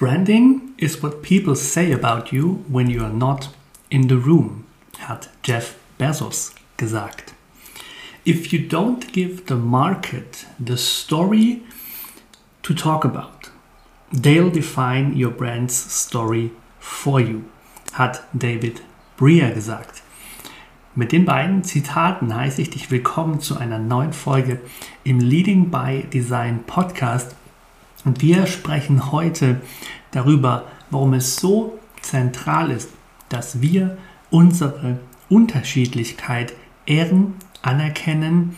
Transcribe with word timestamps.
Branding 0.00 0.72
is 0.78 1.02
what 1.02 1.22
people 1.22 1.54
say 1.54 1.92
about 1.92 2.32
you 2.32 2.64
when 2.70 2.88
you 2.88 3.04
are 3.04 3.12
not 3.12 3.50
in 3.90 4.08
the 4.08 4.16
room, 4.16 4.64
hat 4.96 5.28
Jeff 5.42 5.76
Bezos 5.98 6.54
gesagt. 6.78 7.34
If 8.24 8.50
you 8.50 8.60
don't 8.60 9.12
give 9.12 9.44
the 9.44 9.56
market 9.56 10.46
the 10.58 10.78
story 10.78 11.64
to 12.62 12.72
talk 12.72 13.04
about, 13.04 13.50
they'll 14.10 14.48
define 14.48 15.18
your 15.18 15.32
brand's 15.32 15.74
story 15.74 16.52
for 16.78 17.20
you, 17.20 17.44
hat 17.92 18.24
David 18.32 18.80
Breer 19.18 19.52
gesagt. 19.52 20.00
Mit 20.94 21.12
den 21.12 21.26
beiden 21.26 21.62
Zitaten 21.62 22.34
heiße 22.34 22.62
ich 22.62 22.70
dich 22.70 22.90
willkommen 22.90 23.40
zu 23.40 23.58
einer 23.58 23.78
neuen 23.78 24.14
Folge 24.14 24.62
im 25.04 25.20
Leading 25.20 25.70
by 25.70 26.04
Design 26.10 26.64
Podcast 26.66 27.36
und 28.04 28.22
wir 28.22 28.46
sprechen 28.46 29.12
heute 29.12 29.60
darüber, 30.10 30.64
warum 30.90 31.14
es 31.14 31.36
so 31.36 31.78
zentral 32.00 32.70
ist, 32.70 32.90
dass 33.28 33.60
wir 33.60 33.98
unsere 34.30 34.98
Unterschiedlichkeit 35.28 36.54
ehren, 36.86 37.34
anerkennen 37.62 38.56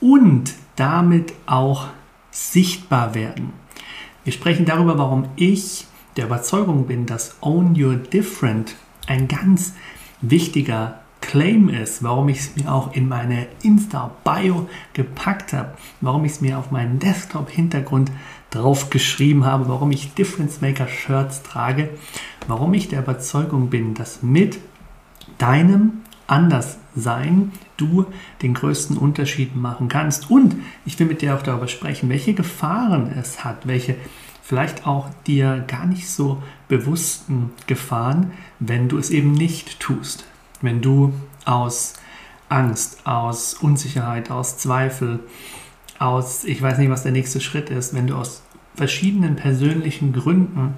und 0.00 0.54
damit 0.76 1.32
auch 1.46 1.88
sichtbar 2.30 3.14
werden. 3.14 3.52
Wir 4.24 4.32
sprechen 4.32 4.64
darüber, 4.64 4.98
warum 4.98 5.28
ich 5.36 5.86
der 6.16 6.26
Überzeugung 6.26 6.86
bin, 6.86 7.06
dass 7.06 7.36
Own 7.40 7.74
Your 7.80 7.96
Different 7.96 8.74
ein 9.06 9.28
ganz 9.28 9.74
wichtiger 10.20 11.00
Claim 11.20 11.68
ist, 11.68 12.02
warum 12.02 12.28
ich 12.28 12.38
es 12.38 12.56
mir 12.56 12.72
auch 12.72 12.92
in 12.94 13.08
meine 13.08 13.46
Insta-Bio 13.62 14.68
gepackt 14.92 15.52
habe, 15.52 15.74
warum 16.00 16.24
ich 16.24 16.32
es 16.32 16.40
mir 16.40 16.58
auf 16.58 16.70
meinen 16.70 16.98
Desktop-Hintergrund 16.98 18.10
drauf 18.54 18.90
geschrieben 18.90 19.44
habe, 19.44 19.68
warum 19.68 19.90
ich 19.90 20.14
Difference 20.14 20.60
Maker 20.60 20.88
Shirts 20.88 21.42
trage, 21.42 21.90
warum 22.46 22.74
ich 22.74 22.88
der 22.88 23.00
Überzeugung 23.00 23.70
bin, 23.70 23.94
dass 23.94 24.22
mit 24.22 24.58
deinem 25.38 26.02
Anderssein 26.26 27.52
du 27.76 28.06
den 28.42 28.54
größten 28.54 28.96
Unterschied 28.96 29.56
machen 29.56 29.88
kannst. 29.88 30.30
Und 30.30 30.56
ich 30.86 30.98
will 30.98 31.06
mit 31.06 31.22
dir 31.22 31.34
auch 31.34 31.42
darüber 31.42 31.68
sprechen, 31.68 32.08
welche 32.08 32.34
Gefahren 32.34 33.12
es 33.18 33.44
hat, 33.44 33.66
welche 33.66 33.96
vielleicht 34.42 34.86
auch 34.86 35.08
dir 35.26 35.64
gar 35.66 35.86
nicht 35.86 36.08
so 36.08 36.42
bewussten 36.68 37.50
Gefahren, 37.66 38.32
wenn 38.60 38.88
du 38.88 38.98
es 38.98 39.10
eben 39.10 39.32
nicht 39.32 39.80
tust 39.80 40.24
wenn 40.64 40.80
du 40.80 41.12
aus 41.44 41.94
Angst, 42.48 43.06
aus 43.06 43.54
Unsicherheit, 43.54 44.30
aus 44.30 44.58
Zweifel, 44.58 45.20
aus, 45.98 46.44
ich 46.44 46.60
weiß 46.60 46.78
nicht, 46.78 46.90
was 46.90 47.02
der 47.02 47.12
nächste 47.12 47.40
Schritt 47.40 47.70
ist, 47.70 47.94
wenn 47.94 48.06
du 48.06 48.16
aus 48.16 48.42
verschiedenen 48.74 49.36
persönlichen 49.36 50.12
Gründen 50.12 50.74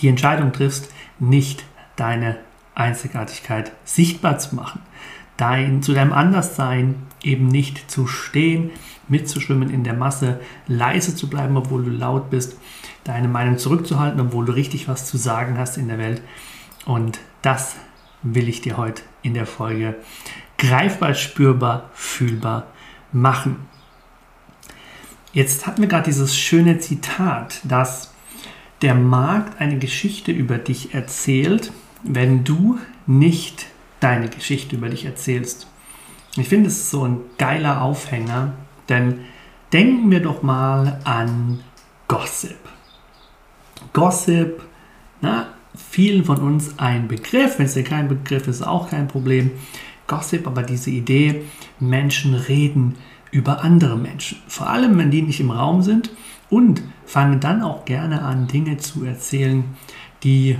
die 0.00 0.08
Entscheidung 0.08 0.52
triffst, 0.52 0.90
nicht 1.18 1.64
deine 1.94 2.36
Einzigartigkeit 2.74 3.72
sichtbar 3.84 4.38
zu 4.38 4.54
machen, 4.54 4.82
dein, 5.36 5.82
zu 5.82 5.92
deinem 5.94 6.12
Anderssein 6.12 6.96
eben 7.22 7.46
nicht 7.48 7.90
zu 7.90 8.06
stehen, 8.06 8.70
mitzuschwimmen 9.08 9.70
in 9.70 9.84
der 9.84 9.94
Masse, 9.94 10.40
leise 10.66 11.14
zu 11.14 11.28
bleiben, 11.30 11.56
obwohl 11.56 11.84
du 11.84 11.90
laut 11.90 12.30
bist, 12.30 12.58
deine 13.04 13.28
Meinung 13.28 13.58
zurückzuhalten, 13.58 14.20
obwohl 14.20 14.44
du 14.44 14.52
richtig 14.52 14.88
was 14.88 15.06
zu 15.06 15.16
sagen 15.16 15.58
hast 15.58 15.78
in 15.78 15.88
der 15.88 15.98
Welt. 15.98 16.22
Und 16.84 17.18
das 17.42 17.76
will 18.22 18.48
ich 18.48 18.60
dir 18.60 18.76
heute 18.76 19.02
in 19.22 19.34
der 19.34 19.46
Folge 19.46 19.96
greifbar, 20.58 21.14
spürbar, 21.14 21.90
fühlbar 21.94 22.66
machen. 23.12 23.68
Jetzt 25.36 25.66
hatten 25.66 25.82
wir 25.82 25.88
gerade 25.90 26.06
dieses 26.06 26.34
schöne 26.34 26.78
Zitat, 26.78 27.60
dass 27.64 28.14
der 28.80 28.94
Markt 28.94 29.60
eine 29.60 29.78
Geschichte 29.78 30.32
über 30.32 30.56
dich 30.56 30.94
erzählt, 30.94 31.72
wenn 32.02 32.42
du 32.42 32.78
nicht 33.06 33.66
deine 34.00 34.30
Geschichte 34.30 34.76
über 34.76 34.88
dich 34.88 35.04
erzählst. 35.04 35.66
Ich 36.38 36.48
finde 36.48 36.68
es 36.68 36.90
so 36.90 37.06
ein 37.06 37.18
geiler 37.36 37.82
Aufhänger, 37.82 38.54
denn 38.88 39.26
denken 39.74 40.10
wir 40.10 40.20
doch 40.20 40.42
mal 40.42 41.00
an 41.04 41.60
Gossip. 42.08 42.56
Gossip, 43.92 44.62
na, 45.20 45.48
vielen 45.74 46.24
von 46.24 46.38
uns 46.38 46.78
ein 46.78 47.08
Begriff. 47.08 47.58
Wenn 47.58 47.66
es 47.66 47.74
dir 47.74 47.84
kein 47.84 48.08
Begriff 48.08 48.48
ist, 48.48 48.62
auch 48.62 48.88
kein 48.88 49.06
Problem. 49.06 49.50
Gossip, 50.06 50.46
aber 50.46 50.62
diese 50.62 50.88
Idee, 50.88 51.42
Menschen 51.78 52.32
reden 52.32 52.94
über 53.30 53.62
andere 53.62 53.96
Menschen. 53.96 54.38
Vor 54.48 54.68
allem, 54.68 54.96
wenn 54.98 55.10
die 55.10 55.22
nicht 55.22 55.40
im 55.40 55.50
Raum 55.50 55.82
sind 55.82 56.10
und 56.48 56.82
fangen 57.04 57.40
dann 57.40 57.62
auch 57.62 57.84
gerne 57.84 58.22
an, 58.22 58.46
Dinge 58.46 58.78
zu 58.78 59.04
erzählen, 59.04 59.64
die 60.22 60.56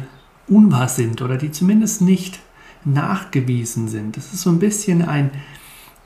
unwahr 0.49 0.89
sind 0.89 1.23
oder 1.23 1.37
die 1.37 1.51
zumindest 1.51 2.03
nicht 2.03 2.41
nachgewiesen 2.85 3.89
sind. 3.89 4.17
Das 4.17 4.33
ist 4.33 4.43
so 4.43 4.51
ein 4.51 4.59
bisschen 4.59 5.03
ein, 5.03 5.31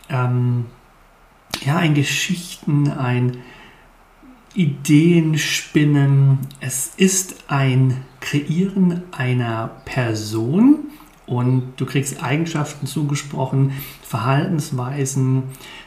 ähm, 0.08 0.66
ja, 1.64 1.76
ein 1.76 1.94
Geschichten, 1.94 2.90
ein 2.90 3.38
Ideen 4.54 5.38
spinnen. 5.38 6.38
Es 6.60 6.92
ist 6.96 7.44
ein 7.48 7.98
Kreieren 8.20 9.02
einer 9.12 9.70
Person 9.84 10.89
und 11.30 11.74
du 11.76 11.86
kriegst 11.86 12.22
Eigenschaften 12.22 12.88
zugesprochen, 12.88 13.72
Verhaltensweisen. 14.02 15.44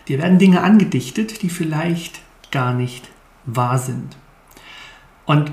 Dir 0.07 0.19
werden 0.19 0.39
Dinge 0.39 0.63
angedichtet, 0.63 1.41
die 1.41 1.49
vielleicht 1.49 2.21
gar 2.49 2.73
nicht 2.73 3.09
wahr 3.45 3.77
sind. 3.77 4.15
Und 5.25 5.51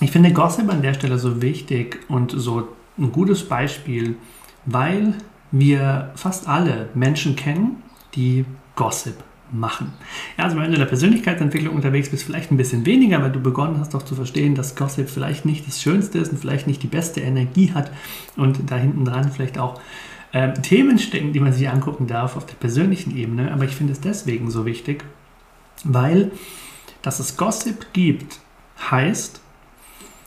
ich 0.00 0.10
finde 0.10 0.32
Gossip 0.32 0.68
an 0.68 0.82
der 0.82 0.94
Stelle 0.94 1.18
so 1.18 1.40
wichtig 1.40 2.00
und 2.08 2.32
so 2.32 2.68
ein 2.98 3.12
gutes 3.12 3.48
Beispiel, 3.48 4.16
weil 4.64 5.14
wir 5.52 6.10
fast 6.16 6.48
alle 6.48 6.88
Menschen 6.94 7.36
kennen, 7.36 7.82
die 8.16 8.44
Gossip 8.74 9.22
machen. 9.52 9.92
Ja, 10.36 10.44
also 10.44 10.56
wenn 10.56 10.66
du 10.66 10.74
in 10.74 10.78
der 10.78 10.86
Persönlichkeitsentwicklung 10.86 11.74
unterwegs 11.74 12.10
bist, 12.10 12.24
vielleicht 12.24 12.50
ein 12.50 12.56
bisschen 12.56 12.84
weniger, 12.86 13.22
weil 13.22 13.32
du 13.32 13.40
begonnen 13.40 13.78
hast, 13.80 13.94
doch 13.94 14.02
zu 14.02 14.14
verstehen, 14.14 14.54
dass 14.54 14.76
Gossip 14.76 15.08
vielleicht 15.08 15.44
nicht 15.44 15.66
das 15.66 15.80
Schönste 15.82 16.18
ist 16.18 16.32
und 16.32 16.38
vielleicht 16.38 16.66
nicht 16.66 16.82
die 16.82 16.88
beste 16.88 17.20
Energie 17.20 17.72
hat 17.72 17.90
und 18.36 18.70
da 18.70 18.76
hinten 18.76 19.04
dran 19.04 19.30
vielleicht 19.32 19.58
auch 19.58 19.80
äh, 20.32 20.52
Themen 20.54 20.98
stecken, 20.98 21.32
die 21.32 21.40
man 21.40 21.52
sich 21.52 21.68
angucken 21.68 22.06
darf 22.06 22.36
auf 22.36 22.46
der 22.46 22.56
persönlichen 22.56 23.16
Ebene. 23.16 23.52
Aber 23.52 23.64
ich 23.64 23.74
finde 23.74 23.92
es 23.92 24.00
deswegen 24.00 24.50
so 24.50 24.66
wichtig, 24.66 25.04
weil 25.84 26.30
Dass 27.02 27.20
es 27.20 27.36
Gossip 27.36 27.92
gibt, 27.92 28.40
heißt, 28.90 29.40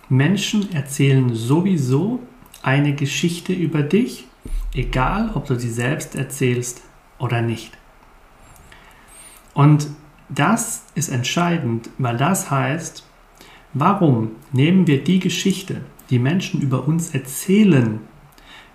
Menschen 0.10 0.72
erzählen 0.74 1.36
sowieso 1.36 2.20
eine 2.64 2.96
Geschichte 2.96 3.54
über 3.54 3.82
dich, 3.82 4.26
egal 4.74 5.32
ob 5.34 5.46
du 5.48 5.60
sie 5.60 5.70
selbst 5.70 6.16
erzählst 6.16 6.82
oder 7.20 7.42
nicht. 7.42 7.78
Und 9.54 9.88
das 10.30 10.86
ist 10.96 11.10
entscheidend, 11.10 11.90
weil 11.98 12.18
das 12.18 12.50
heißt, 12.50 13.06
warum 13.74 14.32
nehmen 14.52 14.88
wir 14.88 15.04
die 15.04 15.20
Geschichte, 15.20 15.82
die 16.10 16.20
Menschen 16.20 16.62
über 16.62 16.88
uns 16.88 17.14
erzählen, 17.14 18.00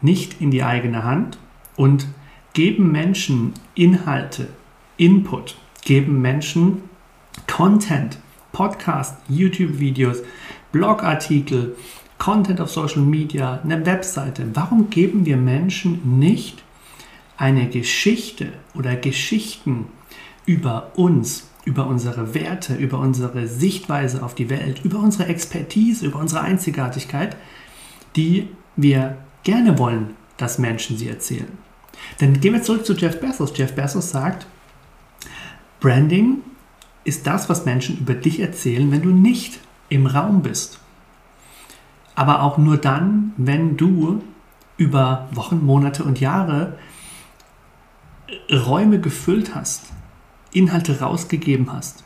nicht 0.02 0.40
in 0.40 0.50
die 0.50 0.62
eigene 0.62 1.04
Hand 1.04 1.38
und 1.76 2.06
geben 2.52 2.92
Menschen 2.92 3.54
Inhalte, 3.74 4.48
Input, 4.96 5.56
geben 5.82 6.20
Menschen 6.20 6.82
Content, 7.46 8.18
Podcast, 8.52 9.16
YouTube-Videos, 9.28 10.22
Blogartikel, 10.72 11.76
Content 12.18 12.60
auf 12.60 12.70
Social 12.70 13.02
Media, 13.02 13.60
eine 13.62 13.84
Webseite. 13.84 14.46
Warum 14.54 14.88
geben 14.88 15.26
wir 15.26 15.36
Menschen 15.36 16.18
nicht 16.18 16.62
eine 17.36 17.68
Geschichte 17.68 18.52
oder 18.74 18.96
Geschichten 18.96 19.86
über 20.46 20.92
uns, 20.94 21.48
über 21.64 21.86
unsere 21.86 22.34
Werte, 22.34 22.74
über 22.74 22.98
unsere 22.98 23.46
Sichtweise 23.48 24.22
auf 24.22 24.34
die 24.34 24.48
Welt, 24.48 24.84
über 24.84 25.00
unsere 25.00 25.28
Expertise, 25.28 26.06
über 26.06 26.20
unsere 26.20 26.40
Einzigartigkeit, 26.40 27.36
die 28.14 28.48
wir 28.76 29.18
gerne 29.42 29.78
wollen, 29.78 30.10
dass 30.36 30.58
Menschen 30.58 30.96
sie 30.96 31.08
erzählen. 31.08 31.58
Dann 32.18 32.40
gehen 32.40 32.54
wir 32.54 32.62
zurück 32.62 32.86
zu 32.86 32.94
Jeff 32.94 33.20
Bezos. 33.20 33.52
Jeff 33.56 33.74
Bezos 33.74 34.10
sagt, 34.10 34.46
Branding 35.80 36.42
ist 37.04 37.26
das, 37.26 37.48
was 37.48 37.64
Menschen 37.64 37.98
über 37.98 38.14
dich 38.14 38.40
erzählen, 38.40 38.90
wenn 38.90 39.02
du 39.02 39.10
nicht 39.10 39.60
im 39.88 40.06
Raum 40.06 40.42
bist. 40.42 40.78
Aber 42.14 42.42
auch 42.42 42.58
nur 42.58 42.76
dann, 42.76 43.32
wenn 43.36 43.76
du 43.76 44.22
über 44.76 45.28
Wochen, 45.32 45.64
Monate 45.64 46.04
und 46.04 46.20
Jahre 46.20 46.78
Räume 48.50 49.00
gefüllt 49.00 49.54
hast, 49.54 49.92
Inhalte 50.56 51.00
rausgegeben 51.00 51.72
hast, 51.72 52.04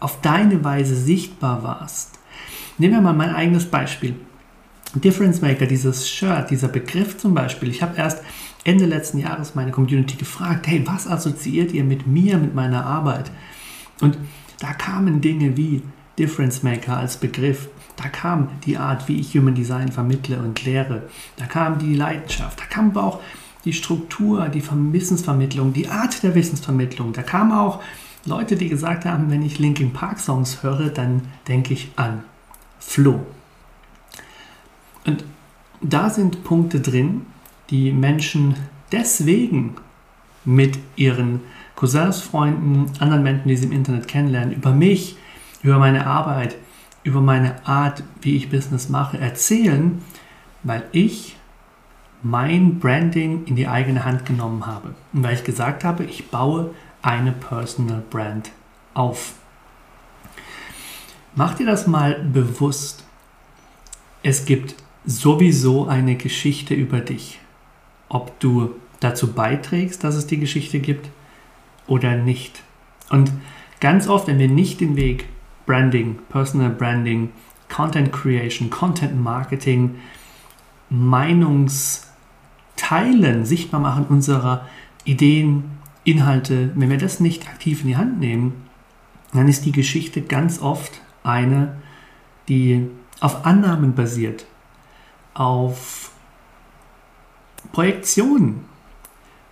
auf 0.00 0.20
deine 0.20 0.62
Weise 0.62 0.94
sichtbar 0.94 1.62
warst. 1.62 2.18
Nehmen 2.78 2.94
wir 2.94 3.00
mal 3.00 3.12
mein 3.12 3.34
eigenes 3.34 3.66
Beispiel. 3.66 4.14
Difference 4.94 5.40
Maker, 5.40 5.66
dieses 5.66 6.08
Shirt, 6.08 6.50
dieser 6.50 6.68
Begriff 6.68 7.16
zum 7.16 7.34
Beispiel. 7.34 7.70
Ich 7.70 7.82
habe 7.82 7.96
erst 7.96 8.22
Ende 8.64 8.84
letzten 8.84 9.18
Jahres 9.18 9.54
meine 9.54 9.70
Community 9.70 10.16
gefragt, 10.16 10.66
hey, 10.66 10.82
was 10.86 11.06
assoziiert 11.06 11.72
ihr 11.72 11.84
mit 11.84 12.06
mir, 12.06 12.36
mit 12.36 12.54
meiner 12.54 12.84
Arbeit? 12.84 13.30
Und 14.00 14.18
da 14.58 14.74
kamen 14.74 15.20
Dinge 15.20 15.56
wie 15.56 15.82
Difference 16.18 16.62
Maker 16.62 16.98
als 16.98 17.16
Begriff. 17.16 17.68
Da 17.96 18.08
kam 18.08 18.48
die 18.66 18.76
Art, 18.76 19.08
wie 19.08 19.18
ich 19.18 19.34
Human 19.34 19.54
Design 19.54 19.90
vermittle 19.90 20.38
und 20.38 20.64
lehre. 20.64 21.08
Da 21.36 21.46
kam 21.46 21.78
die 21.78 21.94
Leidenschaft. 21.94 22.60
Da 22.60 22.64
kam 22.64 22.90
aber 22.90 23.04
auch 23.04 23.20
die 23.64 23.72
Struktur, 23.72 24.48
die 24.48 24.62
Wissensvermittlung, 24.62 25.72
die 25.72 25.88
Art 25.88 26.22
der 26.22 26.34
Wissensvermittlung. 26.34 27.12
Da 27.12 27.22
kamen 27.22 27.52
auch 27.52 27.80
Leute, 28.24 28.56
die 28.56 28.68
gesagt 28.68 29.04
haben, 29.04 29.30
wenn 29.30 29.42
ich 29.42 29.58
Linkin 29.58 29.92
Park 29.92 30.18
Songs 30.18 30.62
höre, 30.62 30.90
dann 30.90 31.22
denke 31.48 31.72
ich 31.72 31.90
an 31.96 32.24
Flo. 32.78 33.20
Und 35.04 35.24
da 35.80 36.10
sind 36.10 36.44
Punkte 36.44 36.80
drin, 36.80 37.26
die 37.70 37.92
Menschen 37.92 38.56
deswegen 38.92 39.76
mit 40.44 40.78
ihren 40.96 41.40
Cousins, 41.74 42.20
Freunden, 42.20 42.90
anderen 43.00 43.22
Menschen, 43.22 43.48
die 43.48 43.56
sie 43.56 43.66
im 43.66 43.72
Internet 43.72 44.06
kennenlernen, 44.06 44.54
über 44.54 44.72
mich, 44.72 45.16
über 45.62 45.78
meine 45.78 46.06
Arbeit, 46.06 46.56
über 47.02 47.20
meine 47.20 47.66
Art, 47.66 48.04
wie 48.20 48.36
ich 48.36 48.50
Business 48.50 48.88
mache, 48.88 49.18
erzählen, 49.18 50.00
weil 50.62 50.84
ich 50.92 51.36
mein 52.22 52.78
Branding 52.78 53.44
in 53.46 53.56
die 53.56 53.68
eigene 53.68 54.04
Hand 54.04 54.26
genommen 54.26 54.66
habe. 54.66 54.94
Und 55.12 55.22
weil 55.22 55.34
ich 55.34 55.44
gesagt 55.44 55.84
habe, 55.84 56.04
ich 56.04 56.28
baue 56.30 56.74
eine 57.02 57.32
Personal 57.32 58.02
Brand 58.10 58.50
auf. 58.94 59.34
Mach 61.34 61.54
dir 61.54 61.66
das 61.66 61.86
mal 61.86 62.14
bewusst. 62.14 63.04
Es 64.22 64.44
gibt 64.44 64.76
sowieso 65.04 65.86
eine 65.88 66.16
Geschichte 66.16 66.74
über 66.74 67.00
dich. 67.00 67.40
Ob 68.08 68.38
du 68.38 68.76
dazu 69.00 69.32
beiträgst, 69.32 70.04
dass 70.04 70.14
es 70.14 70.26
die 70.26 70.38
Geschichte 70.38 70.78
gibt 70.78 71.08
oder 71.86 72.16
nicht. 72.16 72.62
Und 73.10 73.32
ganz 73.80 74.06
oft, 74.06 74.28
wenn 74.28 74.38
wir 74.38 74.48
nicht 74.48 74.80
den 74.80 74.96
Weg 74.96 75.26
Branding, 75.66 76.18
Personal 76.28 76.70
Branding, 76.70 77.30
Content 77.68 78.12
Creation, 78.12 78.70
Content 78.70 79.20
Marketing, 79.20 79.96
Meinungsteilen, 82.90 83.44
sichtbar 83.44 83.80
machen 83.80 84.06
unserer 84.08 84.66
Ideen, 85.04 85.64
Inhalte, 86.04 86.72
wenn 86.74 86.90
wir 86.90 86.98
das 86.98 87.20
nicht 87.20 87.46
aktiv 87.48 87.82
in 87.82 87.88
die 87.88 87.96
Hand 87.96 88.18
nehmen, 88.18 88.54
dann 89.32 89.48
ist 89.48 89.64
die 89.64 89.72
Geschichte 89.72 90.20
ganz 90.20 90.60
oft 90.60 91.00
eine, 91.22 91.76
die 92.48 92.88
auf 93.20 93.46
Annahmen 93.46 93.94
basiert, 93.94 94.46
auf 95.32 96.10
Projektionen, 97.72 98.64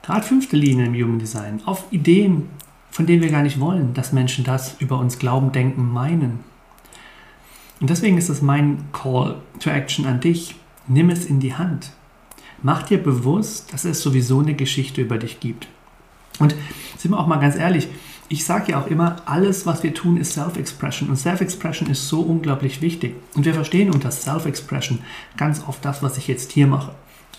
gerade 0.02 0.26
fünfte 0.26 0.56
Linie 0.56 0.86
im 0.86 0.94
Human 0.94 1.18
Design, 1.20 1.62
auf 1.64 1.86
Ideen, 1.92 2.50
von 2.90 3.06
denen 3.06 3.22
wir 3.22 3.30
gar 3.30 3.42
nicht 3.42 3.60
wollen, 3.60 3.94
dass 3.94 4.12
Menschen 4.12 4.44
das 4.44 4.74
über 4.80 4.98
uns 4.98 5.18
glauben, 5.18 5.52
denken, 5.52 5.88
meinen. 5.92 6.40
Und 7.80 7.88
deswegen 7.88 8.18
ist 8.18 8.28
es 8.28 8.42
mein 8.42 8.88
Call 8.92 9.36
to 9.60 9.70
Action 9.70 10.04
an 10.04 10.20
dich. 10.20 10.56
Nimm 10.88 11.08
es 11.08 11.24
in 11.24 11.38
die 11.38 11.54
Hand. 11.54 11.92
Mach 12.62 12.82
dir 12.82 13.02
bewusst, 13.02 13.72
dass 13.72 13.84
es 13.84 14.02
sowieso 14.02 14.40
eine 14.40 14.54
Geschichte 14.54 15.00
über 15.00 15.18
dich 15.18 15.40
gibt. 15.40 15.68
Und 16.38 16.54
sind 16.98 17.10
wir 17.10 17.18
auch 17.18 17.26
mal 17.26 17.38
ganz 17.38 17.56
ehrlich, 17.56 17.88
ich 18.28 18.44
sage 18.44 18.72
ja 18.72 18.80
auch 18.80 18.86
immer, 18.86 19.16
alles, 19.26 19.66
was 19.66 19.82
wir 19.82 19.92
tun, 19.92 20.16
ist 20.16 20.34
Self-Expression. 20.34 21.10
Und 21.10 21.16
Self-Expression 21.16 21.90
ist 21.90 22.08
so 22.08 22.20
unglaublich 22.20 22.80
wichtig. 22.80 23.16
Und 23.34 23.44
wir 23.44 23.54
verstehen 23.54 23.90
unter 23.90 24.10
Self-Expression 24.10 25.00
ganz 25.36 25.62
oft 25.66 25.84
das, 25.84 26.02
was 26.02 26.16
ich 26.16 26.28
jetzt 26.28 26.52
hier 26.52 26.68
mache. 26.68 26.94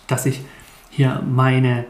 Dass 0.07 0.25
ich 0.25 0.41
hier 0.89 1.24
meine 1.25 1.85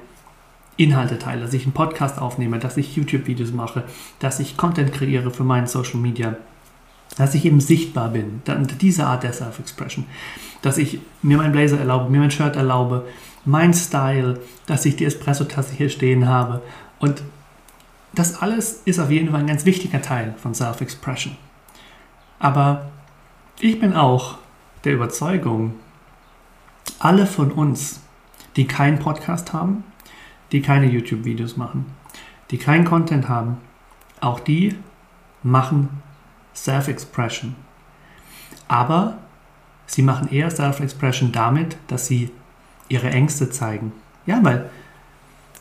Inhalte 0.77 1.17
teile, 1.17 1.41
dass 1.41 1.53
ich 1.53 1.63
einen 1.63 1.73
Podcast 1.73 2.19
aufnehme, 2.19 2.59
dass 2.59 2.77
ich 2.77 2.95
YouTube-Videos 2.95 3.51
mache, 3.51 3.83
dass 4.19 4.39
ich 4.39 4.55
Content 4.55 4.93
kreiere 4.93 5.31
für 5.31 5.43
meinen 5.43 5.67
Social 5.67 5.99
Media, 5.99 6.37
dass 7.17 7.35
ich 7.35 7.45
eben 7.45 7.59
sichtbar 7.59 8.09
bin, 8.09 8.41
diese 8.79 9.05
Art 9.05 9.23
der 9.23 9.33
Self-Expression, 9.33 10.05
dass 10.61 10.77
ich 10.77 10.99
mir 11.21 11.37
meinen 11.37 11.51
Blazer 11.51 11.79
erlaube, 11.79 12.09
mir 12.09 12.19
mein 12.19 12.31
Shirt 12.31 12.55
erlaube, 12.55 13.05
mein 13.45 13.73
Style, 13.73 14.39
dass 14.65 14.85
ich 14.85 14.95
die 14.95 15.05
Espresso-Tasse 15.05 15.73
hier 15.73 15.89
stehen 15.89 16.27
habe 16.27 16.61
und 16.99 17.23
das 18.13 18.41
alles 18.41 18.81
ist 18.85 18.99
auf 18.99 19.09
jeden 19.09 19.31
Fall 19.31 19.39
ein 19.39 19.47
ganz 19.47 19.65
wichtiger 19.65 20.01
Teil 20.01 20.35
von 20.37 20.53
Self-Expression. 20.53 21.37
Aber 22.39 22.91
ich 23.59 23.79
bin 23.79 23.93
auch 23.93 24.37
der 24.83 24.93
Überzeugung, 24.93 25.75
alle 26.99 27.25
von 27.25 27.51
uns, 27.51 28.01
die 28.55 28.67
keinen 28.67 28.99
Podcast 28.99 29.53
haben, 29.53 29.83
die 30.51 30.61
keine 30.61 30.87
YouTube-Videos 30.87 31.55
machen, 31.55 31.85
die 32.49 32.57
keinen 32.57 32.83
Content 32.83 33.29
haben, 33.29 33.57
auch 34.19 34.39
die 34.39 34.75
machen 35.41 36.01
Self-Expression. 36.55 37.55
Aber 38.67 39.17
sie 39.85 40.01
machen 40.01 40.31
eher 40.31 40.49
Self-Expression 40.49 41.31
damit, 41.31 41.77
dass 41.87 42.07
sie 42.07 42.31
ihre 42.89 43.09
Ängste 43.09 43.49
zeigen. 43.49 43.91
Ja, 44.25 44.39
weil 44.43 44.69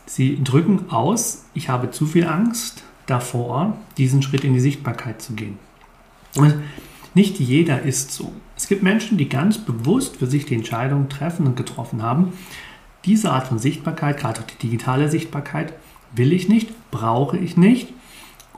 sie 0.07 0.43
drücken 0.43 0.91
aus, 0.91 1.45
ich 1.55 1.69
habe 1.69 1.91
zu 1.91 2.07
viel 2.07 2.27
Angst 2.27 2.83
davor, 3.07 3.77
diesen 3.97 4.23
Schritt 4.23 4.45
in 4.45 4.55
die 4.55 4.61
Sichtbarkeit 4.61 5.23
zu 5.23 5.35
gehen. 5.35 5.59
Und 6.37 6.55
nicht 7.15 7.41
jeder 7.41 7.83
ist 7.83 8.13
so. 8.13 8.33
Es 8.57 8.69
gibt 8.69 8.83
Menschen, 8.83 9.19
die 9.19 9.29
ganz 9.29 9.59
bewusst 9.59 10.17
für 10.17 10.27
sich 10.27 10.47
die 10.47 10.55
Entscheidung 10.55 11.09
treffen 11.09 11.47
und 11.47 11.57
getroffen 11.57 12.03
haben, 12.03 12.33
diese 13.05 13.33
Art 13.33 13.49
von 13.49 13.59
Sichtbarkeit, 13.59 14.19
gerade 14.19 14.41
auch 14.41 14.47
die 14.47 14.59
digitale 14.59 15.11
Sichtbarkeit, 15.11 15.73
will 16.15 16.33
ich 16.33 16.49
nicht, 16.49 16.71
brauche 16.91 17.37
ich 17.37 17.57
nicht. 17.57 17.89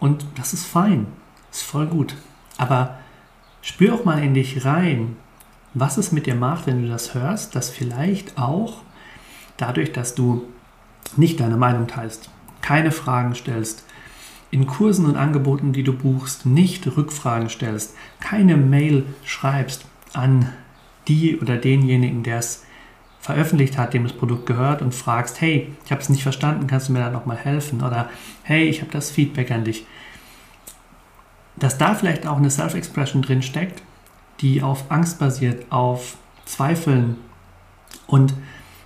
Und 0.01 0.27
das 0.35 0.53
ist 0.53 0.67
fein, 0.67 1.07
ist 1.53 1.63
voll 1.63 1.87
gut. 1.87 2.17
Aber 2.59 2.99
spür 3.61 3.95
auch 3.95 4.05
mal 4.05 4.23
in 4.23 4.35
dich 4.35 4.65
rein, 4.65 5.17
was 5.75 5.97
es 5.97 6.13
mit 6.13 6.27
dir 6.27 6.35
macht, 6.35 6.67
wenn 6.67 6.83
du 6.83 6.89
das 6.89 7.15
hörst, 7.15 7.55
dass 7.55 7.71
vielleicht 7.71 8.39
auch 8.39 8.83
dadurch, 9.57 9.93
dass 9.93 10.15
du 10.15 10.45
nicht 11.17 11.41
deine 11.41 11.57
Meinung 11.57 11.87
teilst, 11.87 12.31
keine 12.61 12.91
Fragen 12.91 13.35
stellst, 13.35 13.85
in 14.51 14.67
Kursen 14.67 15.07
und 15.07 15.17
Angeboten, 15.17 15.73
die 15.73 15.83
du 15.83 15.95
buchst, 15.95 16.45
nicht 16.45 16.87
Rückfragen 16.97 17.49
stellst, 17.49 17.97
keine 18.21 18.57
Mail 18.57 19.05
schreibst 19.25 19.87
an 20.13 20.53
die 21.09 21.39
oder 21.39 21.57
denjenigen, 21.57 22.23
der 22.23 22.39
es 22.39 22.65
veröffentlicht 23.19 23.79
hat, 23.79 23.95
dem 23.95 24.03
das 24.03 24.13
Produkt 24.13 24.47
gehört 24.47 24.83
und 24.83 24.95
fragst, 24.95 25.41
hey, 25.41 25.73
ich 25.85 25.91
habe 25.91 26.03
es 26.03 26.09
nicht 26.09 26.23
verstanden, 26.23 26.67
kannst 26.67 26.89
du 26.89 26.93
mir 26.93 26.99
da 26.99 27.11
nochmal 27.11 27.39
helfen? 27.39 27.83
Oder 27.83 28.11
hey, 28.43 28.65
ich 28.65 28.81
habe 28.83 28.91
das 28.91 29.11
Feedback 29.11 29.51
an 29.51 29.65
dich. 29.65 29.87
Dass 31.57 31.79
da 31.79 31.95
vielleicht 31.95 32.27
auch 32.27 32.37
eine 32.37 32.51
Self-Expression 32.51 33.23
drin 33.23 33.43
steckt, 33.43 33.83
die 34.41 34.63
auf 34.63 34.91
Angst 34.91 35.19
basiert, 35.19 35.71
auf 35.71 36.17
Zweifeln 36.45 37.17
und 38.07 38.35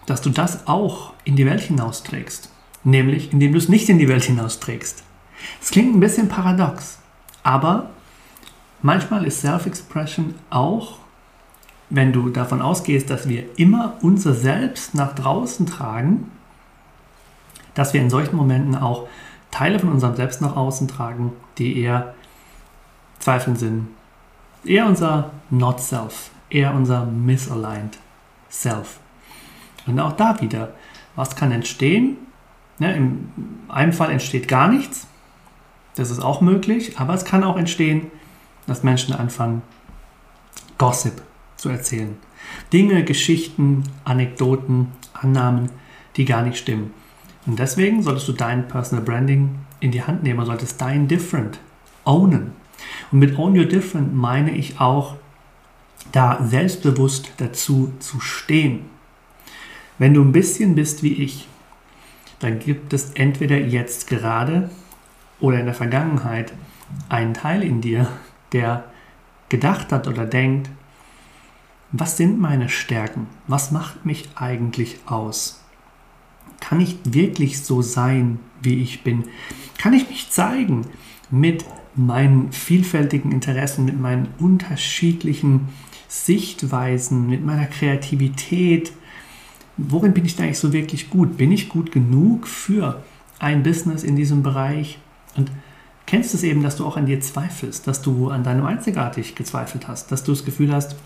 dass 0.07 0.21
du 0.21 0.31
das 0.31 0.67
auch 0.67 1.15
in 1.25 1.37
die 1.37 1.47
Welt 1.47 1.61
hinausträgst, 1.61 2.51
nämlich 2.85 3.33
indem 3.33 3.53
du 3.53 3.59
es 3.59 3.69
nicht 3.69 3.89
in 3.89 3.99
die 3.99 4.09
Welt 4.09 4.25
hinausträgst. 4.25 5.03
Es 5.61 5.71
klingt 5.71 5.95
ein 5.95 6.01
bisschen 6.01 6.29
paradox, 6.29 6.99
aber 7.43 7.91
manchmal 8.83 9.25
ist 9.27 9.41
Self-Expression 9.41 10.35
auch, 10.51 10.99
wenn 11.89 12.13
du 12.13 12.31
davon 12.31 12.61
ausgehst, 12.61 13.11
dass 13.11 13.29
wir 13.29 13.45
immer 13.59 13.95
unser 14.03 14.35
Selbst 14.35 14.95
nach 14.95 15.15
draußen 15.15 15.67
tragen, 15.67 16.31
dass 17.75 17.93
wir 17.93 18.01
in 18.01 18.11
solchen 18.11 18.37
Momenten 18.37 18.75
auch 18.75 19.07
Teile 19.51 19.79
von 19.79 19.91
unserem 19.91 20.17
Selbst 20.17 20.41
nach 20.41 20.57
außen 20.57 20.89
tragen, 20.89 21.33
die 21.59 21.81
eher 21.81 22.15
Zweifeln 23.19 23.57
sind. 23.57 23.89
Eher 24.65 24.87
unser 24.87 25.31
Not-Self, 25.51 26.31
eher 26.51 26.75
unser 26.75 27.07
Misaligned 27.07 27.99
Self. 28.51 28.99
Und 29.87 30.01
auch 30.01 30.13
da 30.13 30.41
wieder, 30.41 30.75
was 31.15 31.37
kann 31.37 31.53
entstehen? 31.53 32.17
Ja, 32.79 32.91
Im 32.91 33.29
einen 33.69 33.93
Fall 33.93 34.11
entsteht 34.11 34.49
gar 34.49 34.69
nichts, 34.69 35.07
das 35.97 36.11
ist 36.11 36.21
auch 36.21 36.41
möglich, 36.43 36.99
aber 36.99 37.15
es 37.15 37.25
kann 37.25 37.43
auch 37.43 37.57
entstehen, 37.57 38.11
dass 38.67 38.83
Menschen 38.83 39.15
anfangen, 39.15 39.63
Gossip 40.79 41.23
zu 41.57 41.71
erzählen. 41.71 42.17
Dinge, 42.73 43.03
Geschichten, 43.03 43.85
Anekdoten, 44.05 44.93
Annahmen, 45.15 45.71
die 46.17 46.27
gar 46.27 46.43
nicht 46.43 46.59
stimmen. 46.59 46.93
Und 47.47 47.59
deswegen 47.59 48.03
solltest 48.03 48.29
du 48.29 48.33
dein 48.33 48.69
Personal 48.69 49.05
Branding 49.05 49.59
in 49.81 49.91
die 49.91 50.03
Hand 50.03 50.23
nehmen, 50.23 50.45
solltest 50.45 50.81
dein 50.81 51.09
Different 51.09 51.59
ownen. 52.05 52.53
Und 53.13 53.19
mit 53.19 53.39
Own 53.39 53.59
Your 53.59 53.67
Different 53.67 54.15
meine 54.15 54.51
ich 54.51 54.81
auch, 54.81 55.17
da 56.13 56.45
selbstbewusst 56.45 57.33
dazu 57.39 57.93
zu 57.99 58.21
stehen. 58.21 58.87
Wenn 59.99 60.15
du 60.15 60.23
ein 60.23 60.33
bisschen 60.33 60.75
bist 60.75 61.03
wie 61.03 61.15
ich, 61.15 61.49
dann 62.39 62.59
gibt 62.59 62.93
es 62.93 63.13
entweder 63.13 63.59
jetzt 63.59 64.09
gerade 64.09 64.71
oder 65.41 65.59
in 65.59 65.67
der 65.67 65.75
Vergangenheit 65.75 66.53
einen 67.09 67.35
Teil 67.35 67.63
in 67.63 67.81
dir, 67.81 68.09
der 68.53 68.85
gedacht 69.49 69.93
hat 69.93 70.07
oder 70.07 70.25
denkt, 70.27 70.71
was 71.93 72.17
sind 72.17 72.41
meine 72.41 72.69
Stärken? 72.69 73.27
Was 73.47 73.71
macht 73.71 74.05
mich 74.05 74.29
eigentlich 74.35 74.99
aus? 75.07 75.63
Kann 76.61 76.81
ich 76.81 76.99
wirklich 77.05 77.63
so 77.63 77.81
sein, 77.81 78.41
wie 78.61 78.83
ich 78.83 79.03
bin? 79.03 79.25
Kann 79.79 79.93
ich 79.93 80.09
mich 80.09 80.31
zeigen 80.31 80.87
mit 81.31 81.65
meinen 81.95 82.53
vielfältigen 82.53 83.33
Interessen, 83.33 83.85
mit 83.85 83.99
meinen 83.99 84.29
unterschiedlichen 84.39 85.69
Sichtweisen, 86.09 87.29
mit 87.29 87.45
meiner 87.45 87.67
Kreativität? 87.67 88.93
Worin 89.77 90.15
bin 90.15 90.25
ich 90.25 90.37
da 90.37 90.45
eigentlich 90.45 90.59
so 90.59 90.73
wirklich 90.73 91.11
gut? 91.11 91.37
Bin 91.37 91.53
ich 91.53 91.69
gut 91.69 91.93
genug 91.93 92.47
für 92.47 93.03
ein 93.39 93.63
Business 93.63 94.05
in 94.05 94.17
diesem 94.17 94.43
Bereich? 94.43 94.99
Und 95.37 95.51
kennst 96.07 96.33
du 96.33 96.39
es 96.39 96.43
eben, 96.43 96.63
dass 96.63 96.77
du 96.77 96.87
auch 96.87 96.97
an 96.97 97.07
dir 97.07 97.21
zweifelst, 97.21 97.87
dass 97.87 98.03
du 98.03 98.31
an 98.31 98.45
deinem 98.45 98.65
Einzigartig 98.65 99.35
gezweifelt 99.35 99.89
hast, 99.89 100.13
dass 100.13 100.25
du 100.25 100.33
das 100.33 100.45
Gefühl 100.45 100.73
hast, 100.73 100.97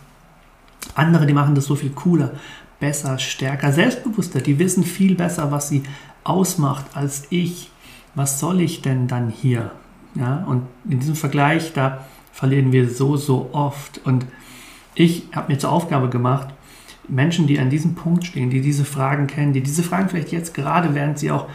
andere, 0.94 1.26
die 1.26 1.34
machen 1.34 1.54
das 1.54 1.66
so 1.66 1.76
viel 1.76 1.90
cooler, 1.90 2.32
besser, 2.78 3.18
stärker, 3.18 3.72
selbstbewusster, 3.72 4.40
die 4.40 4.58
wissen 4.58 4.84
viel 4.84 5.14
besser, 5.14 5.50
was 5.50 5.68
sie 5.68 5.82
ausmacht 6.24 6.86
als 6.94 7.24
ich. 7.30 7.70
Was 8.14 8.40
soll 8.40 8.60
ich 8.60 8.82
denn 8.82 9.06
dann 9.06 9.30
hier? 9.30 9.70
Ja, 10.14 10.44
und 10.46 10.62
in 10.88 10.98
diesem 11.00 11.14
Vergleich, 11.14 11.72
da 11.72 12.04
verlieren 12.32 12.72
wir 12.72 12.88
so, 12.88 13.16
so 13.16 13.50
oft. 13.52 14.00
Und 14.04 14.26
ich 14.94 15.28
habe 15.34 15.52
mir 15.52 15.58
zur 15.58 15.72
Aufgabe 15.72 16.08
gemacht, 16.08 16.48
Menschen, 17.08 17.46
die 17.46 17.58
an 17.58 17.70
diesem 17.70 17.94
Punkt 17.94 18.24
stehen, 18.24 18.50
die 18.50 18.60
diese 18.60 18.84
Fragen 18.84 19.26
kennen, 19.26 19.52
die 19.52 19.62
diese 19.62 19.82
Fragen 19.82 20.08
vielleicht 20.08 20.32
jetzt 20.32 20.54
gerade, 20.54 20.94
während 20.94 21.18
sie 21.18 21.30
auch 21.30 21.48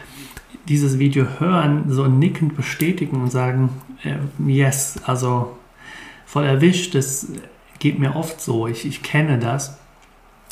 dieses 0.67 0.99
Video 0.99 1.25
hören, 1.39 1.85
so 1.87 2.07
nickend 2.07 2.55
bestätigen 2.55 3.21
und 3.21 3.31
sagen, 3.31 3.69
äh, 4.03 4.15
yes, 4.45 4.99
also 5.05 5.55
voll 6.25 6.45
erwischt, 6.45 6.95
das 6.95 7.27
geht 7.79 7.99
mir 7.99 8.15
oft 8.15 8.41
so, 8.41 8.67
ich, 8.67 8.85
ich 8.85 9.03
kenne 9.03 9.37
das. 9.37 9.77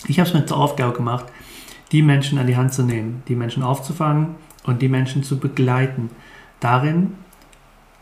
Ich 0.07 0.19
habe 0.19 0.27
es 0.27 0.33
mir 0.33 0.45
zur 0.45 0.57
Aufgabe 0.57 0.93
gemacht, 0.93 1.25
die 1.91 2.01
Menschen 2.01 2.37
an 2.37 2.47
die 2.47 2.57
Hand 2.57 2.73
zu 2.73 2.83
nehmen, 2.83 3.23
die 3.27 3.35
Menschen 3.35 3.63
aufzufangen 3.63 4.35
und 4.65 4.81
die 4.81 4.89
Menschen 4.89 5.23
zu 5.23 5.39
begleiten, 5.39 6.09
darin 6.59 7.13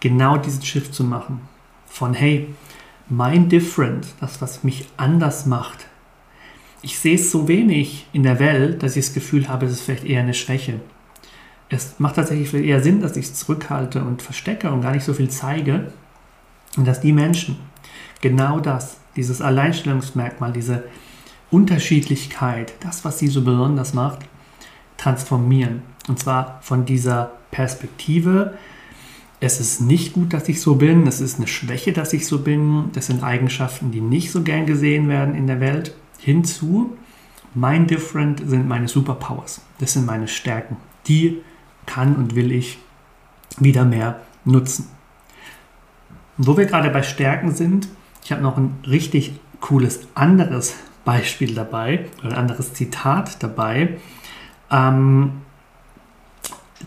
genau 0.02 0.38
diesen 0.38 0.64
Shift 0.64 0.94
zu 0.94 1.06
machen. 1.06 1.40
Von 1.88 2.14
hey, 2.14 2.54
mein 3.08 3.48
Different, 3.48 4.08
das, 4.20 4.42
was 4.42 4.66
mich 4.66 4.88
anders 4.98 5.46
macht. 5.46 5.88
Ich 6.82 7.00
sehe 7.00 7.16
es 7.16 7.32
so 7.32 7.48
wenig 7.48 8.08
in 8.12 8.24
der 8.24 8.40
Welt, 8.40 8.84
dass 8.84 8.98
ich 8.98 9.06
das 9.06 9.14
Gefühl 9.14 9.48
habe, 9.48 9.66
es 9.66 9.72
ist 9.74 9.82
vielleicht 9.82 10.04
eher 10.04 10.22
eine 10.22 10.34
Schwäche 10.34 10.82
es 11.72 12.00
macht 12.00 12.16
tatsächlich 12.16 12.54
eher 12.54 12.82
Sinn, 12.82 13.02
dass 13.02 13.16
ich 13.16 13.26
es 13.26 13.34
zurückhalte 13.34 14.04
und 14.04 14.22
verstecke 14.22 14.72
und 14.72 14.82
gar 14.82 14.92
nicht 14.92 15.06
so 15.06 15.14
viel 15.14 15.30
zeige. 15.30 15.92
Und 16.78 16.86
dass 16.86 17.02
die 17.02 17.14
Menschen 17.14 17.58
genau 18.22 18.60
das, 18.60 18.98
dieses 19.16 19.42
Alleinstellungsmerkmal, 19.42 20.52
diese 20.52 20.84
Unterschiedlichkeit, 21.50 22.74
das, 22.82 23.04
was 23.06 23.20
sie 23.20 23.28
so 23.28 23.42
besonders 23.44 23.94
macht, 23.94 24.20
transformieren. 24.98 25.82
Und 26.08 26.20
zwar 26.20 26.60
von 26.62 26.86
dieser 26.86 27.32
Perspektive, 27.52 28.58
es 29.42 29.60
ist 29.60 29.82
nicht 29.82 30.14
gut, 30.14 30.34
dass 30.34 30.48
ich 30.48 30.62
so 30.62 30.76
bin, 30.76 31.08
es 31.08 31.20
ist 31.20 31.38
eine 31.38 31.48
Schwäche, 31.48 31.92
dass 31.92 32.14
ich 32.14 32.28
so 32.28 32.40
bin, 32.40 32.92
das 32.94 33.08
sind 33.08 33.24
Eigenschaften, 33.24 33.92
die 33.92 34.00
nicht 34.00 34.32
so 34.32 34.44
gern 34.44 34.68
gesehen 34.68 35.10
werden 35.10 35.36
in 35.36 35.48
der 35.48 35.60
Welt, 35.60 35.96
hinzu, 36.20 36.96
mein 37.56 37.88
Different 37.88 38.48
sind 38.48 38.68
meine 38.68 38.88
Superpowers, 38.88 39.62
das 39.80 39.94
sind 39.94 40.06
meine 40.06 40.28
Stärken, 40.28 40.78
die 41.08 41.42
kann 41.88 42.16
und 42.16 42.36
will 42.36 42.52
ich 42.52 42.78
wieder 43.58 43.84
mehr 43.84 44.22
nutzen. 44.46 44.88
Wo 46.38 46.56
wir 46.56 46.66
gerade 46.66 46.92
bei 46.92 47.02
Stärken 47.02 47.52
sind, 47.52 47.88
ich 48.24 48.32
habe 48.32 48.44
noch 48.44 48.58
ein 48.58 48.76
richtig 48.88 49.40
cooles 49.60 50.08
anderes 50.14 50.76
Beispiel 51.04 51.56
dabei, 51.56 52.06
oder 52.20 52.34
ein 52.34 52.38
anderes 52.38 52.74
Zitat 52.74 53.42
dabei. 53.42 53.98
Ähm, 54.70 55.42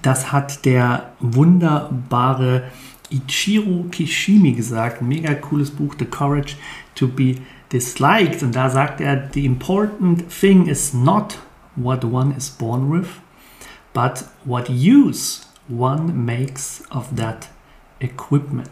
das 0.02 0.32
hat 0.32 0.64
der 0.64 1.12
wunderbare 1.20 2.64
Ichiro 3.10 3.84
Kishimi 3.90 4.52
gesagt. 4.52 5.02
Mega 5.02 5.34
cooles 5.34 5.70
Buch, 5.70 5.94
The 5.98 6.04
Courage 6.04 6.56
to 6.94 7.08
be 7.08 7.36
Disliked. 7.72 8.42
Und 8.42 8.54
da 8.54 8.70
sagt 8.70 9.00
er, 9.00 9.30
The 9.32 9.44
important 9.44 10.30
thing 10.30 10.66
is 10.66 10.94
not 10.94 11.38
what 11.76 12.04
one 12.04 12.34
is 12.36 12.50
born 12.50 12.90
with, 12.90 13.08
but 13.92 14.24
what 14.44 14.68
use 14.68 15.46
one 15.68 16.12
makes 16.12 16.82
of 16.90 17.08
that 17.16 17.48
equipment. 18.00 18.70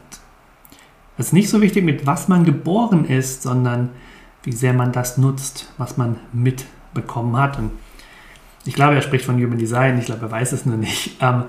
Es 1.19 1.27
ist 1.27 1.33
nicht 1.33 1.49
so 1.49 1.61
wichtig, 1.61 1.85
mit 1.85 2.07
was 2.07 2.29
man 2.29 2.45
geboren 2.45 3.05
ist, 3.05 3.43
sondern 3.43 3.91
wie 4.43 4.53
sehr 4.53 4.73
man 4.73 4.93
das 4.93 5.19
nutzt, 5.19 5.73
was 5.79 5.97
man 5.97 6.17
mitbekommen 6.33 7.37
hat. 7.37 7.59
Und 7.59 7.71
ich 8.65 8.75
glaube, 8.75 8.95
er 8.95 9.03
spricht 9.03 9.25
von 9.25 9.37
Human 9.37 9.59
Design, 9.59 9.99
ich 9.99 10.07
glaube, 10.07 10.27
er 10.27 10.31
weiß 10.31 10.53
es 10.53 10.67
nur 10.67 10.77
nicht. 10.77 11.17
Ähm, 11.21 11.45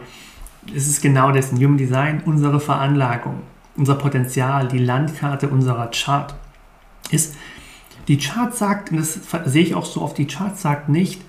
es 0.75 0.87
ist 0.87 1.01
genau 1.01 1.31
das, 1.31 1.51
Human 1.51 1.77
Design, 1.77 2.21
unsere 2.25 2.59
Veranlagung, 2.59 3.41
unser 3.75 3.95
Potenzial, 3.95 4.67
die 4.67 4.79
Landkarte 4.79 5.49
unserer 5.49 5.91
Chart 5.91 6.33
ist, 7.11 7.35
die 8.07 8.17
Chart 8.17 8.55
sagt, 8.55 8.91
und 8.91 8.97
das 8.97 9.19
sehe 9.45 9.63
ich 9.63 9.75
auch 9.75 9.85
so 9.85 10.01
oft, 10.01 10.17
die 10.17 10.27
Chart 10.27 10.57
sagt 10.57 10.89
nicht, 10.89 11.21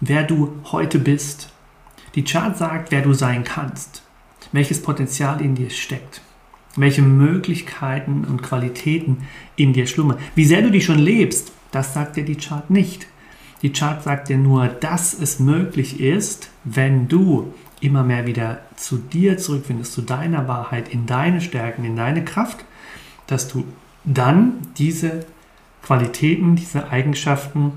wer 0.00 0.24
du 0.24 0.52
heute 0.72 0.98
bist, 0.98 1.52
die 2.14 2.24
Chart 2.24 2.56
sagt, 2.56 2.90
wer 2.90 3.02
du 3.02 3.12
sein 3.12 3.44
kannst, 3.44 4.02
welches 4.52 4.82
Potenzial 4.82 5.40
in 5.40 5.54
dir 5.54 5.70
steckt, 5.70 6.22
welche 6.76 7.02
Möglichkeiten 7.02 8.24
und 8.24 8.42
Qualitäten 8.42 9.26
in 9.54 9.72
dir 9.72 9.86
schlummern. 9.86 10.18
Wie 10.34 10.44
sehr 10.44 10.62
du 10.62 10.70
dich 10.70 10.84
schon 10.84 10.98
lebst, 10.98 11.52
das 11.70 11.94
sagt 11.94 12.16
dir 12.16 12.24
die 12.24 12.36
Chart 12.36 12.70
nicht. 12.70 13.06
Die 13.62 13.72
Chart 13.72 14.02
sagt 14.02 14.28
dir 14.28 14.38
nur, 14.38 14.68
dass 14.68 15.14
es 15.14 15.40
möglich 15.40 16.00
ist, 16.00 16.50
wenn 16.64 17.08
du 17.08 17.54
immer 17.80 18.02
mehr 18.02 18.26
wieder 18.26 18.60
zu 18.76 18.98
dir 18.98 19.38
zurückfindest, 19.38 19.92
zu 19.92 20.02
deiner 20.02 20.48
Wahrheit, 20.48 20.88
in 20.88 21.06
deine 21.06 21.40
Stärken, 21.40 21.84
in 21.84 21.96
deine 21.96 22.24
Kraft, 22.24 22.64
dass 23.26 23.48
du 23.48 23.64
dann 24.04 24.54
diese 24.78 25.26
Qualitäten, 25.82 26.56
diese 26.56 26.90
Eigenschaften, 26.90 27.72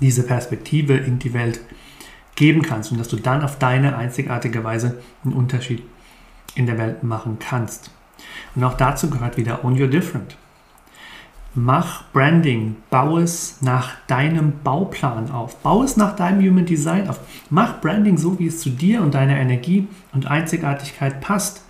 diese 0.00 0.24
Perspektive 0.24 0.96
in 0.96 1.18
die 1.18 1.34
Welt 1.34 1.60
geben 2.34 2.62
kannst 2.62 2.90
und 2.90 2.98
dass 2.98 3.08
du 3.08 3.16
dann 3.16 3.42
auf 3.42 3.58
deine 3.58 3.96
einzigartige 3.96 4.64
Weise 4.64 5.00
einen 5.24 5.34
Unterschied 5.34 5.82
in 6.54 6.66
der 6.66 6.78
Welt 6.78 7.02
machen 7.02 7.38
kannst. 7.38 7.90
Und 8.54 8.64
auch 8.64 8.74
dazu 8.74 9.10
gehört 9.10 9.36
wieder 9.36 9.64
Own 9.64 9.80
Your 9.80 9.88
Different. 9.88 10.36
Mach 11.56 12.10
Branding, 12.12 12.76
bau 12.90 13.18
es 13.18 13.62
nach 13.62 13.94
deinem 14.08 14.54
Bauplan 14.64 15.30
auf, 15.30 15.56
bau 15.62 15.84
es 15.84 15.96
nach 15.96 16.16
deinem 16.16 16.44
Human 16.44 16.66
Design 16.66 17.08
auf. 17.08 17.20
Mach 17.48 17.80
Branding 17.80 18.18
so, 18.18 18.38
wie 18.40 18.48
es 18.48 18.58
zu 18.58 18.70
dir 18.70 19.02
und 19.02 19.14
deiner 19.14 19.36
Energie 19.36 19.86
und 20.12 20.26
Einzigartigkeit 20.26 21.20
passt. 21.20 21.62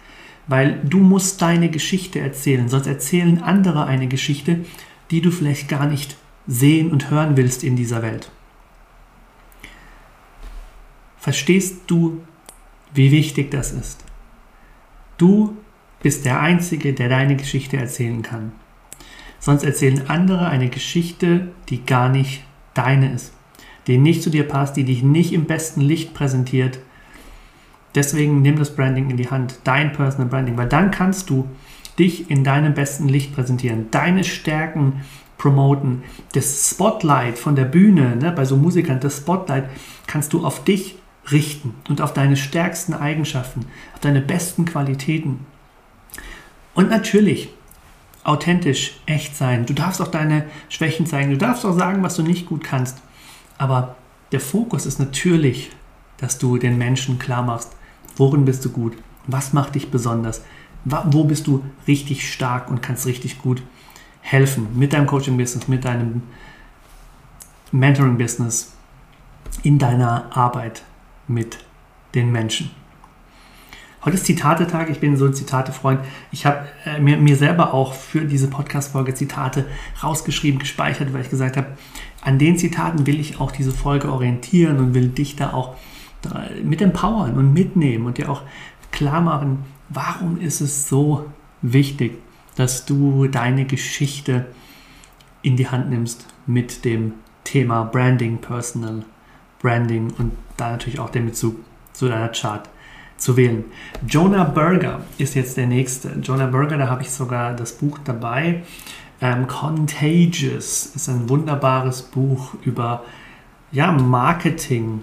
weil 0.46 0.80
du 0.84 0.98
musst 0.98 1.40
deine 1.40 1.70
Geschichte 1.70 2.20
erzählen, 2.20 2.68
sonst 2.68 2.86
erzählen 2.86 3.42
andere 3.42 3.86
eine 3.86 4.08
Geschichte, 4.08 4.64
die 5.10 5.20
du 5.20 5.30
vielleicht 5.30 5.68
gar 5.68 5.86
nicht 5.86 6.16
sehen 6.46 6.90
und 6.90 7.10
hören 7.10 7.36
willst 7.36 7.64
in 7.64 7.76
dieser 7.76 8.02
Welt. 8.02 8.30
Verstehst 11.16 11.82
du, 11.86 12.20
wie 12.92 13.10
wichtig 13.10 13.50
das 13.50 13.72
ist? 13.72 14.04
Du 15.16 15.56
bist 16.02 16.26
der 16.26 16.40
Einzige, 16.40 16.92
der 16.92 17.08
deine 17.08 17.36
Geschichte 17.36 17.78
erzählen 17.78 18.20
kann. 18.20 18.52
Sonst 19.44 19.62
erzählen 19.62 20.08
andere 20.08 20.48
eine 20.48 20.70
Geschichte, 20.70 21.48
die 21.68 21.84
gar 21.84 22.08
nicht 22.08 22.44
deine 22.72 23.12
ist, 23.12 23.34
die 23.86 23.98
nicht 23.98 24.22
zu 24.22 24.30
dir 24.30 24.48
passt, 24.48 24.74
die 24.74 24.84
dich 24.84 25.02
nicht 25.02 25.34
im 25.34 25.44
besten 25.44 25.82
Licht 25.82 26.14
präsentiert. 26.14 26.78
Deswegen 27.94 28.40
nimm 28.40 28.56
das 28.56 28.74
Branding 28.74 29.10
in 29.10 29.18
die 29.18 29.28
Hand, 29.28 29.58
dein 29.64 29.92
Personal 29.92 30.30
Branding, 30.30 30.56
weil 30.56 30.70
dann 30.70 30.90
kannst 30.90 31.28
du 31.28 31.46
dich 31.98 32.30
in 32.30 32.42
deinem 32.42 32.72
besten 32.72 33.06
Licht 33.06 33.34
präsentieren, 33.34 33.88
deine 33.90 34.24
Stärken 34.24 35.02
promoten, 35.36 36.04
das 36.32 36.70
Spotlight 36.70 37.38
von 37.38 37.54
der 37.54 37.66
Bühne, 37.66 38.16
ne, 38.16 38.32
bei 38.32 38.46
so 38.46 38.56
Musikern, 38.56 38.98
das 39.00 39.18
Spotlight 39.18 39.68
kannst 40.06 40.32
du 40.32 40.46
auf 40.46 40.64
dich 40.64 40.96
richten 41.30 41.74
und 41.90 42.00
auf 42.00 42.14
deine 42.14 42.38
stärksten 42.38 42.94
Eigenschaften, 42.94 43.66
auf 43.92 44.00
deine 44.00 44.22
besten 44.22 44.64
Qualitäten. 44.64 45.40
Und 46.72 46.88
natürlich 46.88 47.50
authentisch, 48.24 48.98
echt 49.06 49.36
sein. 49.36 49.66
Du 49.66 49.74
darfst 49.74 50.00
auch 50.00 50.08
deine 50.08 50.46
Schwächen 50.68 51.06
zeigen. 51.06 51.30
Du 51.30 51.38
darfst 51.38 51.64
auch 51.64 51.76
sagen, 51.76 52.02
was 52.02 52.16
du 52.16 52.22
nicht 52.22 52.46
gut 52.46 52.64
kannst. 52.64 52.98
Aber 53.58 53.96
der 54.32 54.40
Fokus 54.40 54.86
ist 54.86 54.98
natürlich, 54.98 55.70
dass 56.16 56.38
du 56.38 56.58
den 56.58 56.78
Menschen 56.78 57.18
klar 57.18 57.42
machst, 57.42 57.76
worin 58.16 58.44
bist 58.44 58.64
du 58.64 58.70
gut, 58.70 58.94
was 59.26 59.52
macht 59.52 59.74
dich 59.74 59.90
besonders, 59.90 60.42
wo 60.84 61.24
bist 61.24 61.46
du 61.46 61.64
richtig 61.86 62.30
stark 62.32 62.70
und 62.70 62.82
kannst 62.82 63.06
richtig 63.06 63.38
gut 63.38 63.62
helfen 64.20 64.68
mit 64.74 64.92
deinem 64.92 65.06
Coaching-Business, 65.06 65.68
mit 65.68 65.84
deinem 65.84 66.22
Mentoring-Business, 67.72 68.74
in 69.62 69.78
deiner 69.78 70.36
Arbeit 70.36 70.82
mit 71.28 71.58
den 72.14 72.32
Menschen. 72.32 72.70
Heute 74.04 74.16
ist 74.16 74.26
Zitate-Tag. 74.26 74.90
Ich 74.90 75.00
bin 75.00 75.16
so 75.16 75.24
ein 75.24 75.32
Zitate-Freund. 75.32 76.00
Ich 76.30 76.44
habe 76.44 76.66
äh, 76.84 77.00
mir, 77.00 77.16
mir 77.16 77.36
selber 77.36 77.72
auch 77.72 77.94
für 77.94 78.26
diese 78.26 78.48
Podcast-Folge 78.48 79.14
Zitate 79.14 79.64
rausgeschrieben, 80.02 80.58
gespeichert, 80.58 81.14
weil 81.14 81.22
ich 81.22 81.30
gesagt 81.30 81.56
habe, 81.56 81.68
an 82.20 82.38
den 82.38 82.58
Zitaten 82.58 83.06
will 83.06 83.18
ich 83.18 83.40
auch 83.40 83.50
diese 83.50 83.72
Folge 83.72 84.12
orientieren 84.12 84.78
und 84.78 84.92
will 84.92 85.08
dich 85.08 85.36
da 85.36 85.54
auch 85.54 85.76
mit 86.62 86.80
empowern 86.80 87.36
und 87.36 87.52
mitnehmen 87.52 88.06
und 88.06 88.18
dir 88.18 88.30
auch 88.30 88.42
klar 88.92 89.20
machen, 89.20 89.64
warum 89.88 90.40
ist 90.40 90.60
es 90.60 90.88
so 90.88 91.26
wichtig, 91.60 92.18
dass 92.56 92.86
du 92.86 93.26
deine 93.26 93.64
Geschichte 93.64 94.46
in 95.42 95.56
die 95.56 95.68
Hand 95.68 95.90
nimmst 95.90 96.26
mit 96.46 96.84
dem 96.84 97.14
Thema 97.44 97.84
Branding, 97.84 98.38
Personal 98.38 99.04
Branding 99.60 100.12
und 100.18 100.32
da 100.56 100.70
natürlich 100.70 100.98
auch 100.98 101.10
den 101.10 101.26
Bezug 101.26 101.56
zu 101.92 102.08
deiner 102.08 102.28
Chart 102.28 102.68
zu 103.16 103.36
wählen. 103.36 103.64
Jonah 104.06 104.44
Berger 104.44 105.00
ist 105.18 105.34
jetzt 105.34 105.56
der 105.56 105.66
nächste. 105.66 106.10
Jonah 106.22 106.46
Berger, 106.46 106.76
da 106.78 106.88
habe 106.88 107.02
ich 107.02 107.10
sogar 107.10 107.54
das 107.54 107.72
Buch 107.72 107.98
dabei. 108.04 108.62
Ähm, 109.20 109.46
Contagious 109.46 110.86
ist 110.94 111.08
ein 111.08 111.28
wunderbares 111.28 112.02
Buch 112.02 112.54
über 112.64 113.04
ja, 113.72 113.92
Marketing. 113.92 115.02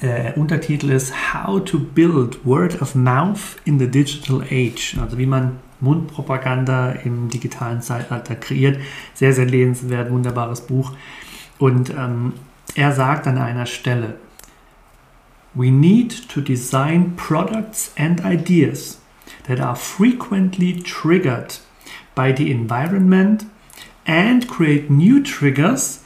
Äh, 0.00 0.32
Untertitel 0.34 0.90
ist 0.90 1.14
How 1.32 1.64
to 1.64 1.78
Build 1.78 2.44
Word 2.44 2.82
of 2.82 2.94
Mouth 2.94 3.56
in 3.64 3.78
the 3.78 3.88
Digital 3.88 4.42
Age. 4.50 4.96
Also 5.00 5.16
wie 5.18 5.26
man 5.26 5.58
Mundpropaganda 5.80 6.90
im 7.04 7.28
digitalen 7.28 7.82
Zeitalter 7.82 8.34
kreiert. 8.34 8.80
Sehr, 9.14 9.32
sehr 9.32 9.46
lesenswert, 9.46 10.10
wunderbares 10.10 10.62
Buch. 10.62 10.92
Und 11.58 11.90
ähm, 11.90 12.34
er 12.74 12.92
sagt 12.92 13.26
an 13.26 13.38
einer 13.38 13.66
Stelle, 13.66 14.16
We 15.54 15.70
need 15.70 16.10
to 16.10 16.40
design 16.40 17.16
products 17.16 17.92
and 17.96 18.20
ideas 18.20 18.98
that 19.44 19.60
are 19.60 19.76
frequently 19.76 20.80
triggered 20.80 21.56
by 22.14 22.32
the 22.32 22.50
environment 22.50 23.44
and 24.06 24.48
create 24.48 24.90
new 24.90 25.22
triggers 25.22 26.04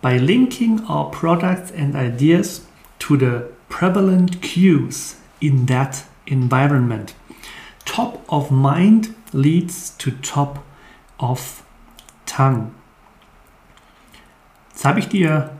by 0.00 0.18
linking 0.18 0.84
our 0.86 1.10
products 1.10 1.70
and 1.70 1.94
ideas 1.94 2.66
to 2.98 3.16
the 3.16 3.48
prevalent 3.68 4.42
cues 4.42 5.16
in 5.40 5.66
that 5.66 6.04
environment. 6.26 7.14
Top 7.84 8.24
of 8.28 8.50
mind 8.50 9.14
leads 9.32 9.90
to 9.98 10.10
top 10.10 10.64
of 11.18 11.62
tongue. 12.26 12.74
Jetzt 14.70 14.84
habe 14.84 15.00
ich 15.00 15.08
dir 15.08 15.50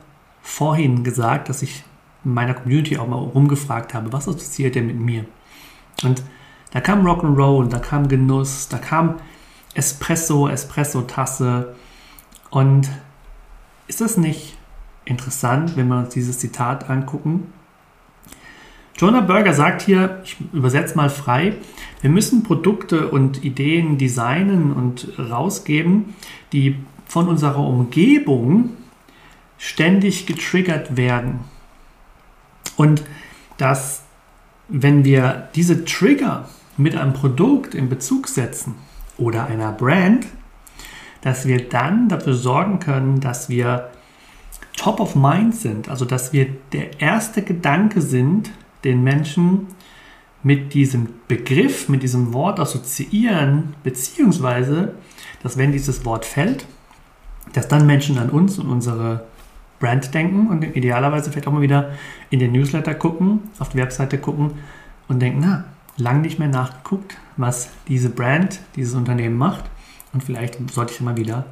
vorhin 0.42 1.04
gesagt, 1.04 1.48
dass 1.48 1.62
ich 1.62 1.84
meiner 2.24 2.54
Community 2.54 2.98
auch 2.98 3.08
mal 3.08 3.16
rumgefragt 3.16 3.94
habe, 3.94 4.12
was 4.12 4.28
assoziiert 4.28 4.76
ihr 4.76 4.82
mit 4.82 4.98
mir? 4.98 5.24
Und 6.02 6.22
da 6.72 6.80
kam 6.80 7.06
Rock'n'Roll, 7.06 7.68
da 7.68 7.78
kam 7.78 8.08
Genuss, 8.08 8.68
da 8.68 8.78
kam 8.78 9.16
Espresso, 9.74 10.48
Espresso-Tasse. 10.48 11.74
Und 12.50 12.88
ist 13.86 14.00
das 14.00 14.16
nicht 14.16 14.56
interessant, 15.04 15.76
wenn 15.76 15.88
wir 15.88 15.98
uns 15.98 16.10
dieses 16.10 16.38
Zitat 16.38 16.88
angucken? 16.88 17.52
Jonah 18.96 19.22
Berger 19.22 19.54
sagt 19.54 19.82
hier, 19.82 20.20
ich 20.22 20.36
übersetze 20.52 20.96
mal 20.96 21.10
frei, 21.10 21.54
wir 22.02 22.10
müssen 22.10 22.42
Produkte 22.42 23.08
und 23.08 23.42
Ideen 23.42 23.98
designen 23.98 24.72
und 24.72 25.08
rausgeben, 25.18 26.14
die 26.52 26.76
von 27.06 27.28
unserer 27.28 27.58
Umgebung 27.58 28.70
ständig 29.58 30.26
getriggert 30.26 30.96
werden. 30.96 31.40
Und 32.76 33.04
dass, 33.58 34.02
wenn 34.68 35.04
wir 35.04 35.48
diese 35.54 35.84
Trigger 35.84 36.48
mit 36.76 36.96
einem 36.96 37.12
Produkt 37.12 37.74
in 37.74 37.88
Bezug 37.88 38.28
setzen 38.28 38.74
oder 39.18 39.46
einer 39.46 39.72
Brand, 39.72 40.26
dass 41.20 41.46
wir 41.46 41.68
dann 41.68 42.08
dafür 42.08 42.34
sorgen 42.34 42.80
können, 42.80 43.20
dass 43.20 43.48
wir 43.48 43.90
top 44.76 45.00
of 45.00 45.14
mind 45.14 45.54
sind, 45.54 45.88
also 45.88 46.04
dass 46.04 46.32
wir 46.32 46.48
der 46.72 47.00
erste 47.00 47.42
Gedanke 47.42 48.00
sind, 48.00 48.50
den 48.84 49.04
Menschen 49.04 49.68
mit 50.42 50.74
diesem 50.74 51.08
Begriff, 51.28 51.88
mit 51.88 52.02
diesem 52.02 52.32
Wort 52.32 52.58
assoziieren, 52.58 53.74
beziehungsweise, 53.84 54.94
dass 55.42 55.56
wenn 55.56 55.72
dieses 55.72 56.04
Wort 56.04 56.24
fällt, 56.24 56.66
dass 57.52 57.68
dann 57.68 57.86
Menschen 57.86 58.18
an 58.18 58.30
uns 58.30 58.58
und 58.58 58.68
unsere 58.68 59.26
Brand 59.82 60.14
denken 60.14 60.46
und 60.46 60.62
idealerweise 60.62 61.32
vielleicht 61.32 61.48
auch 61.48 61.52
mal 61.52 61.60
wieder 61.60 61.90
in 62.30 62.38
den 62.38 62.52
Newsletter 62.52 62.94
gucken, 62.94 63.40
auf 63.58 63.70
die 63.70 63.78
Webseite 63.78 64.16
gucken 64.16 64.52
und 65.08 65.20
denken, 65.20 65.40
na, 65.42 65.64
lang 65.96 66.20
nicht 66.20 66.38
mehr 66.38 66.46
nachgeguckt, 66.46 67.16
was 67.36 67.68
diese 67.88 68.08
Brand, 68.08 68.60
dieses 68.76 68.94
Unternehmen 68.94 69.36
macht 69.36 69.64
und 70.12 70.22
vielleicht 70.22 70.70
sollte 70.70 70.92
ich 70.94 71.00
mal 71.00 71.16
wieder 71.16 71.46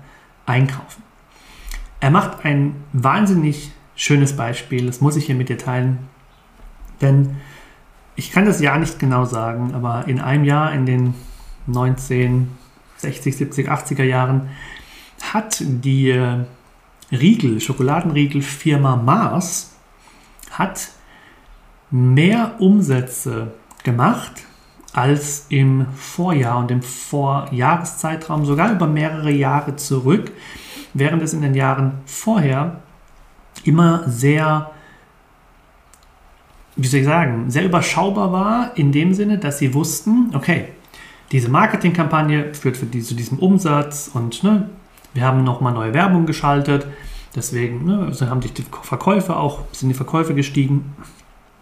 einkaufen. 0.46 1.02
Er 1.98 2.12
macht 2.12 2.44
ein 2.44 2.76
wahnsinnig 2.92 3.72
schönes 3.96 4.36
Beispiel, 4.36 4.86
das 4.86 5.00
muss 5.00 5.16
ich 5.16 5.26
hier 5.26 5.34
mit 5.34 5.48
dir 5.48 5.58
teilen, 5.58 5.98
denn 7.00 7.36
ich 8.14 8.30
kann 8.30 8.46
das 8.46 8.60
Jahr 8.60 8.78
nicht 8.78 9.00
genau 9.00 9.24
sagen, 9.24 9.74
aber 9.74 10.06
in 10.06 10.20
einem 10.20 10.44
Jahr 10.44 10.72
in 10.72 10.86
den 10.86 11.14
1960, 11.66 13.36
70, 13.36 13.68
80er 13.68 14.04
Jahren 14.04 14.50
hat 15.32 15.60
die 15.60 16.44
Riegel, 17.12 17.60
Schokoladenriegel-Firma 17.60 18.96
Mars 18.96 19.72
hat 20.50 20.90
mehr 21.90 22.56
Umsätze 22.58 23.52
gemacht 23.82 24.44
als 24.92 25.46
im 25.48 25.86
Vorjahr 25.94 26.58
und 26.58 26.70
im 26.70 26.82
Vorjahreszeitraum, 26.82 28.44
sogar 28.44 28.72
über 28.72 28.86
mehrere 28.86 29.30
Jahre 29.30 29.76
zurück, 29.76 30.32
während 30.94 31.22
es 31.22 31.32
in 31.32 31.42
den 31.42 31.54
Jahren 31.54 31.98
vorher 32.06 32.80
immer 33.64 34.08
sehr, 34.08 34.70
wie 36.76 36.86
soll 36.86 37.00
ich 37.00 37.06
sagen, 37.06 37.50
sehr 37.50 37.64
überschaubar 37.64 38.32
war, 38.32 38.76
in 38.76 38.90
dem 38.90 39.14
Sinne, 39.14 39.38
dass 39.38 39.58
sie 39.58 39.74
wussten, 39.74 40.30
okay, 40.34 40.68
diese 41.30 41.48
Marketingkampagne 41.48 42.54
führt 42.54 42.76
zu 42.76 42.86
diesem 42.86 43.38
Umsatz 43.38 44.10
und 44.12 44.42
ne, 44.42 44.68
wir 45.14 45.24
haben 45.24 45.44
nochmal 45.44 45.72
neue 45.72 45.94
Werbung 45.94 46.26
geschaltet. 46.26 46.86
Deswegen 47.34 47.84
ne, 47.84 48.06
also 48.06 48.28
haben 48.28 48.42
sich 48.42 48.52
die 48.52 48.64
Verkäufe 48.82 49.36
auch, 49.36 49.64
sind 49.72 49.88
die 49.88 49.94
Verkäufe 49.94 50.34
gestiegen. 50.34 50.96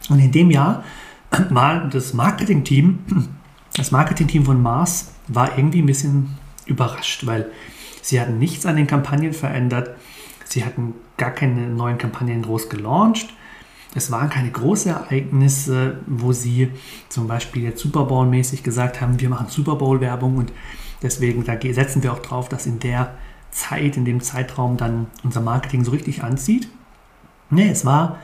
Und 0.08 0.18
in 0.18 0.32
dem 0.32 0.50
Jahr 0.50 0.84
war 1.50 1.88
das 1.88 2.14
Marketing-Team, 2.14 2.98
das 3.76 3.90
Marketing-Team 3.90 4.44
von 4.44 4.62
Mars 4.62 5.12
war 5.28 5.58
irgendwie 5.58 5.82
ein 5.82 5.86
bisschen 5.86 6.36
überrascht, 6.66 7.26
weil 7.26 7.50
sie 8.02 8.20
hatten 8.20 8.38
nichts 8.38 8.64
an 8.66 8.76
den 8.76 8.86
Kampagnen 8.86 9.32
verändert. 9.32 9.90
Sie 10.44 10.64
hatten 10.64 10.94
gar 11.18 11.30
keine 11.30 11.66
neuen 11.68 11.98
Kampagnen 11.98 12.42
groß 12.42 12.70
gelauncht. 12.70 13.28
es 13.94 14.10
waren 14.10 14.30
keine 14.30 14.50
großen 14.50 14.92
Ereignisse, 14.92 15.98
wo 16.06 16.32
sie 16.32 16.70
zum 17.10 17.26
Beispiel 17.26 17.64
jetzt 17.64 17.80
Super 17.80 18.04
Bowl-mäßig 18.04 18.62
gesagt 18.62 19.00
haben, 19.00 19.20
wir 19.20 19.28
machen 19.28 19.48
Super 19.48 19.74
Bowl-Werbung 19.74 20.36
und 20.36 20.52
deswegen 21.02 21.44
da 21.44 21.58
setzen 21.60 22.02
wir 22.02 22.12
auch 22.12 22.20
drauf, 22.20 22.48
dass 22.48 22.66
in 22.66 22.78
der 22.78 23.14
Zeit, 23.58 23.96
in 23.96 24.04
dem 24.04 24.20
Zeitraum 24.20 24.76
dann 24.76 25.08
unser 25.24 25.40
Marketing 25.40 25.84
so 25.84 25.90
richtig 25.90 26.22
anzieht. 26.22 26.68
Nee, 27.50 27.68
es 27.70 27.84
war 27.84 28.18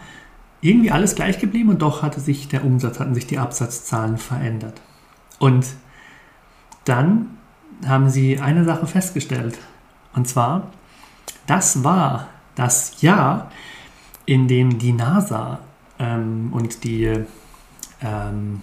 irgendwie 0.61 0.91
alles 0.91 1.15
gleich 1.15 1.39
geblieben 1.39 1.71
und 1.71 1.83
doch 1.83 2.03
hatte 2.03 2.21
sich 2.21 2.49
der 2.49 2.65
Umsatz, 2.65 3.01
hatten 3.01 3.15
sich 3.15 3.27
die 3.27 3.39
Absatzzahlen 3.39 4.17
verändert. 4.17 4.81
Und 5.39 5.67
dann 6.85 7.37
haben 7.87 8.09
sie 8.09 8.39
eine 8.39 8.65
Sache 8.65 8.87
festgestellt. 8.87 9.59
Und 10.15 10.29
zwar, 10.29 10.71
das 11.47 11.85
war 11.85 12.29
das 12.55 13.03
Jahr, 13.03 13.51
in 14.25 14.49
dem 14.49 14.79
die 14.79 14.93
NASA 14.93 15.59
ähm, 15.99 16.51
und 16.53 16.85
die, 16.85 17.25
ähm, 18.01 18.63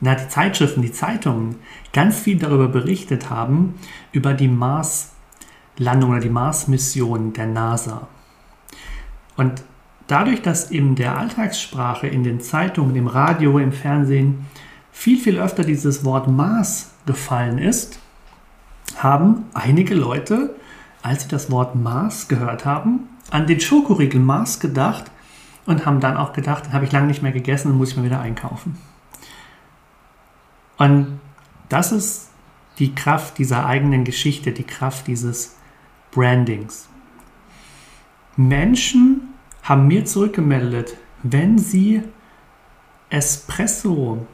na, 0.00 0.14
die 0.16 0.28
Zeitschriften, 0.28 0.82
die 0.82 0.92
Zeitungen 0.92 1.56
ganz 1.92 2.18
viel 2.18 2.38
darüber 2.38 2.68
berichtet 2.68 3.30
haben, 3.30 3.76
über 4.12 4.34
die 4.34 4.48
Mars-Landung 5.76 6.10
oder 6.10 6.20
die 6.20 6.30
Mars-Mission 6.30 7.32
der 7.32 7.46
NASA. 7.46 8.08
Und 9.36 9.62
dadurch, 10.06 10.42
dass 10.42 10.70
in 10.70 10.94
der 10.94 11.18
Alltagssprache, 11.18 12.06
in 12.06 12.24
den 12.24 12.40
Zeitungen, 12.40 12.96
im 12.96 13.06
Radio, 13.06 13.58
im 13.58 13.72
Fernsehen 13.72 14.46
viel, 14.90 15.18
viel 15.18 15.38
öfter 15.38 15.64
dieses 15.64 16.04
Wort 16.04 16.28
Mars 16.28 16.92
gefallen 17.04 17.58
ist, 17.58 17.98
haben 18.96 19.44
einige 19.52 19.94
Leute, 19.94 20.56
als 21.02 21.24
sie 21.24 21.28
das 21.28 21.50
Wort 21.50 21.74
Mars 21.74 22.28
gehört 22.28 22.64
haben, 22.64 23.08
an 23.30 23.46
den 23.46 23.60
Schokoriegel 23.60 24.20
Mars 24.20 24.60
gedacht 24.60 25.10
und 25.66 25.84
haben 25.84 26.00
dann 26.00 26.16
auch 26.16 26.32
gedacht, 26.32 26.72
habe 26.72 26.84
ich 26.84 26.92
lange 26.92 27.08
nicht 27.08 27.22
mehr 27.22 27.32
gegessen 27.32 27.72
und 27.72 27.78
muss 27.78 27.90
ich 27.90 27.96
mal 27.96 28.04
wieder 28.04 28.20
einkaufen. 28.20 28.78
Und 30.78 31.20
das 31.68 31.92
ist 31.92 32.30
die 32.78 32.94
Kraft 32.94 33.38
dieser 33.38 33.66
eigenen 33.66 34.04
Geschichte, 34.04 34.52
die 34.52 34.64
Kraft 34.64 35.06
dieses 35.06 35.56
Brandings. 36.16 36.88
Menschen 38.36 39.34
haben 39.62 39.86
mir 39.86 40.06
zurückgemeldet, 40.06 40.96
wenn 41.22 41.58
sie 41.58 42.02
Espresso 43.10 44.26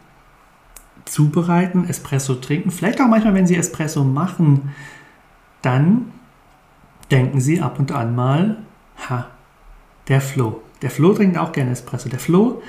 zubereiten, 1.04 1.88
Espresso 1.88 2.36
trinken, 2.36 2.70
vielleicht 2.70 3.00
auch 3.00 3.08
manchmal, 3.08 3.34
wenn 3.34 3.48
sie 3.48 3.56
Espresso 3.56 4.04
machen, 4.04 4.72
dann 5.60 6.12
denken 7.10 7.40
sie 7.40 7.60
ab 7.60 7.80
und 7.80 7.90
an 7.90 8.14
mal, 8.14 8.58
ha, 9.08 9.26
der 10.06 10.20
Flo. 10.20 10.62
Der 10.82 10.90
Flo 10.90 11.12
trinkt 11.14 11.36
auch 11.36 11.50
gerne 11.50 11.72
Espresso. 11.72 12.08
Der 12.08 12.20
Flo, 12.20 12.62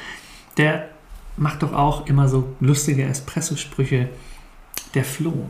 der 0.58 0.90
macht 1.38 1.62
doch 1.62 1.74
auch 1.74 2.08
immer 2.08 2.28
so 2.28 2.56
lustige 2.60 3.04
Espresso-Sprüche. 3.04 4.10
Der 4.96 5.04
Flo. 5.04 5.50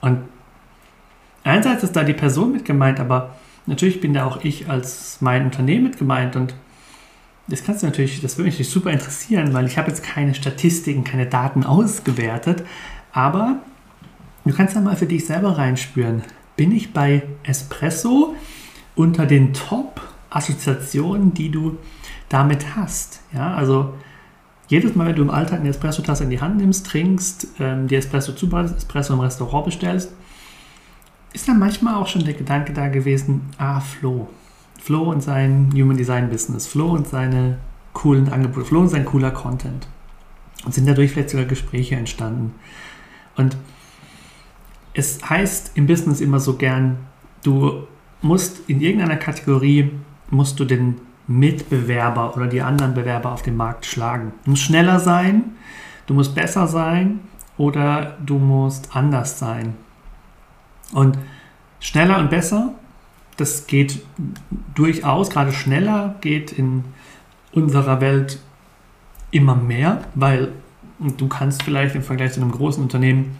Und 0.00 0.28
einerseits 1.44 1.84
ist 1.84 1.94
da 1.94 2.02
die 2.02 2.14
Person 2.14 2.52
mit 2.52 2.64
gemeint, 2.64 2.98
aber 2.98 3.36
natürlich 3.66 4.00
bin 4.00 4.14
da 4.14 4.24
auch 4.24 4.42
ich 4.42 4.68
als 4.68 5.18
mein 5.20 5.44
Unternehmen 5.44 5.84
mit 5.84 5.98
gemeint 5.98 6.36
und 6.36 6.54
das 7.46 7.62
kannst 7.62 7.82
du 7.82 7.86
natürlich, 7.86 8.22
das 8.22 8.38
würde 8.38 8.50
mich 8.50 8.68
super 8.68 8.90
interessieren, 8.90 9.52
weil 9.52 9.66
ich 9.66 9.76
habe 9.76 9.90
jetzt 9.90 10.02
keine 10.02 10.34
Statistiken, 10.34 11.04
keine 11.04 11.26
Daten 11.26 11.62
ausgewertet, 11.62 12.64
aber 13.12 13.56
du 14.44 14.54
kannst 14.54 14.74
da 14.74 14.80
mal 14.80 14.96
für 14.96 15.06
dich 15.06 15.26
selber 15.26 15.58
reinspüren. 15.58 16.22
Bin 16.56 16.72
ich 16.72 16.92
bei 16.92 17.22
Espresso 17.42 18.34
unter 18.94 19.26
den 19.26 19.52
Top-Assoziationen, 19.52 21.34
die 21.34 21.50
du 21.50 21.76
damit 22.30 22.76
hast? 22.76 23.20
Ja, 23.34 23.54
also 23.54 23.92
jedes 24.68 24.94
Mal, 24.94 25.06
wenn 25.08 25.16
du 25.16 25.22
im 25.22 25.30
Alltag 25.30 25.60
eine 25.60 25.68
Espresso-Tasse 25.68 26.24
in 26.24 26.30
die 26.30 26.40
Hand 26.40 26.56
nimmst, 26.56 26.86
trinkst, 26.86 27.48
ähm, 27.60 27.88
die 27.88 27.96
Espresso 27.96 28.32
zubereitest, 28.32 28.78
Espresso 28.78 29.12
im 29.12 29.20
Restaurant 29.20 29.66
bestellst, 29.66 30.12
ist 31.34 31.48
da 31.48 31.52
manchmal 31.52 31.96
auch 31.96 32.06
schon 32.06 32.24
der 32.24 32.34
Gedanke 32.34 32.72
da 32.72 32.88
gewesen, 32.88 33.42
ah, 33.58 33.80
Flo, 33.80 34.28
Flo 34.80 35.02
und 35.10 35.22
sein 35.22 35.70
Human 35.74 35.96
Design 35.96 36.30
Business, 36.30 36.66
Flo 36.66 36.92
und 36.92 37.08
seine 37.08 37.58
coolen 37.92 38.32
Angebote, 38.32 38.64
Flo 38.64 38.80
und 38.80 38.88
sein 38.88 39.04
cooler 39.04 39.32
Content. 39.32 39.88
Und 40.64 40.72
sind 40.72 40.88
dadurch 40.88 41.10
vielleicht 41.10 41.30
sogar 41.30 41.44
Gespräche 41.44 41.96
entstanden. 41.96 42.54
Und 43.36 43.56
es 44.94 45.28
heißt 45.28 45.72
im 45.74 45.86
Business 45.86 46.20
immer 46.20 46.38
so 46.38 46.54
gern, 46.56 46.98
du 47.42 47.86
musst 48.22 48.68
in 48.68 48.80
irgendeiner 48.80 49.16
Kategorie, 49.16 49.90
musst 50.30 50.58
du 50.60 50.64
den 50.64 51.00
Mitbewerber 51.26 52.36
oder 52.36 52.46
die 52.46 52.62
anderen 52.62 52.94
Bewerber 52.94 53.32
auf 53.32 53.42
dem 53.42 53.56
Markt 53.56 53.86
schlagen. 53.86 54.32
Du 54.44 54.50
musst 54.50 54.62
schneller 54.62 55.00
sein, 55.00 55.56
du 56.06 56.14
musst 56.14 56.34
besser 56.34 56.68
sein 56.68 57.20
oder 57.56 58.16
du 58.24 58.38
musst 58.38 58.94
anders 58.94 59.38
sein. 59.38 59.74
Und 60.92 61.18
schneller 61.80 62.18
und 62.18 62.30
besser 62.30 62.74
das 63.36 63.66
geht 63.66 64.02
durchaus, 64.74 65.30
gerade 65.30 65.52
schneller 65.52 66.14
geht 66.20 66.52
in 66.52 66.84
unserer 67.52 68.00
Welt 68.00 68.38
immer 69.30 69.56
mehr, 69.56 70.04
weil 70.14 70.52
du 70.98 71.28
kannst 71.28 71.62
vielleicht 71.62 71.94
im 71.94 72.02
Vergleich 72.02 72.32
zu 72.32 72.40
einem 72.40 72.52
großen 72.52 72.82
Unternehmen, 72.82 73.36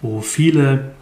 wo 0.00 0.20
viele 0.20 0.92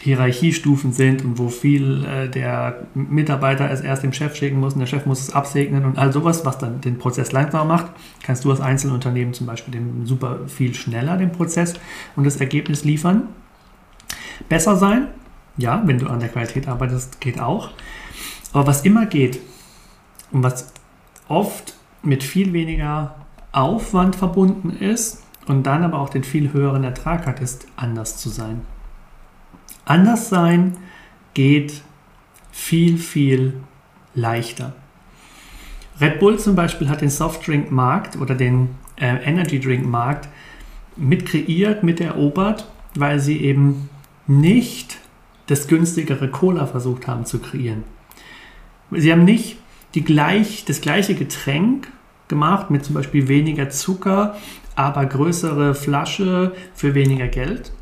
Hierarchiestufen 0.00 0.92
sind 0.92 1.24
und 1.24 1.38
wo 1.38 1.48
viel 1.48 2.04
äh, 2.04 2.28
der 2.28 2.86
Mitarbeiter 2.94 3.68
es 3.68 3.80
erst 3.80 4.04
dem 4.04 4.12
Chef 4.12 4.36
schicken 4.36 4.60
muss 4.60 4.74
und 4.74 4.78
der 4.78 4.86
Chef 4.86 5.06
muss 5.06 5.20
es 5.20 5.32
absegnen 5.32 5.84
und 5.84 5.98
all 5.98 6.12
sowas, 6.12 6.44
was 6.44 6.58
dann 6.58 6.80
den 6.80 6.98
Prozess 6.98 7.32
langsamer 7.32 7.64
macht, 7.64 7.86
kannst 8.22 8.44
du 8.44 8.50
als 8.50 8.60
Einzelunternehmen 8.60 9.34
zum 9.34 9.48
Beispiel 9.48 9.72
den 9.72 10.06
super 10.06 10.40
viel 10.46 10.74
schneller 10.74 11.16
den 11.16 11.32
Prozess 11.32 11.74
und 12.14 12.24
das 12.24 12.36
Ergebnis 12.36 12.84
liefern. 12.84 13.22
Besser 14.48 14.76
sein, 14.76 15.08
ja, 15.58 15.82
wenn 15.84 15.98
du 15.98 16.06
an 16.06 16.20
der 16.20 16.30
Qualität 16.30 16.68
arbeitest, 16.68 17.20
geht 17.20 17.40
auch. 17.40 17.70
Aber 18.52 18.66
was 18.66 18.84
immer 18.84 19.06
geht 19.06 19.40
und 20.30 20.42
was 20.42 20.72
oft 21.28 21.74
mit 22.02 22.22
viel 22.24 22.52
weniger 22.52 23.16
Aufwand 23.52 24.16
verbunden 24.16 24.70
ist 24.70 25.24
und 25.46 25.64
dann 25.64 25.84
aber 25.84 25.98
auch 25.98 26.08
den 26.08 26.24
viel 26.24 26.52
höheren 26.52 26.84
Ertrag 26.84 27.26
hat, 27.26 27.40
ist 27.40 27.66
anders 27.76 28.16
zu 28.16 28.28
sein. 28.28 28.62
Anders 29.84 30.28
sein 30.28 30.76
geht 31.34 31.82
viel, 32.52 32.98
viel 32.98 33.60
leichter. 34.14 34.74
Red 36.00 36.20
Bull 36.20 36.38
zum 36.38 36.54
Beispiel 36.54 36.88
hat 36.88 37.00
den 37.00 37.10
Softdrink-Markt 37.10 38.16
oder 38.16 38.34
den 38.34 38.70
äh, 38.96 39.16
Energy 39.24 39.58
Drink-Markt 39.58 40.28
mit 40.96 41.26
kreiert, 41.26 41.82
mit 41.82 42.00
erobert, 42.00 42.68
weil 42.94 43.18
sie 43.18 43.40
eben 43.40 43.88
nicht 44.26 44.98
das 45.48 45.66
günstigere 45.66 46.28
Cola 46.28 46.66
versucht 46.66 47.08
haben 47.08 47.24
zu 47.24 47.40
kreieren. 47.40 47.84
Sie 48.90 49.10
haben 49.10 49.24
nicht 49.24 49.58
die 49.94 50.04
gleich, 50.04 50.64
das 50.64 50.80
gleiche 50.80 51.14
Getränk 51.14 51.88
gemacht 52.28 52.70
mit 52.70 52.84
zum 52.84 52.94
Beispiel 52.94 53.28
weniger 53.28 53.70
Zucker, 53.70 54.36
aber 54.76 55.06
größere 55.06 55.74
Flasche 55.74 56.52
für 56.74 56.94
weniger 56.94 57.26
Geld, 57.26 57.72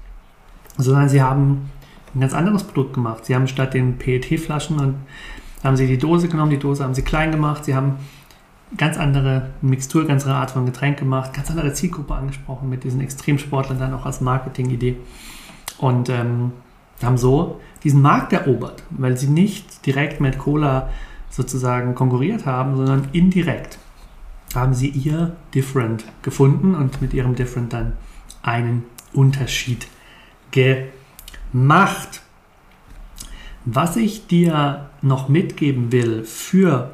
sondern 0.79 1.09
sie 1.09 1.21
haben 1.21 1.71
ein 2.15 2.21
ganz 2.21 2.33
anderes 2.33 2.65
Produkt 2.65 2.95
gemacht. 2.95 3.27
Sie 3.27 3.35
haben 3.35 3.49
statt 3.49 3.75
den 3.75 3.99
PET-Flaschen 3.99 4.79
und 4.79 4.95
haben 5.63 5.77
sie 5.77 5.87
die 5.87 5.99
Dose 5.99 6.29
genommen, 6.29 6.51
die 6.51 6.59
Dose 6.59 6.85
haben 6.85 6.95
sie 6.95 7.03
klein 7.03 7.33
gemacht, 7.33 7.65
sie 7.65 7.75
haben 7.75 7.97
ganz 8.77 8.97
andere 8.97 9.51
Mixtur, 9.61 10.07
ganz 10.07 10.23
andere 10.23 10.41
Art 10.41 10.53
von 10.53 10.67
Getränk 10.67 10.99
gemacht, 10.99 11.33
ganz 11.33 11.51
andere 11.51 11.73
Zielgruppe 11.73 12.15
angesprochen 12.15 12.69
mit 12.69 12.85
diesen 12.85 13.01
Extremsportlern 13.01 13.79
dann 13.79 13.95
auch 13.95 14.07
als 14.07 14.21
Marketingidee. 14.21 14.97
Und 15.79 16.09
ähm, 16.09 16.53
haben 17.03 17.19
so 17.19 17.61
diesen 17.85 18.03
Markt 18.03 18.33
erobert, 18.33 18.83
weil 18.91 19.17
sie 19.17 19.29
nicht 19.29 19.85
direkt 19.87 20.21
mit 20.21 20.39
Cola 20.39 20.91
sozusagen 21.31 21.95
konkurriert 21.95 22.47
haben, 22.47 22.77
sondern 22.77 23.09
indirekt 23.13 23.79
haben 24.55 24.75
sie 24.75 24.89
ihr 24.89 25.37
Different 25.55 26.05
gefunden 26.23 26.75
und 26.75 27.03
mit 27.03 27.13
ihrem 27.13 27.35
Different 27.35 27.73
dann 27.73 27.93
einen 28.43 28.85
Unterschied 29.13 29.87
gemacht. 30.51 32.23
Was 33.65 33.97
ich 33.97 34.27
dir 34.27 34.89
noch 35.03 35.29
mitgeben 35.29 35.93
will 35.93 36.25
für 36.25 36.93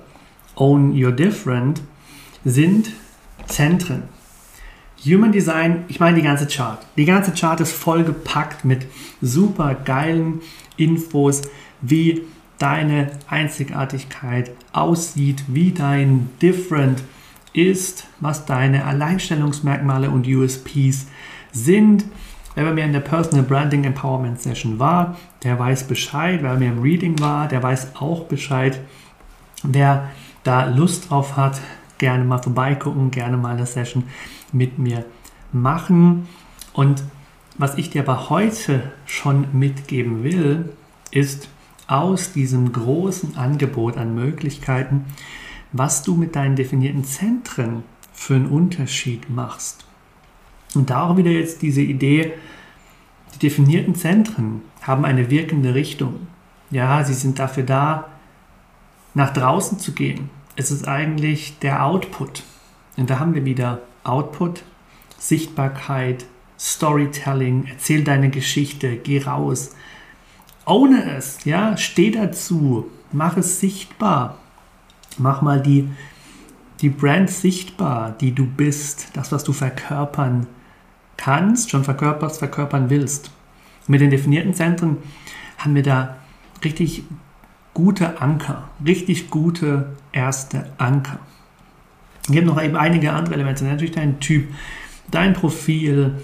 Own 0.57 0.93
Your 0.93 1.13
Different 1.13 1.83
sind 2.45 2.91
Zentren. 3.47 4.05
Human 5.05 5.33
Design, 5.33 5.85
ich 5.89 5.99
meine 5.99 6.17
die 6.17 6.23
ganze 6.23 6.47
Chart. 6.47 6.79
Die 6.97 7.05
ganze 7.05 7.33
Chart 7.33 7.61
ist 7.61 7.73
vollgepackt 7.73 8.65
mit 8.65 8.87
super 9.21 9.75
geilen 9.75 10.41
Infos, 10.77 11.43
wie 11.81 12.23
deine 12.59 13.11
Einzigartigkeit 13.27 14.53
aussieht, 14.73 15.43
wie 15.49 15.73
dein 15.73 16.31
Different 16.41 17.03
ist, 17.53 18.07
was 18.21 18.47
deine 18.47 18.85
Alleinstellungsmerkmale 18.85 20.09
und 20.09 20.29
USPs 20.29 21.09
sind. 21.51 22.05
Wer 22.55 22.65
bei 22.65 22.73
mir 22.73 22.85
in 22.85 22.93
der 22.93 23.01
Personal 23.01 23.45
Branding 23.45 23.83
Empowerment 23.83 24.41
Session 24.41 24.79
war, 24.79 25.17
der 25.43 25.59
weiß 25.59 25.85
Bescheid. 25.89 26.39
Wer 26.43 26.53
bei 26.53 26.59
mir 26.59 26.69
im 26.69 26.81
Reading 26.81 27.19
war, 27.19 27.49
der 27.49 27.63
weiß 27.63 27.97
auch 27.97 28.27
Bescheid. 28.27 28.79
Wer 29.65 30.11
da 30.45 30.67
Lust 30.67 31.11
drauf 31.11 31.37
hat, 31.37 31.61
gerne 32.03 32.25
mal 32.25 32.43
vorbeigucken, 32.43 33.13
gerne 33.13 33.37
mal 33.37 33.55
eine 33.55 33.65
Session 33.65 34.03
mit 34.51 34.77
mir 34.77 35.05
machen. 35.53 36.29
Und 36.73 37.05
was 37.57 37.79
ich 37.79 37.91
dir 37.91 38.03
aber 38.03 38.29
heute 38.29 38.91
schon 39.07 39.47
mitgeben 39.53 40.25
will, 40.25 40.73
ist 41.13 41.49
aus 41.87 42.33
diesem 42.33 42.73
großen 42.73 43.37
Angebot 43.37 43.97
an 43.99 44.17
Möglichkeiten, 44.17 45.05
was 45.71 46.03
du 46.03 46.17
mit 46.17 46.35
deinen 46.35 46.57
definierten 46.57 47.05
Zentren 47.05 47.85
für 48.13 48.35
einen 48.35 48.47
Unterschied 48.47 49.31
machst. 49.31 49.85
Und 50.75 50.91
da 50.91 51.05
auch 51.05 51.17
wieder 51.17 51.31
jetzt 51.31 51.63
diese 51.63 51.83
Idee, 51.83 52.33
die 53.35 53.39
definierten 53.39 53.95
Zentren 53.95 54.63
haben 54.83 55.05
eine 55.05 55.31
wirkende 55.31 55.77
Richtung. 55.77 56.27
Ja, 56.73 57.05
sie 57.05 57.15
sind 57.15 57.39
dafür 57.39 57.63
da, 57.63 58.09
nach 59.15 59.33
draußen 59.33 59.79
zu 59.79 59.93
gehen. 59.93 60.31
Es 60.55 60.71
ist 60.71 60.87
eigentlich 60.87 61.59
der 61.61 61.85
Output. 61.85 62.43
Und 62.97 63.09
da 63.09 63.19
haben 63.19 63.35
wir 63.35 63.45
wieder 63.45 63.81
Output, 64.05 64.65
Sichtbarkeit, 65.19 66.27
Storytelling, 66.59 67.67
erzähl 67.69 68.05
deine 68.05 68.31
Geschichte, 68.31 68.97
geh 68.97 69.23
raus. 69.23 69.75
Ohne 70.67 71.17
es, 71.17 71.45
ja, 71.45 71.77
steh 71.77 72.11
dazu, 72.11 72.91
mach 73.11 73.37
es 73.37 73.61
sichtbar. 73.61 74.39
Mach 75.19 75.43
mal 75.43 75.61
die, 75.61 75.89
die 76.81 76.89
Brand 76.89 77.31
sichtbar, 77.31 78.13
die 78.21 78.33
du 78.33 78.47
bist, 78.47 79.09
das, 79.15 79.33
was 79.33 79.45
du 79.45 79.53
verkörpern 79.53 80.47
kannst, 81.17 81.71
schon 81.71 81.85
verkörperst, 81.85 82.39
verkörpern 82.39 82.91
willst. 82.91 83.31
Mit 83.87 84.01
den 84.01 84.11
definierten 84.11 84.55
Zentren 84.55 84.99
haben 85.59 85.75
wir 85.75 85.83
da 85.83 86.17
richtig 86.65 87.05
gute 87.75 88.21
Anker, 88.21 88.69
richtig 88.85 89.31
gute 89.31 89.97
erste 90.13 90.67
Anker. 90.79 91.19
Es 92.23 92.33
gibt 92.33 92.47
noch 92.47 92.63
eben 92.63 92.77
einige 92.77 93.13
andere 93.13 93.35
Elemente, 93.35 93.65
natürlich 93.65 93.95
dein 93.95 94.21
Typ, 94.21 94.49
dein 95.11 95.33
Profil, 95.33 96.15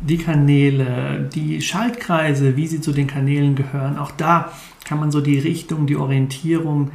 die 0.00 0.18
Kanäle, 0.18 1.28
die 1.34 1.60
Schaltkreise, 1.60 2.56
wie 2.56 2.66
sie 2.66 2.80
zu 2.80 2.92
den 2.92 3.06
Kanälen 3.06 3.54
gehören. 3.54 3.98
Auch 3.98 4.10
da 4.12 4.52
kann 4.84 5.00
man 5.00 5.10
so 5.10 5.20
die 5.20 5.38
Richtung, 5.38 5.86
die 5.86 5.96
Orientierung, 5.96 6.90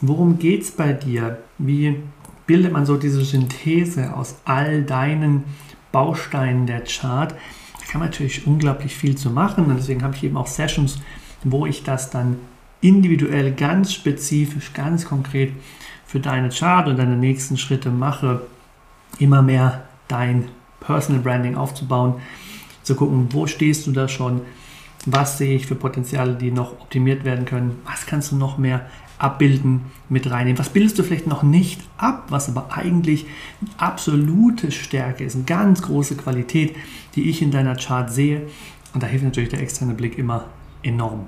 worum 0.00 0.38
geht 0.38 0.62
es 0.62 0.70
bei 0.70 0.92
dir? 0.92 1.38
Wie 1.58 1.96
bildet 2.46 2.72
man 2.72 2.86
so 2.86 2.96
diese 2.96 3.24
Synthese 3.24 4.14
aus 4.14 4.36
all 4.44 4.82
deinen 4.82 5.44
Bausteinen 5.92 6.66
der 6.66 6.84
Chart? 6.84 7.32
Da 7.32 7.92
kann 7.92 8.00
man 8.00 8.10
natürlich 8.10 8.46
unglaublich 8.46 8.94
viel 8.94 9.16
zu 9.16 9.30
machen 9.30 9.66
und 9.66 9.76
deswegen 9.76 10.02
habe 10.02 10.14
ich 10.14 10.24
eben 10.24 10.36
auch 10.36 10.46
Sessions, 10.46 11.00
wo 11.44 11.66
ich 11.66 11.82
das 11.82 12.10
dann 12.10 12.36
individuell, 12.80 13.52
ganz 13.52 13.92
spezifisch, 13.92 14.72
ganz 14.72 15.04
konkret 15.04 15.52
für 16.06 16.20
deine 16.20 16.50
Chart 16.50 16.88
und 16.88 16.98
deine 16.98 17.16
nächsten 17.16 17.56
Schritte 17.56 17.90
mache, 17.90 18.42
immer 19.18 19.42
mehr 19.42 19.84
dein 20.08 20.48
Personal 20.80 21.22
Branding 21.22 21.56
aufzubauen, 21.56 22.14
zu 22.82 22.94
gucken, 22.94 23.28
wo 23.30 23.46
stehst 23.46 23.86
du 23.86 23.92
da 23.92 24.08
schon, 24.08 24.42
was 25.04 25.38
sehe 25.38 25.56
ich 25.56 25.66
für 25.66 25.74
Potenziale, 25.74 26.34
die 26.34 26.50
noch 26.50 26.72
optimiert 26.80 27.24
werden 27.24 27.44
können, 27.44 27.78
was 27.84 28.06
kannst 28.06 28.32
du 28.32 28.36
noch 28.36 28.58
mehr 28.58 28.86
abbilden, 29.18 29.82
mit 30.08 30.30
reinnehmen, 30.30 30.58
was 30.58 30.68
bildest 30.68 30.98
du 30.98 31.02
vielleicht 31.02 31.26
noch 31.26 31.42
nicht 31.42 31.80
ab, 31.96 32.26
was 32.28 32.48
aber 32.48 32.76
eigentlich 32.76 33.26
absolute 33.78 34.70
Stärke 34.70 35.24
ist, 35.24 35.34
eine 35.34 35.44
ganz 35.44 35.82
große 35.82 36.16
Qualität, 36.16 36.76
die 37.14 37.30
ich 37.30 37.40
in 37.40 37.50
deiner 37.50 37.76
Chart 37.76 38.12
sehe 38.12 38.42
und 38.92 39.02
da 39.02 39.06
hilft 39.06 39.24
natürlich 39.24 39.50
der 39.50 39.62
externe 39.62 39.94
Blick 39.94 40.18
immer 40.18 40.44
enorm. 40.82 41.26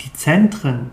Die 0.00 0.12
Zentren 0.12 0.90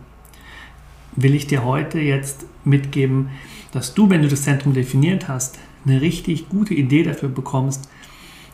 will 1.16 1.34
ich 1.34 1.48
dir 1.48 1.64
heute 1.64 2.00
jetzt 2.00 2.46
mitgeben, 2.64 3.30
dass 3.72 3.94
du, 3.94 4.10
wenn 4.10 4.22
du 4.22 4.28
das 4.28 4.44
Zentrum 4.44 4.74
definiert 4.74 5.28
hast, 5.28 5.58
eine 5.86 6.02
richtig 6.02 6.50
gute 6.50 6.74
Idee 6.74 7.04
dafür 7.04 7.30
bekommst, 7.30 7.90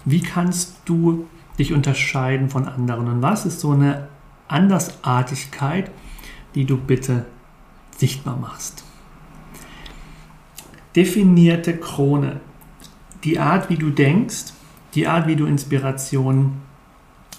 wie 0.05 0.21
kannst 0.21 0.77
du 0.85 1.27
dich 1.57 1.73
unterscheiden 1.73 2.49
von 2.49 2.67
anderen 2.67 3.07
und 3.07 3.21
was 3.21 3.45
ist 3.45 3.59
so 3.59 3.71
eine 3.71 4.07
Andersartigkeit, 4.47 5.91
die 6.55 6.65
du 6.65 6.77
bitte 6.77 7.25
sichtbar 7.97 8.37
machst. 8.37 8.83
Definierte 10.95 11.77
Krone. 11.77 12.39
Die 13.23 13.39
Art, 13.39 13.69
wie 13.69 13.77
du 13.77 13.89
denkst, 13.89 14.53
die 14.93 15.07
Art, 15.07 15.27
wie 15.27 15.35
du 15.35 15.45
Inspiration 15.45 16.61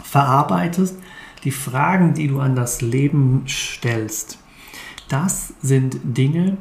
verarbeitest, 0.02 0.98
die 1.44 1.50
Fragen, 1.50 2.14
die 2.14 2.28
du 2.28 2.40
an 2.40 2.56
das 2.56 2.80
Leben 2.80 3.44
stellst. 3.46 4.38
Das 5.08 5.54
sind 5.60 5.98
Dinge, 6.02 6.56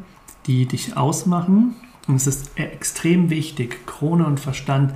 die 0.45 0.65
dich 0.65 0.97
ausmachen 0.97 1.75
und 2.07 2.15
es 2.15 2.27
ist 2.27 2.59
extrem 2.59 3.29
wichtig, 3.29 3.85
Krone 3.85 4.25
und 4.25 4.39
Verstand 4.39 4.93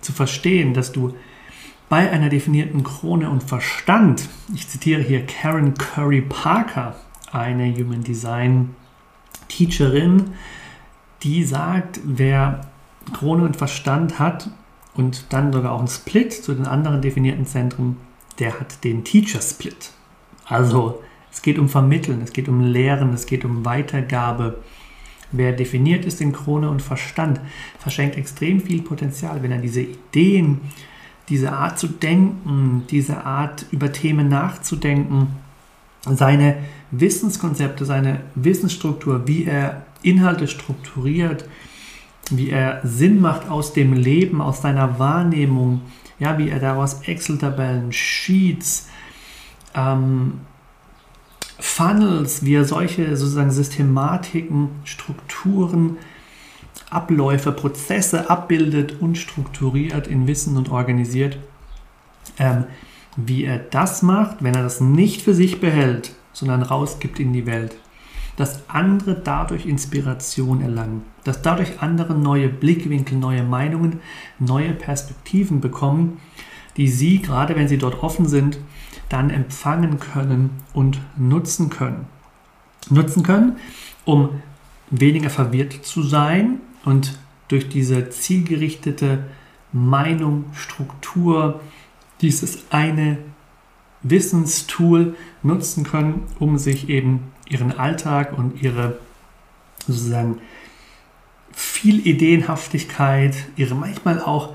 zu 0.00 0.12
verstehen, 0.12 0.74
dass 0.74 0.92
du 0.92 1.14
bei 1.88 2.10
einer 2.10 2.28
definierten 2.28 2.82
Krone 2.84 3.28
und 3.28 3.42
Verstand, 3.42 4.28
ich 4.54 4.68
zitiere 4.68 5.02
hier 5.02 5.26
Karen 5.26 5.74
Curry 5.74 6.22
Parker, 6.22 6.96
eine 7.32 7.74
Human 7.74 8.02
Design 8.02 8.74
Teacherin, 9.48 10.34
die 11.22 11.44
sagt, 11.44 12.00
wer 12.04 12.60
Krone 13.12 13.44
und 13.44 13.56
Verstand 13.56 14.18
hat 14.18 14.50
und 14.94 15.32
dann 15.32 15.52
sogar 15.52 15.72
auch 15.72 15.80
einen 15.80 15.88
Split 15.88 16.32
zu 16.32 16.54
den 16.54 16.66
anderen 16.66 17.02
definierten 17.02 17.46
Zentren, 17.46 17.96
der 18.38 18.58
hat 18.60 18.84
den 18.84 19.04
Teacher 19.04 19.40
Split. 19.40 19.90
Also 20.46 21.02
es 21.32 21.42
geht 21.42 21.58
um 21.58 21.68
Vermitteln, 21.68 22.20
es 22.22 22.32
geht 22.32 22.48
um 22.48 22.60
Lehren, 22.60 23.12
es 23.12 23.26
geht 23.26 23.44
um 23.44 23.64
Weitergabe 23.64 24.62
Wer 25.36 25.52
definiert 25.52 26.04
ist 26.04 26.20
in 26.20 26.32
Krone 26.32 26.70
und 26.70 26.80
Verstand, 26.80 27.40
verschenkt 27.80 28.16
extrem 28.16 28.60
viel 28.60 28.82
Potenzial, 28.82 29.42
wenn 29.42 29.50
er 29.50 29.58
diese 29.58 29.80
Ideen, 29.80 30.60
diese 31.28 31.52
Art 31.52 31.76
zu 31.76 31.88
denken, 31.88 32.84
diese 32.88 33.24
Art 33.24 33.66
über 33.72 33.90
Themen 33.90 34.28
nachzudenken, 34.28 35.28
seine 36.02 36.58
Wissenskonzepte, 36.92 37.84
seine 37.84 38.20
Wissensstruktur, 38.36 39.26
wie 39.26 39.44
er 39.44 39.86
Inhalte 40.02 40.46
strukturiert, 40.46 41.48
wie 42.30 42.50
er 42.50 42.80
Sinn 42.84 43.20
macht 43.20 43.48
aus 43.48 43.72
dem 43.72 43.92
Leben, 43.92 44.40
aus 44.40 44.62
seiner 44.62 44.98
Wahrnehmung, 44.98 45.82
ja, 46.18 46.38
wie 46.38 46.48
er 46.48 46.60
daraus 46.60 47.02
Excel-Tabellen, 47.02 47.92
Sheets, 47.92 48.88
ähm, 49.74 50.40
Funnels, 51.58 52.44
wie 52.44 52.54
er 52.54 52.64
solche 52.64 53.16
sozusagen 53.16 53.50
Systematiken, 53.50 54.70
Strukturen, 54.84 55.98
Abläufe, 56.90 57.52
Prozesse 57.52 58.30
abbildet 58.30 59.00
und 59.00 59.18
strukturiert 59.18 60.06
in 60.06 60.26
Wissen 60.26 60.56
und 60.56 60.70
organisiert, 60.70 61.38
ähm, 62.38 62.64
wie 63.16 63.44
er 63.44 63.58
das 63.58 64.02
macht, 64.02 64.42
wenn 64.42 64.54
er 64.54 64.62
das 64.62 64.80
nicht 64.80 65.22
für 65.22 65.34
sich 65.34 65.60
behält, 65.60 66.14
sondern 66.32 66.62
rausgibt 66.62 67.20
in 67.20 67.32
die 67.32 67.46
Welt. 67.46 67.76
Dass 68.36 68.68
andere 68.68 69.14
dadurch 69.14 69.66
Inspiration 69.66 70.60
erlangen, 70.60 71.02
dass 71.22 71.42
dadurch 71.42 71.80
andere 71.80 72.14
neue 72.14 72.48
Blickwinkel, 72.48 73.16
neue 73.16 73.44
Meinungen, 73.44 74.00
neue 74.38 74.72
Perspektiven 74.72 75.60
bekommen, 75.60 76.20
die 76.76 76.88
sie, 76.88 77.22
gerade 77.22 77.54
wenn 77.54 77.68
sie 77.68 77.78
dort 77.78 78.02
offen 78.02 78.26
sind, 78.26 78.58
dann 79.08 79.30
empfangen 79.30 80.00
können 80.00 80.50
und 80.72 81.00
nutzen 81.16 81.70
können. 81.70 82.06
Nutzen 82.90 83.22
können, 83.22 83.56
um 84.04 84.40
weniger 84.90 85.30
verwirrt 85.30 85.84
zu 85.84 86.02
sein 86.02 86.60
und 86.84 87.18
durch 87.48 87.68
diese 87.68 88.10
zielgerichtete 88.10 89.24
Meinung, 89.72 90.46
Struktur, 90.54 91.60
dieses 92.20 92.64
eine 92.70 93.18
Wissenstool 94.02 95.16
nutzen 95.42 95.84
können, 95.84 96.22
um 96.38 96.58
sich 96.58 96.88
eben 96.88 97.32
ihren 97.48 97.78
Alltag 97.78 98.36
und 98.36 98.62
ihre 98.62 98.98
sozusagen 99.86 100.40
viel 101.52 102.06
Ideenhaftigkeit, 102.06 103.36
ihre 103.56 103.74
manchmal 103.74 104.20
auch 104.20 104.54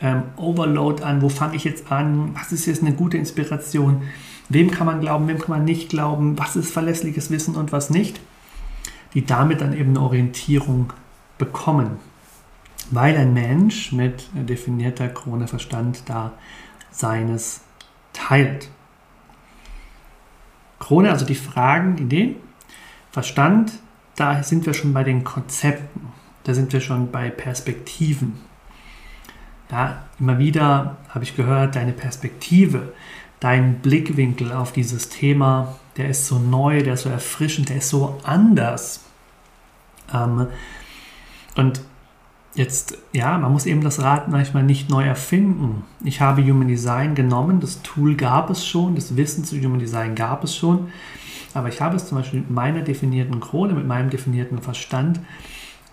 ähm, 0.00 0.22
Overload 0.36 1.02
an, 1.02 1.22
wo 1.22 1.28
fange 1.28 1.56
ich 1.56 1.64
jetzt 1.64 1.90
an, 1.92 2.34
was 2.34 2.52
ist 2.52 2.66
jetzt 2.66 2.82
eine 2.82 2.94
gute 2.94 3.16
Inspiration, 3.16 4.02
wem 4.48 4.70
kann 4.70 4.86
man 4.86 5.00
glauben, 5.00 5.28
wem 5.28 5.38
kann 5.38 5.50
man 5.50 5.64
nicht 5.64 5.88
glauben, 5.88 6.38
was 6.38 6.56
ist 6.56 6.72
verlässliches 6.72 7.30
Wissen 7.30 7.54
und 7.54 7.72
was 7.72 7.90
nicht, 7.90 8.20
die 9.14 9.24
damit 9.24 9.60
dann 9.60 9.72
eben 9.72 9.90
eine 9.90 10.00
Orientierung 10.00 10.92
bekommen, 11.38 11.98
weil 12.90 13.16
ein 13.16 13.32
Mensch 13.32 13.92
mit 13.92 14.28
definierter 14.34 15.08
Krone 15.08 15.46
Verstand 15.46 16.02
da 16.06 16.32
seines 16.90 17.60
teilt. 18.12 18.68
Krone, 20.84 21.10
also 21.10 21.24
die 21.24 21.34
Fragen, 21.34 21.96
Ideen, 21.96 22.36
Verstand, 23.10 23.72
da 24.16 24.42
sind 24.42 24.66
wir 24.66 24.74
schon 24.74 24.92
bei 24.92 25.02
den 25.02 25.24
Konzepten, 25.24 26.12
da 26.44 26.52
sind 26.52 26.74
wir 26.74 26.82
schon 26.82 27.10
bei 27.10 27.30
Perspektiven. 27.30 28.38
Ja, 29.70 30.04
immer 30.20 30.38
wieder 30.38 30.98
habe 31.08 31.24
ich 31.24 31.36
gehört, 31.36 31.74
deine 31.74 31.92
Perspektive, 31.92 32.92
dein 33.40 33.78
Blickwinkel 33.80 34.52
auf 34.52 34.72
dieses 34.72 35.08
Thema, 35.08 35.76
der 35.96 36.10
ist 36.10 36.26
so 36.26 36.38
neu, 36.38 36.82
der 36.82 36.94
ist 36.94 37.04
so 37.04 37.08
erfrischend, 37.08 37.70
der 37.70 37.78
ist 37.78 37.88
so 37.88 38.20
anders. 38.22 39.00
Ähm, 40.12 40.48
Und 41.56 41.80
jetzt, 42.54 42.98
ja, 43.12 43.36
man 43.38 43.52
muss 43.52 43.66
eben 43.66 43.80
das 43.80 44.00
Rad 44.00 44.28
manchmal 44.28 44.62
nicht 44.62 44.90
neu 44.90 45.04
erfinden. 45.04 45.84
Ich 46.04 46.20
habe 46.20 46.42
Human 46.42 46.68
Design 46.68 47.14
genommen, 47.14 47.60
das 47.60 47.82
Tool 47.82 48.14
gab 48.14 48.50
es 48.50 48.66
schon, 48.66 48.94
das 48.94 49.16
Wissen 49.16 49.44
zu 49.44 49.56
Human 49.60 49.78
Design 49.78 50.14
gab 50.14 50.44
es 50.44 50.54
schon, 50.54 50.88
aber 51.52 51.68
ich 51.68 51.80
habe 51.80 51.96
es 51.96 52.06
zum 52.06 52.18
Beispiel 52.18 52.40
mit 52.40 52.50
meiner 52.50 52.82
definierten 52.82 53.40
Krone, 53.40 53.74
mit 53.74 53.86
meinem 53.86 54.10
definierten 54.10 54.60
Verstand 54.60 55.20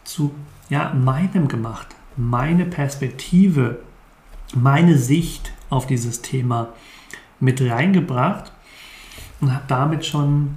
zu 0.04 0.32
ja, 0.70 0.94
meinem 0.94 1.48
gemacht, 1.48 1.88
meine 2.16 2.66
Perspektive, 2.66 3.80
meine 4.54 4.98
Sicht 4.98 5.54
auf 5.70 5.88
dieses 5.88 6.22
Thema 6.22 6.70
mit 7.40 7.62
reingebracht 7.62 8.52
und 9.40 9.54
habe 9.54 9.64
damit 9.68 10.06
schon 10.06 10.56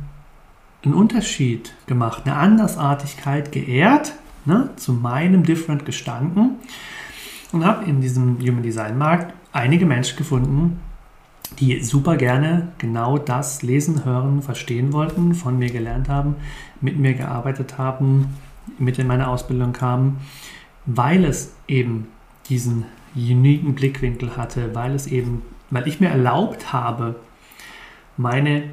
einen 0.85 0.95
Unterschied 0.95 1.73
gemacht, 1.87 2.23
eine 2.27 2.37
Andersartigkeit 2.37 3.53
geehrt, 3.53 4.13
ne, 4.45 4.71
zu 4.77 4.93
meinem 4.93 5.45
Different 5.45 5.85
gestanden 5.85 6.57
und 7.53 7.65
habe 7.65 7.85
in 7.89 8.01
diesem 8.01 8.39
Human 8.41 8.63
Design 8.63 8.99
Markt 8.99 9.33
einige 9.53 9.87
Menschen 9.87 10.17
gefunden, 10.17 10.81
die 11.61 11.83
super 11.83 12.17
gerne 12.17 12.73
genau 12.79 13.19
das 13.19 13.63
lesen, 13.63 14.05
hören, 14.05 14.43
verstehen 14.43 14.93
wollten, 14.93 15.35
von 15.35 15.59
mir 15.59 15.71
gelernt 15.71 16.09
haben, 16.09 16.37
mit 16.81 16.99
mir 16.99 17.15
gearbeitet 17.15 17.79
haben, 17.79 18.35
mit 18.79 18.99
in 18.99 19.07
meine 19.07 19.29
Ausbildung 19.29 19.73
kamen, 19.73 20.19
weil 20.87 21.25
es 21.25 21.55
eben 21.69 22.09
diesen 22.49 22.85
uniken 23.15 23.75
Blickwinkel 23.75 24.37
hatte, 24.37 24.75
weil 24.75 24.95
es 24.95 25.07
eben, 25.07 25.43
weil 25.71 25.87
ich 25.87 26.01
mir 26.01 26.09
erlaubt 26.09 26.73
habe, 26.73 27.17
meine 28.17 28.65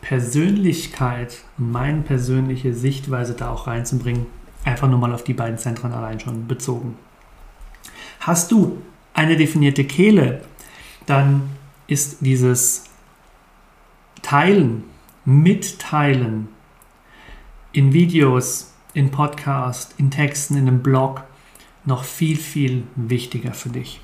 Persönlichkeit 0.00 1.38
und 1.56 1.72
meine 1.72 2.02
persönliche 2.02 2.72
Sichtweise 2.74 3.34
da 3.34 3.50
auch 3.50 3.66
reinzubringen, 3.66 4.26
einfach 4.68 4.88
nur 4.88 4.98
mal 4.98 5.12
auf 5.12 5.24
die 5.24 5.34
beiden 5.34 5.58
Zentren 5.58 5.92
allein 5.92 6.20
schon 6.20 6.46
bezogen. 6.46 6.96
Hast 8.20 8.50
du 8.52 8.82
eine 9.14 9.36
definierte 9.36 9.84
Kehle, 9.84 10.42
dann 11.06 11.50
ist 11.86 12.18
dieses 12.20 12.84
Teilen, 14.22 14.84
Mitteilen 15.24 16.48
in 17.72 17.92
Videos, 17.92 18.72
in 18.94 19.10
Podcast, 19.10 19.94
in 19.98 20.10
Texten, 20.10 20.56
in 20.56 20.68
einem 20.68 20.82
Blog 20.82 21.22
noch 21.84 22.04
viel, 22.04 22.36
viel 22.36 22.84
wichtiger 22.96 23.54
für 23.54 23.70
dich. 23.70 24.00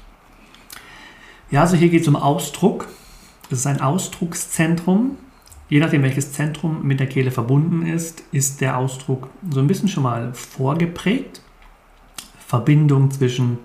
Ja, 1.50 1.61
also 1.61 1.77
hier 1.77 1.88
geht 1.88 2.03
es 2.03 2.09
um 2.09 2.16
Ausdruck. 2.16 2.88
Es 3.50 3.61
ist 3.61 3.66
ein 3.66 3.81
Ausdruckszentrum. 3.81 5.18
Je 5.75 5.81
nachdem, 5.81 6.05
welches 6.05 6.33
Zentrum 6.33 6.87
mit 6.87 7.01
der 7.01 7.09
Kehle 7.09 7.33
verbunden 7.33 7.85
ist, 7.85 8.23
ist 8.31 8.61
der 8.61 8.79
Ausdruck 8.79 9.29
so 9.51 9.59
ein 9.59 9.67
bisschen 9.67 9.89
schon 9.89 10.05
mal 10.05 10.33
vorgeprägt. 10.33 11.43
Verbindung 12.47 13.11
zwischen 13.11 13.59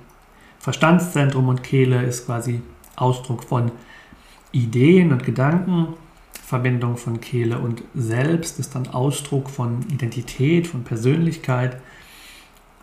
Verstandszentrum 0.58 1.50
und 1.50 1.62
Kehle 1.62 2.02
ist 2.02 2.26
quasi 2.26 2.62
Ausdruck 2.96 3.44
von 3.44 3.72
Ideen 4.52 5.12
und 5.12 5.24
Gedanken. 5.24 5.90
Verbindung 6.34 6.98
von 6.98 7.22
Kehle 7.22 7.60
und 7.60 7.84
Selbst 7.94 8.58
ist 8.58 8.74
dann 8.74 8.88
Ausdruck 8.88 9.48
von 9.48 9.84
Identität, 9.92 10.66
von 10.66 10.84
Persönlichkeit. 10.84 11.80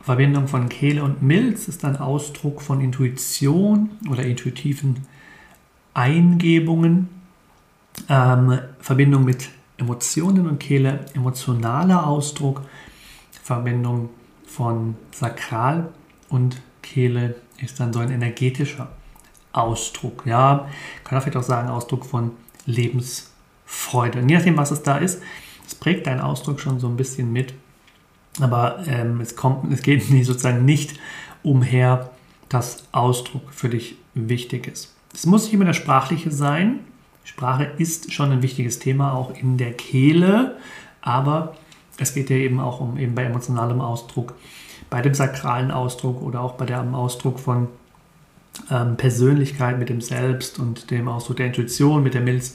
Verbindung 0.02 0.46
von 0.46 0.68
Kehle 0.68 1.02
und 1.02 1.20
Milz 1.20 1.66
ist 1.66 1.82
dann 1.82 1.96
Ausdruck 1.96 2.62
von 2.62 2.80
Intuition 2.80 3.90
oder 4.08 4.22
intuitiven 4.22 5.04
Eingebungen. 5.94 7.15
Ähm, 8.08 8.58
Verbindung 8.80 9.24
mit 9.24 9.48
Emotionen 9.78 10.46
und 10.48 10.58
Kehle, 10.58 11.06
emotionaler 11.14 12.06
Ausdruck. 12.06 12.62
Verbindung 13.42 14.10
von 14.46 14.96
Sakral 15.12 15.92
und 16.28 16.60
Kehle 16.82 17.36
ist 17.58 17.78
dann 17.78 17.92
so 17.92 18.00
ein 18.00 18.10
energetischer 18.10 18.88
Ausdruck. 19.52 20.24
Ja, 20.26 20.68
kann 21.04 21.16
man 21.16 21.22
vielleicht 21.22 21.36
auch 21.36 21.42
sagen, 21.42 21.68
Ausdruck 21.68 22.04
von 22.04 22.32
Lebensfreude. 22.66 24.20
Und 24.20 24.28
je 24.28 24.36
nachdem, 24.36 24.56
was 24.56 24.70
es 24.70 24.82
da 24.82 24.98
ist, 24.98 25.22
es 25.66 25.74
prägt 25.74 26.06
deinen 26.06 26.20
Ausdruck 26.20 26.60
schon 26.60 26.78
so 26.78 26.88
ein 26.88 26.96
bisschen 26.96 27.32
mit. 27.32 27.54
Aber 28.40 28.84
ähm, 28.86 29.20
es, 29.20 29.36
kommt, 29.36 29.72
es 29.72 29.82
geht 29.82 30.02
sozusagen 30.24 30.64
nicht 30.64 30.98
umher, 31.42 32.10
dass 32.48 32.84
Ausdruck 32.92 33.52
für 33.52 33.68
dich 33.68 33.96
wichtig 34.14 34.66
ist. 34.68 34.94
Es 35.12 35.26
muss 35.26 35.44
nicht 35.44 35.54
immer 35.54 35.64
der 35.64 35.72
sprachliche 35.72 36.30
sein. 36.30 36.80
Sprache 37.26 37.64
ist 37.76 38.12
schon 38.12 38.30
ein 38.30 38.42
wichtiges 38.42 38.78
Thema, 38.78 39.12
auch 39.12 39.34
in 39.36 39.58
der 39.58 39.72
Kehle. 39.72 40.56
Aber 41.02 41.56
es 41.98 42.14
geht 42.14 42.30
ja 42.30 42.36
eben 42.36 42.60
auch 42.60 42.80
um 42.80 42.96
eben 42.98 43.14
bei 43.14 43.24
emotionalem 43.24 43.80
Ausdruck, 43.80 44.34
bei 44.90 45.02
dem 45.02 45.12
sakralen 45.12 45.72
Ausdruck 45.72 46.22
oder 46.22 46.40
auch 46.40 46.52
bei 46.54 46.66
dem 46.66 46.94
Ausdruck 46.94 47.40
von 47.40 47.68
ähm, 48.70 48.96
Persönlichkeit 48.96 49.78
mit 49.78 49.88
dem 49.88 50.00
Selbst 50.00 50.60
und 50.60 50.90
dem 50.92 51.08
Ausdruck 51.08 51.38
der 51.38 51.46
Intuition, 51.46 52.02
mit 52.02 52.14
der 52.14 52.20
Milz, 52.20 52.54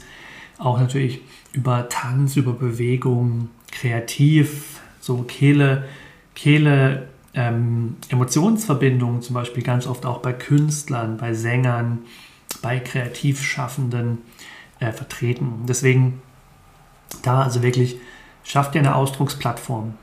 auch 0.58 0.80
natürlich 0.80 1.20
über 1.52 1.88
Tanz, 1.90 2.36
über 2.36 2.54
Bewegung, 2.54 3.50
kreativ, 3.70 4.80
so 5.00 5.18
Kehle, 5.18 5.84
Kehle, 6.34 7.08
ähm, 7.34 7.96
Emotionsverbindungen 8.08 9.20
zum 9.20 9.34
Beispiel 9.34 9.62
ganz 9.62 9.86
oft 9.86 10.06
auch 10.06 10.18
bei 10.18 10.32
Künstlern, 10.32 11.18
bei 11.18 11.34
Sängern, 11.34 12.00
bei 12.62 12.78
Kreativschaffenden 12.78 14.18
äh, 14.82 14.92
vertreten. 14.92 15.64
Deswegen 15.68 16.20
da 17.22 17.42
also 17.42 17.62
wirklich, 17.62 17.96
schaff 18.44 18.70
dir 18.70 18.80
eine 18.80 18.94
Ausdrucksplattform. 18.94 19.94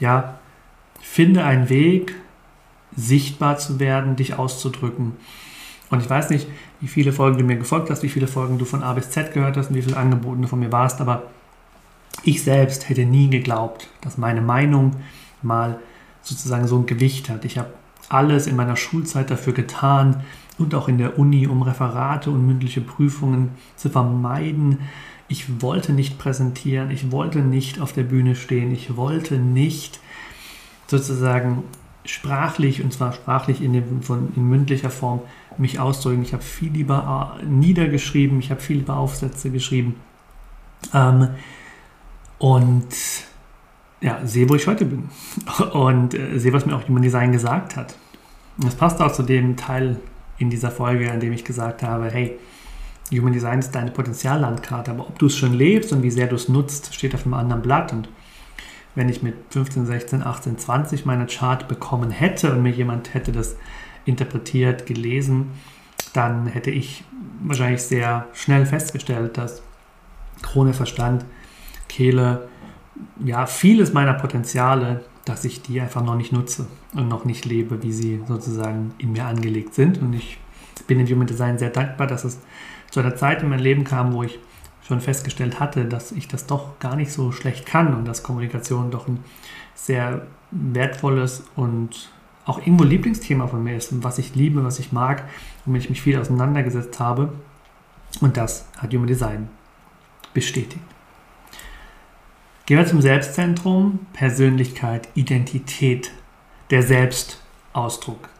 Ja, 0.00 0.38
finde 1.00 1.44
einen 1.44 1.68
Weg, 1.68 2.14
sichtbar 2.96 3.58
zu 3.58 3.80
werden, 3.80 4.16
dich 4.16 4.34
auszudrücken. 4.34 5.12
Und 5.90 6.00
ich 6.00 6.08
weiß 6.08 6.30
nicht, 6.30 6.48
wie 6.80 6.88
viele 6.88 7.12
Folgen 7.12 7.38
du 7.38 7.44
mir 7.44 7.56
gefolgt 7.56 7.90
hast, 7.90 8.02
wie 8.02 8.08
viele 8.08 8.26
Folgen 8.26 8.58
du 8.58 8.64
von 8.64 8.82
A 8.82 8.92
bis 8.94 9.10
Z 9.10 9.32
gehört 9.32 9.56
hast 9.56 9.70
und 9.70 9.76
wie 9.76 9.82
viele 9.82 9.96
Angebote 9.96 10.40
du 10.40 10.48
von 10.48 10.58
mir 10.58 10.72
warst, 10.72 11.00
aber 11.00 11.24
ich 12.22 12.42
selbst 12.42 12.88
hätte 12.88 13.04
nie 13.04 13.28
geglaubt, 13.28 13.88
dass 14.00 14.18
meine 14.18 14.40
Meinung 14.40 14.96
mal 15.42 15.78
sozusagen 16.22 16.66
so 16.66 16.78
ein 16.78 16.86
Gewicht 16.86 17.28
hat. 17.28 17.44
Ich 17.44 17.58
habe 17.58 17.72
alles 18.08 18.46
in 18.46 18.56
meiner 18.56 18.76
Schulzeit 18.76 19.30
dafür 19.30 19.52
getan 19.52 20.24
und 20.58 20.74
auch 20.74 20.88
in 20.88 20.98
der 20.98 21.18
Uni, 21.18 21.46
um 21.46 21.62
Referate 21.62 22.30
und 22.30 22.46
mündliche 22.46 22.80
Prüfungen 22.80 23.50
zu 23.76 23.90
vermeiden. 23.90 24.78
Ich 25.28 25.62
wollte 25.62 25.92
nicht 25.92 26.18
präsentieren, 26.18 26.90
ich 26.90 27.10
wollte 27.10 27.40
nicht 27.40 27.80
auf 27.80 27.92
der 27.92 28.04
Bühne 28.04 28.36
stehen, 28.36 28.72
ich 28.72 28.96
wollte 28.96 29.36
nicht 29.36 30.00
sozusagen 30.86 31.64
sprachlich, 32.04 32.82
und 32.82 32.92
zwar 32.92 33.12
sprachlich 33.12 33.62
in, 33.62 33.72
dem, 33.72 34.02
von, 34.02 34.32
in 34.36 34.48
mündlicher 34.48 34.90
Form, 34.90 35.22
mich 35.56 35.80
ausdrücken. 35.80 36.22
Ich 36.22 36.32
habe 36.32 36.42
viel 36.42 36.72
lieber 36.72 37.38
äh, 37.40 37.44
niedergeschrieben, 37.44 38.38
ich 38.38 38.50
habe 38.50 38.60
viel 38.60 38.78
lieber 38.78 38.96
Aufsätze 38.96 39.50
geschrieben. 39.50 39.96
Ähm, 40.92 41.28
und 42.38 42.86
ja, 44.00 44.20
sehe, 44.26 44.48
wo 44.48 44.54
ich 44.54 44.66
heute 44.66 44.84
bin. 44.84 45.08
Und 45.72 46.12
äh, 46.12 46.38
sehe, 46.38 46.52
was 46.52 46.66
mir 46.66 46.76
auch 46.76 46.86
Human 46.86 47.02
Design 47.02 47.32
gesagt 47.32 47.76
hat. 47.76 47.96
Das 48.58 48.74
passt 48.74 49.00
auch 49.00 49.12
zu 49.12 49.22
dem 49.22 49.56
Teil 49.56 49.96
in 50.38 50.50
dieser 50.50 50.70
Folge, 50.70 51.10
an 51.10 51.20
dem 51.20 51.32
ich 51.32 51.44
gesagt 51.44 51.82
habe, 51.82 52.10
hey, 52.10 52.38
Human 53.12 53.32
Design 53.32 53.58
ist 53.58 53.74
deine 53.74 53.90
Potenziallandkarte, 53.90 54.90
aber 54.90 55.08
ob 55.08 55.18
du 55.18 55.26
es 55.26 55.36
schon 55.36 55.52
lebst 55.52 55.92
und 55.92 56.02
wie 56.02 56.10
sehr 56.10 56.26
du 56.26 56.36
es 56.36 56.48
nutzt, 56.48 56.94
steht 56.94 57.14
auf 57.14 57.24
einem 57.24 57.34
anderen 57.34 57.62
Blatt. 57.62 57.92
Und 57.92 58.08
wenn 58.94 59.08
ich 59.08 59.22
mit 59.22 59.34
15, 59.50 59.86
16, 59.86 60.22
18, 60.22 60.58
20 60.58 61.04
meine 61.04 61.26
Chart 61.26 61.68
bekommen 61.68 62.10
hätte 62.10 62.52
und 62.52 62.62
mir 62.62 62.70
jemand 62.70 63.12
hätte 63.14 63.32
das 63.32 63.56
interpretiert, 64.04 64.86
gelesen, 64.86 65.50
dann 66.12 66.46
hätte 66.46 66.70
ich 66.70 67.04
wahrscheinlich 67.42 67.82
sehr 67.82 68.26
schnell 68.32 68.66
festgestellt, 68.66 69.36
dass 69.36 69.62
Krone, 70.42 70.72
Verstand, 70.72 71.24
Kehle, 71.88 72.48
ja, 73.24 73.46
vieles 73.46 73.92
meiner 73.92 74.14
Potenziale, 74.14 75.04
dass 75.24 75.44
ich 75.44 75.62
die 75.62 75.80
einfach 75.80 76.02
noch 76.02 76.16
nicht 76.16 76.32
nutze 76.32 76.66
und 76.94 77.08
noch 77.08 77.24
nicht 77.24 77.44
lebe, 77.44 77.82
wie 77.82 77.92
sie 77.92 78.22
sozusagen 78.26 78.94
in 78.98 79.12
mir 79.12 79.24
angelegt 79.24 79.74
sind. 79.74 80.00
Und 80.00 80.12
ich 80.12 80.38
bin 80.86 80.98
dem 80.98 81.08
Human 81.08 81.26
Design 81.26 81.58
sehr 81.58 81.70
dankbar, 81.70 82.06
dass 82.06 82.24
es 82.24 82.40
zu 82.90 83.00
einer 83.00 83.16
Zeit 83.16 83.42
in 83.42 83.48
mein 83.48 83.58
Leben 83.58 83.84
kam, 83.84 84.12
wo 84.12 84.22
ich 84.22 84.38
schon 84.86 85.00
festgestellt 85.00 85.60
hatte, 85.60 85.86
dass 85.86 86.12
ich 86.12 86.28
das 86.28 86.46
doch 86.46 86.78
gar 86.78 86.94
nicht 86.94 87.10
so 87.10 87.32
schlecht 87.32 87.64
kann 87.64 87.94
und 87.94 88.04
dass 88.04 88.22
Kommunikation 88.22 88.90
doch 88.90 89.08
ein 89.08 89.24
sehr 89.74 90.26
wertvolles 90.50 91.44
und 91.56 92.10
auch 92.44 92.58
irgendwo 92.58 92.84
Lieblingsthema 92.84 93.46
von 93.46 93.64
mir 93.64 93.76
ist, 93.76 94.04
was 94.04 94.18
ich 94.18 94.34
liebe, 94.34 94.62
was 94.62 94.78
ich 94.78 94.92
mag, 94.92 95.24
womit 95.64 95.84
ich 95.84 95.90
mich 95.90 96.02
viel 96.02 96.18
auseinandergesetzt 96.18 97.00
habe. 97.00 97.32
Und 98.20 98.36
das 98.36 98.66
hat 98.76 98.92
Human 98.92 99.06
Design 99.06 99.48
bestätigt. 100.34 100.93
Gehen 102.66 102.78
wir 102.78 102.86
zum 102.86 103.02
Selbstzentrum, 103.02 104.06
Persönlichkeit, 104.14 105.08
Identität, 105.14 106.12
der 106.70 106.82
Selbstausdruck. 106.82 108.30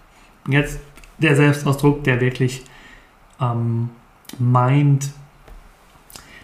Jetzt 0.49 0.81
der 1.18 1.37
Selbstausdruck, 1.37 2.05
der 2.05 2.22
wirklich 2.22 2.64
ähm, 3.39 3.91
meint, 4.39 5.11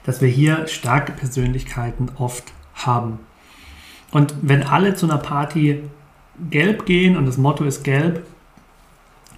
dass 0.04 0.20
wir 0.20 0.28
hier 0.28 0.66
starke 0.66 1.12
Persönlichkeiten 1.12 2.10
oft 2.18 2.52
haben. 2.74 3.18
Und 4.10 4.34
wenn 4.42 4.62
alle 4.62 4.94
zu 4.94 5.06
einer 5.06 5.18
Party 5.18 5.82
gelb 6.50 6.84
gehen 6.84 7.16
und 7.16 7.26
das 7.26 7.38
Motto 7.38 7.64
ist 7.64 7.82
gelb, 7.82 8.26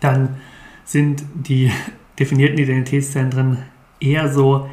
dann 0.01 0.37
sind 0.85 1.23
die 1.35 1.71
definierten 2.19 2.59
Identitätszentren 2.59 3.59
eher 4.01 4.33
so, 4.33 4.69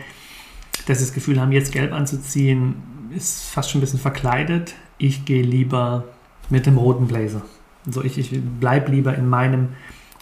dass 0.87 0.99
sie 0.99 1.05
das 1.05 1.13
Gefühl 1.13 1.39
haben, 1.39 1.51
jetzt 1.51 1.71
gelb 1.71 1.93
anzuziehen, 1.93 2.81
ist 3.15 3.49
fast 3.49 3.69
schon 3.69 3.79
ein 3.79 3.81
bisschen 3.81 3.99
verkleidet. 3.99 4.75
Ich 4.97 5.25
gehe 5.25 5.43
lieber 5.43 6.05
mit 6.49 6.65
dem 6.65 6.77
roten 6.77 7.07
Blazer. 7.07 7.41
Also 7.85 8.03
ich, 8.03 8.17
ich 8.17 8.41
bleibe 8.59 8.91
lieber 8.91 9.15
in 9.15 9.27
meinem 9.27 9.69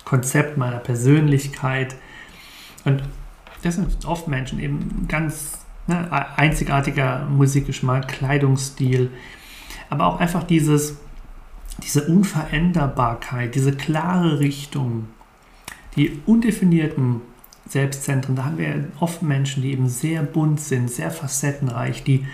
Konzept, 0.05 0.57
meiner 0.57 0.77
Persönlichkeit. 0.77 1.95
Und 2.85 3.03
das 3.61 3.75
sind 3.75 4.05
oft 4.05 4.27
Menschen 4.27 4.59
eben 4.59 5.05
ganz 5.07 5.59
ne, 5.87 6.09
einzigartiger 6.37 7.25
Musikgeschmack, 7.25 8.07
Kleidungsstil, 8.07 9.11
aber 9.89 10.05
auch 10.07 10.19
einfach 10.19 10.43
dieses, 10.43 10.97
diese 11.83 12.07
Unveränderbarkeit, 12.07 13.55
diese 13.55 13.73
klare 13.73 14.39
Richtung, 14.39 15.07
die 15.95 16.19
undefinierten 16.25 17.21
Selbstzentren, 17.67 18.35
da 18.35 18.45
haben 18.45 18.57
wir 18.57 18.85
oft 18.99 19.21
Menschen, 19.21 19.63
die 19.63 19.71
eben 19.71 19.89
sehr 19.89 20.23
bunt 20.23 20.59
sind, 20.61 20.89
sehr 20.89 21.11
facettenreich, 21.11 22.03
die 22.03 22.25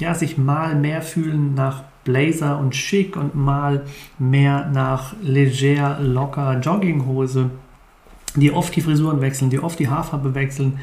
ja, 0.00 0.14
sich 0.14 0.38
mal 0.38 0.74
mehr 0.74 1.02
fühlen 1.02 1.54
nach 1.54 1.84
Blazer 2.04 2.58
und 2.58 2.74
schick 2.74 3.16
und 3.16 3.34
mal 3.34 3.84
mehr 4.18 4.68
nach 4.72 5.14
leger, 5.22 5.98
locker 6.00 6.58
Jogginghose, 6.60 7.50
die 8.34 8.52
oft 8.52 8.74
die 8.74 8.80
Frisuren 8.80 9.20
wechseln, 9.20 9.50
die 9.50 9.60
oft 9.60 9.78
die 9.78 9.88
Haarfarbe 9.88 10.34
wechseln, 10.34 10.78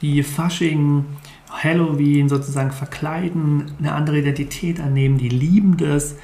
die 0.00 0.22
Fasching, 0.22 1.04
Halloween 1.50 2.28
sozusagen 2.28 2.72
verkleiden, 2.72 3.72
eine 3.78 3.92
andere 3.92 4.18
Identität 4.18 4.80
annehmen, 4.80 5.18
die 5.18 5.28
lieben 5.28 5.76
das, 5.76 6.16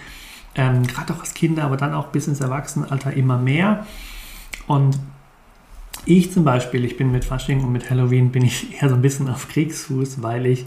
ähm, 0.55 0.87
gerade 0.87 1.13
auch 1.13 1.21
als 1.21 1.35
Kinder, 1.35 1.65
aber 1.65 1.77
dann 1.77 1.95
auch 1.95 2.09
bis 2.09 2.27
ins 2.27 2.41
Erwachsenenalter 2.41 3.13
immer 3.13 3.39
mehr. 3.39 3.87
Und 4.67 4.99
ich 6.05 6.33
zum 6.33 6.45
Beispiel, 6.45 6.85
ich 6.85 6.97
bin 6.97 7.13
mit 7.13 7.25
Fasching 7.25 7.63
und 7.63 7.73
mit 7.73 7.91
Halloween 7.91 8.33
bin 8.33 8.45
ich 8.45 8.81
eher 8.81 8.89
so 8.89 8.95
ein 8.95 9.03
bisschen 9.03 9.29
auf 9.29 9.49
Kriegsfuß, 9.49 10.23
weil 10.23 10.47
ich 10.47 10.67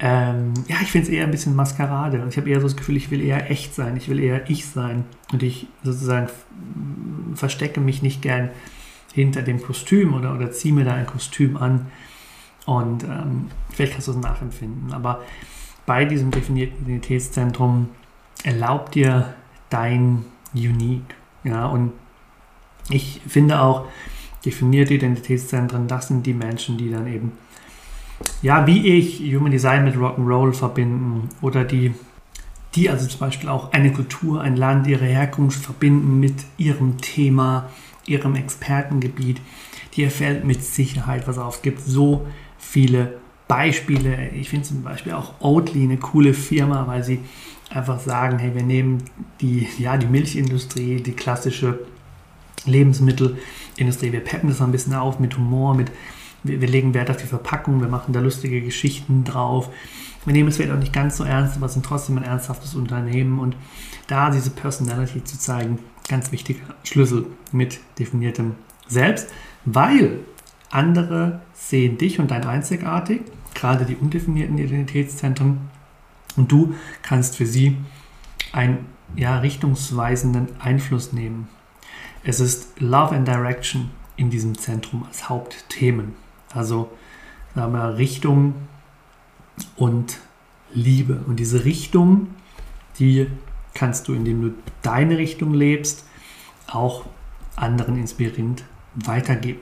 ähm, 0.00 0.54
ja, 0.66 0.76
ich 0.82 0.90
finde 0.90 1.08
es 1.08 1.12
eher 1.12 1.24
ein 1.24 1.30
bisschen 1.30 1.54
Maskerade. 1.54 2.24
Ich 2.28 2.36
habe 2.36 2.50
eher 2.50 2.60
so 2.60 2.66
das 2.66 2.76
Gefühl, 2.76 2.96
ich 2.96 3.10
will 3.10 3.20
eher 3.20 3.50
echt 3.50 3.74
sein, 3.74 3.96
ich 3.96 4.08
will 4.08 4.20
eher 4.20 4.48
ich 4.50 4.66
sein. 4.66 5.04
Und 5.32 5.42
ich 5.42 5.68
sozusagen 5.82 6.28
verstecke 7.34 7.80
mich 7.80 8.02
nicht 8.02 8.20
gern 8.20 8.50
hinter 9.12 9.42
dem 9.42 9.62
Kostüm 9.62 10.14
oder, 10.14 10.34
oder 10.34 10.50
ziehe 10.50 10.74
mir 10.74 10.84
da 10.84 10.94
ein 10.94 11.06
Kostüm 11.06 11.56
an. 11.56 11.86
Und 12.66 13.04
ähm, 13.04 13.48
vielleicht 13.70 13.92
kannst 13.92 14.08
du 14.08 14.12
es 14.12 14.18
nachempfinden, 14.18 14.92
aber 14.92 15.22
bei 15.86 16.04
diesem 16.04 16.30
definierten 16.30 16.86
Identitätszentrum 16.86 17.90
erlaubt 18.42 18.94
dir 18.94 19.34
dein 19.68 20.24
Unique, 20.54 21.14
ja, 21.42 21.66
und 21.66 21.92
ich 22.88 23.20
finde 23.26 23.60
auch, 23.60 23.86
definierte 24.44 24.94
Identitätszentren, 24.94 25.88
das 25.88 26.08
sind 26.08 26.26
die 26.26 26.34
Menschen, 26.34 26.76
die 26.78 26.90
dann 26.90 27.06
eben 27.06 27.32
ja, 28.42 28.66
wie 28.66 28.86
ich 28.86 29.20
Human 29.34 29.52
Design 29.52 29.84
mit 29.84 29.96
Rock'n'Roll 29.96 30.52
verbinden 30.52 31.28
oder 31.40 31.64
die, 31.64 31.94
die 32.74 32.90
also 32.90 33.06
zum 33.06 33.20
Beispiel 33.20 33.48
auch 33.48 33.72
eine 33.72 33.92
Kultur, 33.92 34.40
ein 34.40 34.56
Land, 34.56 34.86
ihre 34.86 35.06
Herkunft 35.06 35.64
verbinden 35.64 36.20
mit 36.20 36.34
ihrem 36.58 36.98
Thema, 36.98 37.70
ihrem 38.06 38.34
Expertengebiet. 38.34 39.40
Die 39.94 40.04
erfällt 40.04 40.44
mit 40.44 40.62
Sicherheit 40.62 41.26
was 41.28 41.38
auf. 41.38 41.56
Es 41.56 41.62
gibt 41.62 41.80
so 41.80 42.26
viele 42.58 43.18
Beispiele. 43.46 44.30
Ich 44.30 44.50
finde 44.50 44.66
zum 44.66 44.82
Beispiel 44.82 45.12
auch 45.12 45.34
Oatly 45.40 45.84
eine 45.84 45.98
coole 45.98 46.34
Firma, 46.34 46.86
weil 46.86 47.04
sie 47.04 47.20
einfach 47.70 48.00
sagen, 48.00 48.38
hey, 48.38 48.54
wir 48.54 48.62
nehmen 48.62 49.04
die, 49.40 49.68
ja, 49.78 49.96
die 49.96 50.06
Milchindustrie, 50.06 51.02
die 51.02 51.12
klassische 51.12 51.80
Lebensmittelindustrie, 52.66 54.12
wir 54.12 54.20
peppen 54.20 54.48
das 54.48 54.60
ein 54.60 54.72
bisschen 54.72 54.94
auf 54.94 55.18
mit 55.20 55.36
Humor, 55.36 55.74
mit 55.74 55.90
wir, 56.44 56.60
wir, 56.60 56.68
legen 56.68 56.94
Wert 56.94 57.10
auf 57.10 57.16
die 57.16 57.26
Verpackung, 57.26 57.80
wir 57.80 57.88
machen 57.88 58.12
da 58.12 58.20
lustige 58.20 58.60
Geschichten 58.60 59.24
drauf. 59.24 59.70
Wir 60.24 60.32
nehmen 60.32 60.48
es 60.48 60.56
vielleicht 60.56 60.72
auch 60.72 60.78
nicht 60.78 60.92
ganz 60.92 61.16
so 61.16 61.24
ernst, 61.24 61.56
aber 61.56 61.68
sind 61.68 61.84
trotzdem 61.84 62.16
ein 62.16 62.24
ernsthaftes 62.24 62.74
Unternehmen. 62.74 63.38
Und 63.38 63.56
da 64.06 64.30
diese 64.30 64.50
Personality 64.50 65.24
zu 65.24 65.38
zeigen, 65.38 65.78
ganz 66.08 66.32
wichtiger 66.32 66.62
Schlüssel 66.84 67.26
mit 67.52 67.80
definiertem 67.98 68.54
Selbst, 68.86 69.28
weil 69.64 70.20
andere 70.70 71.40
sehen 71.52 71.98
dich 71.98 72.20
und 72.20 72.30
dein 72.30 72.44
einzigartig, 72.44 73.22
gerade 73.54 73.84
die 73.84 73.96
undefinierten 73.96 74.58
Identitätszentren, 74.58 75.74
und 76.36 76.50
du 76.50 76.74
kannst 77.02 77.36
für 77.36 77.46
sie 77.46 77.76
einen 78.52 78.86
ja, 79.16 79.38
richtungsweisenden 79.38 80.48
Einfluss 80.60 81.12
nehmen. 81.12 81.48
Es 82.24 82.40
ist 82.40 82.80
Love 82.80 83.14
and 83.14 83.28
Direction 83.28 83.90
in 84.16 84.30
diesem 84.30 84.56
Zentrum 84.56 85.04
als 85.04 85.28
Hauptthemen. 85.28 86.14
Also 86.54 86.90
sagen 87.54 87.72
wir, 87.72 87.98
Richtung 87.98 88.54
und 89.76 90.18
Liebe. 90.72 91.20
Und 91.26 91.36
diese 91.36 91.64
Richtung, 91.64 92.28
die 92.98 93.26
kannst 93.74 94.08
du, 94.08 94.14
indem 94.14 94.42
du 94.42 94.54
deine 94.82 95.18
Richtung 95.18 95.52
lebst, 95.54 96.06
auch 96.66 97.04
anderen 97.56 97.98
inspirierend 97.98 98.64
weitergeben. 98.94 99.60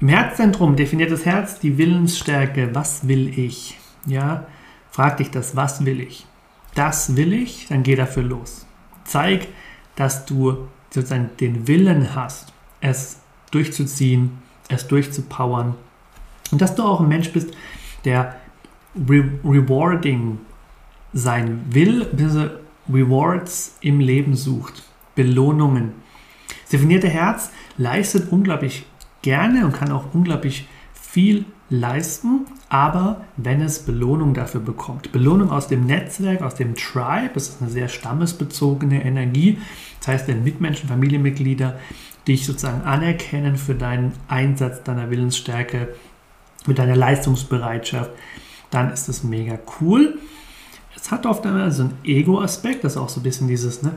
Im 0.00 0.08
Herzzentrum 0.08 0.76
definiert 0.76 1.10
das 1.10 1.24
Herz 1.24 1.58
die 1.58 1.76
Willensstärke. 1.76 2.74
Was 2.74 3.08
will 3.08 3.38
ich? 3.38 3.78
Ja, 4.06 4.46
frag 4.90 5.16
dich 5.16 5.30
das, 5.30 5.56
was 5.56 5.84
will 5.84 6.00
ich? 6.00 6.26
Das 6.74 7.16
will 7.16 7.32
ich, 7.32 7.66
dann 7.68 7.82
geh 7.82 7.96
dafür 7.96 8.22
los. 8.22 8.66
Zeig, 9.04 9.48
dass 9.96 10.24
du 10.24 10.68
sozusagen 10.90 11.30
den 11.40 11.66
Willen 11.66 12.14
hast, 12.14 12.52
es 12.80 13.20
durchzuziehen, 13.50 14.38
es 14.68 14.86
durchzupowern. 14.86 15.74
Und 16.50 16.60
dass 16.60 16.74
du 16.74 16.82
auch 16.82 17.00
ein 17.00 17.08
Mensch 17.08 17.32
bist, 17.32 17.50
der 18.04 18.36
re 19.08 19.24
rewarding 19.44 20.38
sein 21.12 21.60
will, 21.70 22.06
diese 22.12 22.60
Rewards 22.92 23.76
im 23.80 24.00
Leben 24.00 24.34
sucht, 24.34 24.82
Belohnungen. 25.14 25.92
Das 26.62 26.70
definierte 26.70 27.08
Herz 27.08 27.50
leistet 27.76 28.30
unglaublich 28.32 28.86
gerne 29.22 29.64
und 29.64 29.72
kann 29.72 29.92
auch 29.92 30.14
unglaublich 30.14 30.68
viel 30.94 31.44
leisten, 31.70 32.46
aber 32.68 33.24
wenn 33.36 33.60
es 33.60 33.80
Belohnung 33.80 34.32
dafür 34.32 34.60
bekommt. 34.60 35.12
Belohnung 35.12 35.50
aus 35.50 35.68
dem 35.68 35.86
Netzwerk, 35.86 36.42
aus 36.42 36.54
dem 36.54 36.74
Tribe, 36.74 37.30
das 37.34 37.48
ist 37.48 37.62
eine 37.62 37.70
sehr 37.70 37.88
stammesbezogene 37.88 39.04
Energie. 39.04 39.58
Das 39.98 40.08
heißt, 40.08 40.28
wenn 40.28 40.44
Mitmenschen, 40.44 40.88
Familienmitglieder 40.88 41.78
dich 42.28 42.46
sozusagen 42.46 42.82
anerkennen 42.82 43.56
für 43.56 43.74
deinen 43.74 44.12
Einsatz, 44.28 44.82
deiner 44.84 45.10
Willensstärke, 45.10 45.88
mit 46.66 46.78
deiner 46.78 46.96
Leistungsbereitschaft, 46.96 48.10
dann 48.70 48.92
ist 48.92 49.08
das 49.08 49.24
mega 49.24 49.58
cool. 49.80 50.18
Es 50.94 51.10
hat 51.10 51.26
oft 51.26 51.46
einmal 51.46 51.70
so 51.72 51.84
einen 51.84 51.98
Ego-Aspekt, 52.04 52.84
das 52.84 52.92
ist 52.92 52.98
auch 52.98 53.08
so 53.08 53.20
ein 53.20 53.22
bisschen 53.22 53.48
dieses, 53.48 53.82
ne, 53.82 53.92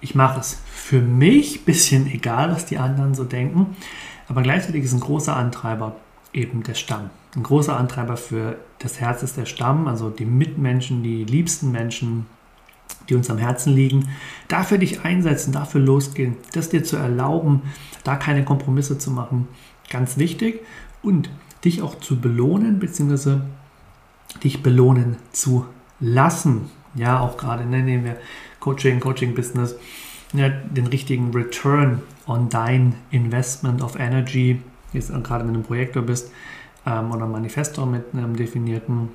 ich 0.00 0.14
mache 0.14 0.40
es 0.40 0.58
für 0.66 1.00
mich, 1.00 1.64
bisschen 1.64 2.06
egal, 2.06 2.50
was 2.50 2.66
die 2.66 2.78
anderen 2.78 3.14
so 3.14 3.24
denken, 3.24 3.76
aber 4.28 4.42
gleichzeitig 4.42 4.84
ist 4.84 4.92
ein 4.92 5.00
großer 5.00 5.36
Antreiber 5.36 5.96
eben 6.32 6.62
der 6.62 6.74
Stamm. 6.74 7.10
Ein 7.36 7.42
großer 7.42 7.76
Antreiber 7.76 8.16
für 8.16 8.56
das 8.78 9.00
Herz 9.00 9.22
ist 9.22 9.36
der 9.36 9.46
Stamm, 9.46 9.86
also 9.86 10.10
die 10.10 10.24
Mitmenschen, 10.24 11.02
die 11.02 11.24
liebsten 11.24 11.70
Menschen, 11.70 12.26
die 13.08 13.14
uns 13.14 13.30
am 13.30 13.38
Herzen 13.38 13.74
liegen, 13.74 14.08
dafür 14.48 14.78
dich 14.78 15.04
einsetzen, 15.04 15.52
dafür 15.52 15.80
losgehen, 15.80 16.36
das 16.52 16.68
dir 16.68 16.84
zu 16.84 16.96
erlauben, 16.96 17.62
da 18.04 18.16
keine 18.16 18.44
Kompromisse 18.44 18.98
zu 18.98 19.10
machen. 19.10 19.48
Ganz 19.90 20.18
wichtig. 20.18 20.60
Und 21.02 21.30
dich 21.64 21.82
auch 21.82 21.98
zu 21.98 22.20
belohnen, 22.20 22.78
beziehungsweise 22.78 23.42
dich 24.42 24.62
belohnen 24.62 25.16
zu 25.32 25.66
lassen. 26.00 26.70
Ja, 26.94 27.20
auch 27.20 27.36
gerade 27.36 27.64
ne, 27.66 27.82
nehmen 27.82 28.04
wir 28.04 28.16
Coaching, 28.60 29.00
Coaching-Business, 29.00 29.76
ja, 30.32 30.48
den 30.48 30.86
richtigen 30.86 31.32
Return 31.32 32.02
on 32.26 32.48
dein 32.48 32.94
Investment 33.10 33.82
of 33.82 33.98
Energy, 33.98 34.60
jetzt 34.92 35.12
gerade 35.24 35.46
wenn 35.46 35.54
du 35.54 35.60
ein 35.60 35.64
Projektor 35.64 36.02
bist 36.02 36.30
ähm, 36.86 37.10
oder 37.10 37.26
Manifestor 37.26 37.86
mit 37.86 38.04
einem 38.12 38.36
definierten 38.36 39.08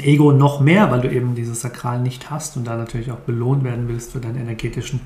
Ego 0.00 0.32
noch 0.32 0.60
mehr, 0.60 0.90
weil 0.90 1.00
du 1.00 1.10
eben 1.10 1.34
dieses 1.34 1.60
Sakral 1.60 2.00
nicht 2.00 2.30
hast 2.30 2.56
und 2.56 2.64
da 2.64 2.76
natürlich 2.76 3.12
auch 3.12 3.20
belohnt 3.20 3.62
werden 3.62 3.88
willst 3.88 4.12
für 4.12 4.20
deinen 4.20 4.38
energetischen 4.38 5.00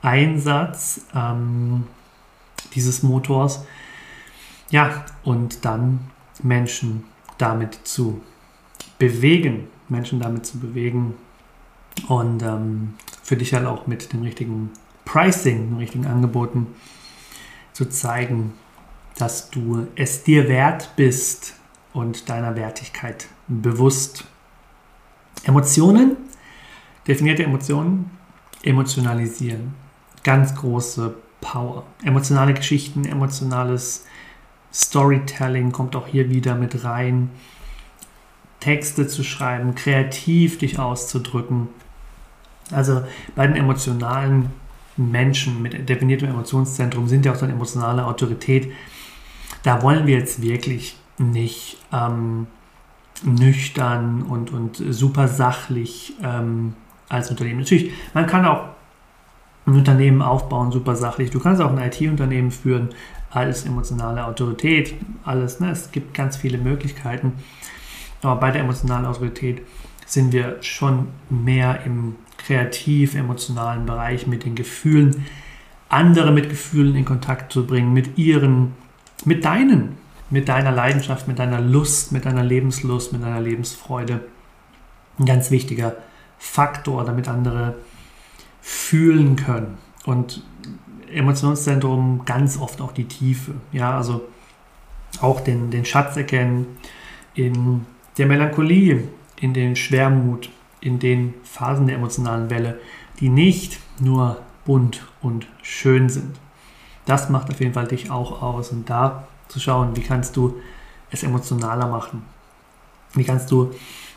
Einsatz 0.00 1.06
ähm, 1.14 1.84
dieses 2.74 3.02
Motors. 3.02 3.64
Ja, 4.70 5.04
und 5.24 5.64
dann 5.64 6.00
Menschen 6.42 7.04
damit 7.38 7.78
zu 7.84 8.20
bewegen, 8.98 9.68
Menschen 9.88 10.20
damit 10.20 10.46
zu 10.46 10.58
bewegen 10.58 11.14
und 12.08 12.42
ähm, 12.42 12.94
für 13.22 13.36
dich 13.36 13.54
halt 13.54 13.66
auch 13.66 13.86
mit 13.86 14.12
dem 14.12 14.22
richtigen 14.22 14.70
Pricing, 15.04 15.70
den 15.70 15.78
richtigen 15.78 16.06
Angeboten 16.06 16.68
zu 17.72 17.86
zeigen, 17.86 18.52
dass 19.18 19.50
du 19.50 19.86
es 19.96 20.22
dir 20.22 20.48
wert 20.48 20.90
bist 20.96 21.54
und 21.92 22.28
deiner 22.28 22.56
Wertigkeit 22.56 23.26
bewusst. 23.48 24.24
Emotionen, 25.44 26.16
definierte 27.06 27.42
Emotionen 27.44 28.10
emotionalisieren. 28.62 29.74
Ganz 30.22 30.54
große 30.54 31.14
Power. 31.40 31.84
Emotionale 32.04 32.54
Geschichten, 32.54 33.04
emotionales 33.04 34.06
Storytelling 34.72 35.72
kommt 35.72 35.96
auch 35.96 36.06
hier 36.06 36.30
wieder 36.30 36.54
mit 36.54 36.84
rein. 36.84 37.30
Texte 38.60 39.08
zu 39.08 39.24
schreiben, 39.24 39.74
kreativ 39.74 40.58
dich 40.58 40.78
auszudrücken. 40.78 41.68
Also 42.70 43.02
bei 43.34 43.46
den 43.46 43.56
emotionalen 43.56 44.50
Menschen 44.96 45.60
mit 45.60 45.88
definiertem 45.88 46.28
Emotionszentrum 46.28 47.08
sind 47.08 47.26
ja 47.26 47.32
auch 47.32 47.36
so 47.36 47.44
eine 47.44 47.54
emotionale 47.54 48.06
Autorität. 48.06 48.72
Da 49.64 49.82
wollen 49.82 50.06
wir 50.06 50.16
jetzt 50.16 50.40
wirklich 50.42 50.96
nicht 51.30 51.78
ähm, 51.92 52.46
nüchtern 53.24 54.22
und, 54.22 54.52
und 54.52 54.76
super 54.76 55.28
sachlich 55.28 56.14
ähm, 56.22 56.74
als 57.08 57.30
Unternehmen. 57.30 57.60
Natürlich, 57.60 57.92
man 58.14 58.26
kann 58.26 58.44
auch 58.44 58.64
ein 59.66 59.74
Unternehmen 59.74 60.22
aufbauen, 60.22 60.72
super 60.72 60.96
sachlich. 60.96 61.30
Du 61.30 61.38
kannst 61.38 61.62
auch 61.62 61.70
ein 61.70 61.78
IT-Unternehmen 61.78 62.50
führen 62.50 62.90
als 63.30 63.64
emotionale 63.64 64.26
Autorität. 64.26 64.94
Alles, 65.24 65.60
ne? 65.60 65.70
Es 65.70 65.92
gibt 65.92 66.14
ganz 66.14 66.36
viele 66.36 66.58
Möglichkeiten. 66.58 67.34
Aber 68.22 68.40
bei 68.40 68.50
der 68.50 68.62
emotionalen 68.62 69.06
Autorität 69.06 69.62
sind 70.06 70.32
wir 70.32 70.56
schon 70.62 71.08
mehr 71.30 71.84
im 71.84 72.16
kreativ-emotionalen 72.38 73.86
Bereich 73.86 74.26
mit 74.26 74.44
den 74.44 74.54
Gefühlen, 74.54 75.24
andere 75.88 76.32
mit 76.32 76.48
Gefühlen 76.48 76.96
in 76.96 77.04
Kontakt 77.04 77.52
zu 77.52 77.66
bringen, 77.66 77.92
mit 77.92 78.18
ihren, 78.18 78.72
mit 79.24 79.44
deinen, 79.44 79.96
mit 80.32 80.48
deiner 80.48 80.72
Leidenschaft, 80.72 81.28
mit 81.28 81.38
deiner 81.38 81.60
Lust, 81.60 82.10
mit 82.10 82.24
deiner 82.24 82.42
Lebenslust, 82.42 83.12
mit 83.12 83.22
deiner 83.22 83.40
Lebensfreude. 83.40 84.20
Ein 85.18 85.26
ganz 85.26 85.50
wichtiger 85.50 85.94
Faktor, 86.38 87.04
damit 87.04 87.28
andere 87.28 87.74
fühlen 88.62 89.36
können. 89.36 89.76
Und 90.06 90.42
Emotionszentrum 91.12 92.22
ganz 92.24 92.58
oft 92.58 92.80
auch 92.80 92.92
die 92.92 93.04
Tiefe. 93.04 93.52
Ja, 93.72 93.94
also 93.98 94.22
auch 95.20 95.40
den, 95.40 95.70
den 95.70 95.84
Schatz 95.84 96.16
erkennen 96.16 96.78
in 97.34 97.84
der 98.16 98.26
Melancholie, 98.26 99.06
in 99.38 99.52
den 99.52 99.76
Schwermut, 99.76 100.48
in 100.80 100.98
den 100.98 101.34
Phasen 101.44 101.86
der 101.86 101.96
emotionalen 101.96 102.48
Welle, 102.48 102.80
die 103.20 103.28
nicht 103.28 103.78
nur 104.00 104.40
bunt 104.64 105.06
und 105.20 105.46
schön 105.60 106.08
sind. 106.08 106.40
Das 107.04 107.28
macht 107.28 107.50
auf 107.50 107.60
jeden 107.60 107.74
Fall 107.74 107.86
dich 107.86 108.10
auch 108.10 108.40
aus. 108.40 108.70
Und 108.70 108.88
da 108.88 109.28
zu 109.52 109.60
schauen, 109.60 109.96
wie 109.96 110.02
kannst 110.02 110.36
du 110.36 110.56
es 111.10 111.22
emotionaler 111.22 111.86
machen? 111.86 112.24
Wie 113.14 113.24
kannst 113.24 113.50
du 113.50 113.72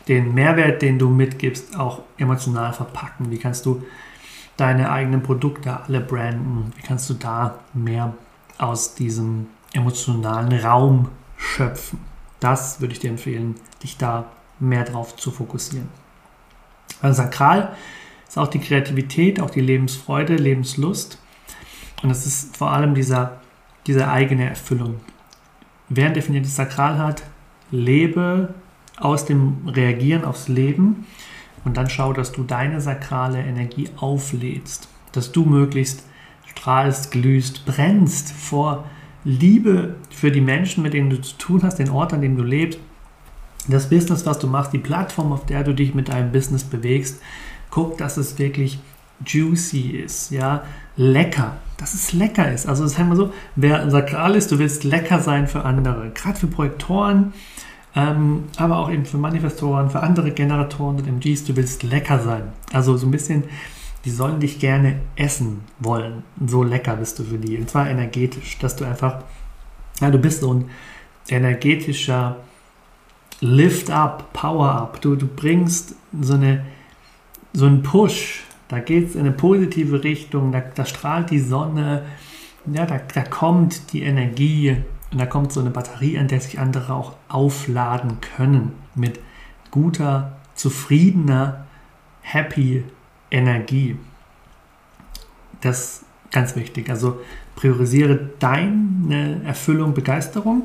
den 0.08 0.34
Mehrwert, 0.34 0.82
den 0.82 0.98
du 0.98 1.08
mitgibst, 1.08 1.76
auch 1.78 2.02
emotional 2.16 2.72
verpacken? 2.72 3.30
Wie 3.30 3.38
kannst 3.38 3.66
du 3.66 3.82
deine 4.56 4.90
eigenen 4.90 5.22
Produkte 5.22 5.80
alle 5.80 6.00
branden? 6.00 6.72
Wie 6.76 6.82
kannst 6.82 7.10
du 7.10 7.14
da 7.14 7.58
mehr 7.74 8.14
aus 8.58 8.94
diesem 8.94 9.48
emotionalen 9.72 10.52
Raum 10.58 11.08
schöpfen? 11.36 12.00
Das 12.40 12.80
würde 12.80 12.94
ich 12.94 13.00
dir 13.00 13.10
empfehlen, 13.10 13.56
dich 13.82 13.96
da 13.98 14.26
mehr 14.58 14.84
drauf 14.84 15.16
zu 15.16 15.30
fokussieren. 15.30 15.88
Also 17.02 17.22
sakral 17.22 17.76
ist 18.26 18.38
auch 18.38 18.48
die 18.48 18.60
Kreativität, 18.60 19.40
auch 19.40 19.50
die 19.50 19.60
Lebensfreude, 19.60 20.36
Lebenslust. 20.36 21.18
Und 22.02 22.10
es 22.10 22.26
ist 22.26 22.56
vor 22.56 22.70
allem 22.70 22.94
dieser, 22.94 23.40
diese 23.86 24.08
eigene 24.08 24.48
Erfüllung. 24.48 25.00
Wer 25.88 26.06
ein 26.06 26.14
definiertes 26.14 26.56
Sakral 26.56 26.98
hat, 26.98 27.22
lebe 27.70 28.54
aus 28.96 29.24
dem 29.24 29.68
Reagieren 29.68 30.24
aufs 30.24 30.48
Leben 30.48 31.06
und 31.64 31.76
dann 31.76 31.90
schau, 31.90 32.12
dass 32.12 32.32
du 32.32 32.44
deine 32.44 32.80
sakrale 32.80 33.40
Energie 33.40 33.88
auflädst, 33.96 34.88
dass 35.12 35.32
du 35.32 35.44
möglichst 35.44 36.04
strahlst, 36.46 37.10
glühst, 37.10 37.66
brennst 37.66 38.32
vor 38.32 38.84
Liebe 39.24 39.96
für 40.10 40.30
die 40.30 40.40
Menschen, 40.40 40.82
mit 40.82 40.94
denen 40.94 41.10
du 41.10 41.20
zu 41.20 41.36
tun 41.36 41.62
hast, 41.62 41.78
den 41.78 41.90
Ort, 41.90 42.12
an 42.12 42.22
dem 42.22 42.36
du 42.36 42.42
lebst, 42.42 42.78
das 43.68 43.90
Business, 43.90 44.24
was 44.24 44.38
du 44.38 44.46
machst, 44.46 44.72
die 44.72 44.78
Plattform, 44.78 45.32
auf 45.32 45.46
der 45.46 45.64
du 45.64 45.74
dich 45.74 45.94
mit 45.94 46.08
deinem 46.08 46.30
Business 46.30 46.64
bewegst, 46.64 47.20
guck, 47.70 47.98
dass 47.98 48.16
es 48.16 48.38
wirklich 48.38 48.78
juicy 49.24 49.90
ist, 49.90 50.30
ja, 50.30 50.62
lecker, 50.96 51.56
dass 51.78 51.94
es 51.94 52.12
lecker 52.12 52.50
ist. 52.52 52.66
Also 52.66 52.86
sagen 52.86 53.08
wir 53.08 53.16
so, 53.16 53.32
wer 53.54 53.90
sakral 53.90 54.34
ist, 54.34 54.50
du 54.50 54.58
willst 54.58 54.84
lecker 54.84 55.20
sein 55.20 55.46
für 55.46 55.64
andere, 55.64 56.10
gerade 56.10 56.38
für 56.38 56.46
Projektoren, 56.46 57.32
ähm, 57.94 58.44
aber 58.56 58.78
auch 58.78 58.90
eben 58.90 59.06
für 59.06 59.18
Manifestoren, 59.18 59.90
für 59.90 60.02
andere 60.02 60.30
Generatoren 60.30 60.96
und 60.96 61.06
MGs, 61.06 61.44
du 61.44 61.56
willst 61.56 61.82
lecker 61.82 62.18
sein. 62.18 62.52
Also 62.72 62.96
so 62.96 63.06
ein 63.06 63.10
bisschen, 63.10 63.44
die 64.04 64.10
sollen 64.10 64.38
dich 64.38 64.58
gerne 64.58 65.00
essen 65.16 65.62
wollen. 65.78 66.22
So 66.46 66.62
lecker 66.62 66.96
bist 66.96 67.18
du 67.18 67.24
für 67.24 67.38
die. 67.38 67.56
Und 67.56 67.70
zwar 67.70 67.88
energetisch, 67.88 68.58
dass 68.58 68.76
du 68.76 68.84
einfach, 68.84 69.24
ja, 70.00 70.10
du 70.10 70.18
bist 70.18 70.42
so 70.42 70.52
ein 70.52 70.70
energetischer 71.28 72.36
Lift 73.40 73.90
up, 73.90 74.32
Power 74.32 74.70
up. 74.70 75.00
Du, 75.00 75.16
du 75.16 75.26
bringst 75.26 75.94
so, 76.20 76.34
eine, 76.34 76.64
so 77.52 77.66
einen 77.66 77.82
Push. 77.82 78.44
Da 78.68 78.80
geht 78.80 79.08
es 79.08 79.14
in 79.14 79.20
eine 79.20 79.32
positive 79.32 80.02
Richtung, 80.02 80.52
da, 80.52 80.60
da 80.60 80.84
strahlt 80.84 81.30
die 81.30 81.40
Sonne, 81.40 82.02
ja, 82.66 82.84
da, 82.84 82.98
da 82.98 83.22
kommt 83.22 83.92
die 83.92 84.02
Energie 84.02 84.76
und 85.12 85.18
da 85.18 85.26
kommt 85.26 85.52
so 85.52 85.60
eine 85.60 85.70
Batterie, 85.70 86.18
an 86.18 86.28
der 86.28 86.40
sich 86.40 86.58
andere 86.58 86.92
auch 86.92 87.14
aufladen 87.28 88.18
können 88.20 88.72
mit 88.94 89.20
guter, 89.70 90.38
zufriedener, 90.54 91.66
happy 92.22 92.84
Energie. 93.30 93.96
Das 95.60 95.78
ist 95.78 96.04
ganz 96.32 96.56
wichtig. 96.56 96.90
Also 96.90 97.20
priorisiere 97.54 98.30
deine 98.38 99.42
Erfüllung, 99.44 99.94
Begeisterung, 99.94 100.64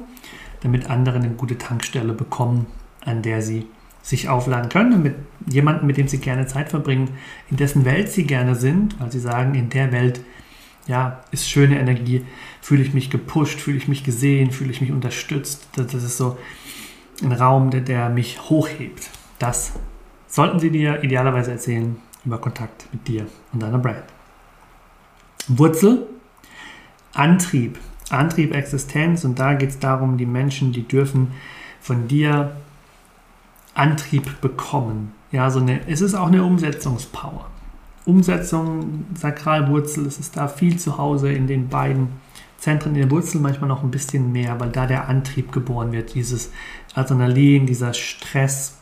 damit 0.61 0.89
andere 0.89 1.17
eine 1.17 1.29
gute 1.29 1.57
Tankstelle 1.57 2.13
bekommen, 2.13 2.65
an 3.05 3.21
der 3.21 3.41
sie 3.41 3.67
sich 4.01 4.29
aufladen 4.29 4.69
können 4.69 5.03
mit 5.03 5.15
jemandem, 5.47 5.87
mit 5.87 5.97
dem 5.97 6.07
sie 6.07 6.17
gerne 6.17 6.47
Zeit 6.47 6.69
verbringen, 6.69 7.09
in 7.49 7.57
dessen 7.57 7.85
Welt 7.85 8.09
sie 8.09 8.25
gerne 8.25 8.55
sind, 8.55 8.99
weil 8.99 9.11
sie 9.11 9.19
sagen, 9.19 9.55
in 9.55 9.69
der 9.69 9.91
Welt 9.91 10.21
ja, 10.87 11.23
ist 11.31 11.49
schöne 11.49 11.79
Energie, 11.79 12.25
fühle 12.61 12.81
ich 12.81 12.93
mich 12.93 13.09
gepusht, 13.09 13.59
fühle 13.59 13.77
ich 13.77 13.87
mich 13.87 14.03
gesehen, 14.03 14.51
fühle 14.51 14.71
ich 14.71 14.81
mich 14.81 14.91
unterstützt. 14.91 15.67
Das, 15.75 15.87
das 15.87 16.03
ist 16.03 16.17
so 16.17 16.37
ein 17.21 17.31
Raum, 17.31 17.69
der, 17.69 17.81
der 17.81 18.09
mich 18.09 18.49
hochhebt. 18.49 19.09
Das 19.39 19.73
sollten 20.27 20.59
sie 20.59 20.71
dir 20.71 21.03
idealerweise 21.03 21.51
erzählen 21.51 21.97
über 22.25 22.39
Kontakt 22.39 22.87
mit 22.91 23.07
dir 23.07 23.27
und 23.53 23.61
deiner 23.61 23.79
Brand. 23.79 24.03
Wurzel, 25.47 26.07
Antrieb, 27.13 27.77
Antrieb, 28.09 28.53
Existenz 28.55 29.23
und 29.23 29.39
da 29.39 29.53
geht 29.53 29.69
es 29.69 29.79
darum, 29.79 30.17
die 30.17 30.25
Menschen, 30.25 30.71
die 30.71 30.87
dürfen 30.87 31.31
von 31.79 32.07
dir 32.07 32.55
Antrieb 33.73 34.41
bekommen. 34.41 35.13
Ja, 35.31 35.49
so 35.49 35.59
eine, 35.59 35.87
es 35.87 36.01
ist 36.01 36.13
auch 36.13 36.27
eine 36.27 36.43
Umsetzungspower. 36.43 37.47
Umsetzung, 38.05 39.05
Sakralwurzel, 39.13 40.05
es 40.05 40.19
ist 40.19 40.35
da 40.35 40.47
viel 40.47 40.77
zu 40.77 40.97
Hause 40.97 41.31
in 41.31 41.47
den 41.47 41.69
beiden 41.69 42.09
Zentren 42.57 42.95
in 42.95 43.01
der 43.01 43.11
Wurzel, 43.11 43.41
manchmal 43.41 43.67
noch 43.67 43.83
ein 43.83 43.91
bisschen 43.91 44.31
mehr, 44.31 44.59
weil 44.59 44.69
da 44.69 44.85
der 44.85 45.07
Antrieb 45.07 45.51
geboren 45.51 45.91
wird, 45.91 46.13
dieses 46.13 46.51
Adrenalin, 46.93 47.65
dieser 47.65 47.93
Stress, 47.93 48.77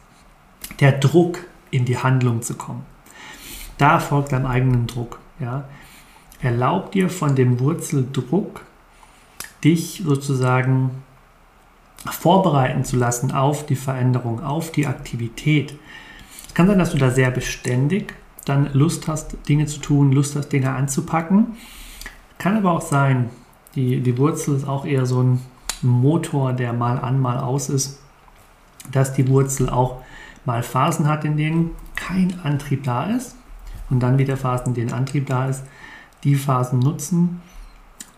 der 0.79 0.93
Druck 0.93 1.39
in 1.71 1.85
die 1.85 1.97
Handlung 1.97 2.41
zu 2.41 2.55
kommen. 2.55 2.85
Da 3.77 3.99
folgt 3.99 4.33
deinem 4.33 4.45
eigenen 4.45 4.87
Druck. 4.87 5.19
Ja. 5.39 5.65
Erlaub 6.41 6.91
dir 6.91 7.09
von 7.09 7.35
dem 7.35 7.59
Wurzeldruck, 7.59 8.65
dich 9.63 10.03
sozusagen 10.05 11.03
vorbereiten 12.05 12.83
zu 12.83 12.97
lassen 12.97 13.31
auf 13.31 13.65
die 13.65 13.75
Veränderung, 13.75 14.43
auf 14.43 14.71
die 14.71 14.87
Aktivität. 14.87 15.77
Es 16.47 16.53
kann 16.53 16.67
sein, 16.67 16.79
dass 16.79 16.91
du 16.91 16.97
da 16.97 17.11
sehr 17.11 17.31
beständig 17.31 18.13
dann 18.45 18.73
Lust 18.73 19.07
hast, 19.07 19.37
Dinge 19.47 19.65
zu 19.65 19.79
tun, 19.79 20.11
Lust 20.11 20.35
hast, 20.35 20.49
Dinge 20.49 20.71
anzupacken. 20.71 21.57
Kann 22.37 22.57
aber 22.57 22.71
auch 22.71 22.81
sein, 22.81 23.29
die, 23.75 23.99
die 23.99 24.17
Wurzel 24.17 24.55
ist 24.55 24.67
auch 24.67 24.85
eher 24.85 25.05
so 25.05 25.21
ein 25.21 25.41
Motor, 25.81 26.53
der 26.53 26.73
mal 26.73 26.97
an, 26.99 27.19
mal 27.19 27.37
aus 27.37 27.69
ist, 27.69 27.99
dass 28.91 29.13
die 29.13 29.27
Wurzel 29.27 29.69
auch 29.69 30.01
mal 30.45 30.63
Phasen 30.63 31.07
hat, 31.07 31.25
in 31.25 31.37
denen 31.37 31.71
kein 31.95 32.39
Antrieb 32.43 32.83
da 32.83 33.03
ist 33.03 33.35
und 33.89 33.99
dann 33.99 34.17
wieder 34.17 34.37
Phasen, 34.37 34.69
in 34.69 34.73
denen 34.73 34.93
Antrieb 34.93 35.27
da 35.27 35.47
ist. 35.47 35.63
Die 36.23 36.35
Phasen 36.35 36.79
nutzen 36.79 37.41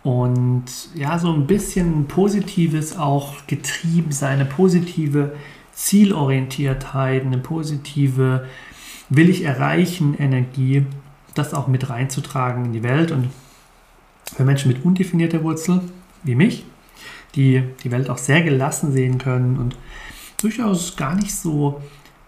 und 0.03 0.65
ja, 0.95 1.19
so 1.19 1.31
ein 1.31 1.45
bisschen 1.45 2.07
positives 2.07 2.97
auch 2.97 3.45
getrieben 3.47 4.11
sein, 4.11 4.39
eine 4.39 4.45
positive 4.45 5.33
Zielorientiertheit, 5.73 7.25
eine 7.25 7.37
positive 7.37 8.45
will 9.09 9.29
ich 9.29 9.43
erreichen, 9.43 10.15
Energie, 10.17 10.85
das 11.35 11.53
auch 11.53 11.67
mit 11.67 11.89
reinzutragen 11.89 12.65
in 12.65 12.73
die 12.73 12.83
Welt. 12.83 13.11
Und 13.11 13.29
für 14.33 14.43
Menschen 14.43 14.71
mit 14.71 14.83
undefinierter 14.83 15.43
Wurzel, 15.43 15.81
wie 16.23 16.35
mich, 16.35 16.65
die 17.35 17.63
die 17.83 17.91
Welt 17.91 18.09
auch 18.09 18.17
sehr 18.17 18.41
gelassen 18.41 18.91
sehen 18.91 19.17
können 19.17 19.57
und 19.57 19.75
durchaus 20.41 20.95
gar 20.95 21.15
nicht 21.15 21.35
so 21.35 21.81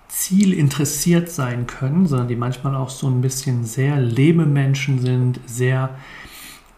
zielinteressiert 0.09 1.30
sein 1.30 1.65
können, 1.65 2.05
sondern 2.05 2.28
die 2.28 2.36
manchmal 2.36 2.76
auch 2.76 2.89
so 2.89 3.07
ein 3.07 3.21
bisschen 3.21 3.63
sehr 3.63 3.99
Lebemenschen 3.99 4.99
sind, 4.99 5.39
sehr 5.45 5.97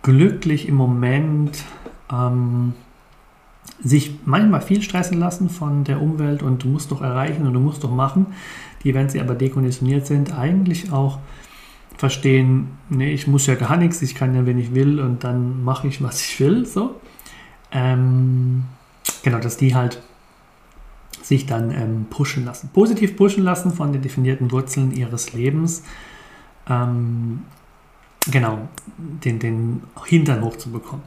glücklich 0.05 0.67
im 0.67 0.75
Moment, 0.75 1.63
ähm, 2.11 2.73
sich 3.83 4.19
manchmal 4.23 4.61
viel 4.61 4.83
stressen 4.83 5.19
lassen 5.19 5.49
von 5.49 5.83
der 5.83 5.99
Umwelt 5.99 6.43
und 6.43 6.63
du 6.63 6.67
musst 6.67 6.91
doch 6.91 7.01
erreichen 7.01 7.47
und 7.47 7.53
du 7.53 7.59
musst 7.59 7.83
doch 7.83 7.91
machen, 7.91 8.27
die, 8.83 8.93
wenn 8.93 9.09
sie 9.09 9.19
aber 9.19 9.33
dekonditioniert 9.33 10.05
sind, 10.05 10.37
eigentlich 10.37 10.91
auch 10.91 11.17
verstehen, 11.97 12.67
nee, 12.89 13.13
ich 13.13 13.25
muss 13.25 13.47
ja 13.47 13.55
gar 13.55 13.77
nichts, 13.77 14.03
ich 14.03 14.13
kann 14.13 14.35
ja, 14.35 14.45
wenn 14.45 14.59
ich 14.59 14.75
will 14.75 14.99
und 14.99 15.23
dann 15.23 15.63
mache 15.63 15.87
ich, 15.87 16.03
was 16.03 16.21
ich 16.23 16.39
will, 16.39 16.67
so. 16.67 17.01
Ähm, 17.71 18.65
genau, 19.23 19.39
dass 19.39 19.57
die 19.57 19.73
halt 19.73 20.03
sich 21.23 21.47
dann 21.47 21.71
ähm, 21.71 22.05
pushen 22.11 22.45
lassen. 22.45 22.69
Positiv 22.71 23.17
pushen 23.17 23.43
lassen 23.43 23.71
von 23.71 23.91
den 23.91 24.03
definierten 24.03 24.51
Wurzeln 24.51 24.91
ihres 24.91 25.33
Lebens. 25.33 25.83
Ähm, 26.69 27.41
genau, 28.31 28.67
den, 28.97 29.39
den 29.39 29.83
Hintern 30.05 30.43
hochzubekommen. 30.43 31.03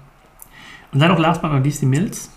Und 0.93 1.01
dann 1.01 1.11
noch 1.11 1.19
last 1.19 1.43
but 1.43 1.53
not 1.53 1.65
least 1.65 1.83
die 1.83 1.87
Milz. 1.87 2.31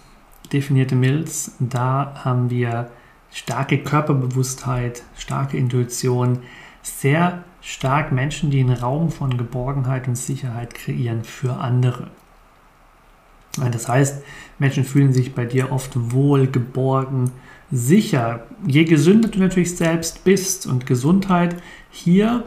Definierte 0.52 0.96
Milz. 0.96 1.56
Da 1.60 2.22
haben 2.26 2.50
wir 2.50 2.90
starke 3.32 3.78
Körperbewusstheit, 3.78 5.04
starke 5.18 5.58
Intuition, 5.58 6.40
sehr 6.82 7.44
stark 7.62 8.12
Menschen, 8.12 8.52
die 8.52 8.60
einen 8.60 8.76
Raum 8.76 9.12
von 9.12 9.38
Geborgenheit 9.38 10.08
und 10.08 10.16
Sicherheit 10.16 10.74
kreieren 10.74 11.24
für 11.24 11.54
andere. 11.58 12.10
Das 13.58 13.88
heißt, 13.88 14.24
Menschen 14.60 14.86
fühlen 14.86 15.14
sich 15.14 15.36
bei 15.36 15.46
dir 15.46 15.72
oft 15.72 15.92
wohl, 16.14 16.48
geborgen, 16.48 17.32
sicher. 17.70 18.48
Je 18.66 18.86
gesünder 18.86 19.30
du 19.30 19.40
natürlich 19.40 19.76
selbst 19.76 20.24
bist 20.24 20.68
und 20.68 20.86
Gesundheit 20.86 21.56
hier 21.90 22.46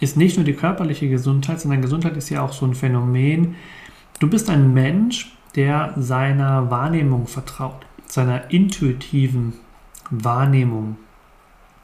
ist 0.00 0.16
nicht 0.16 0.36
nur 0.36 0.44
die 0.44 0.54
körperliche 0.54 1.08
Gesundheit, 1.08 1.60
sondern 1.60 1.82
Gesundheit 1.82 2.16
ist 2.16 2.30
ja 2.30 2.42
auch 2.42 2.52
so 2.52 2.66
ein 2.66 2.74
Phänomen. 2.74 3.56
Du 4.18 4.28
bist 4.28 4.50
ein 4.50 4.72
Mensch, 4.72 5.36
der 5.54 5.94
seiner 5.96 6.70
Wahrnehmung 6.70 7.26
vertraut, 7.26 7.86
seiner 8.06 8.50
intuitiven 8.50 9.54
Wahrnehmung. 10.10 10.96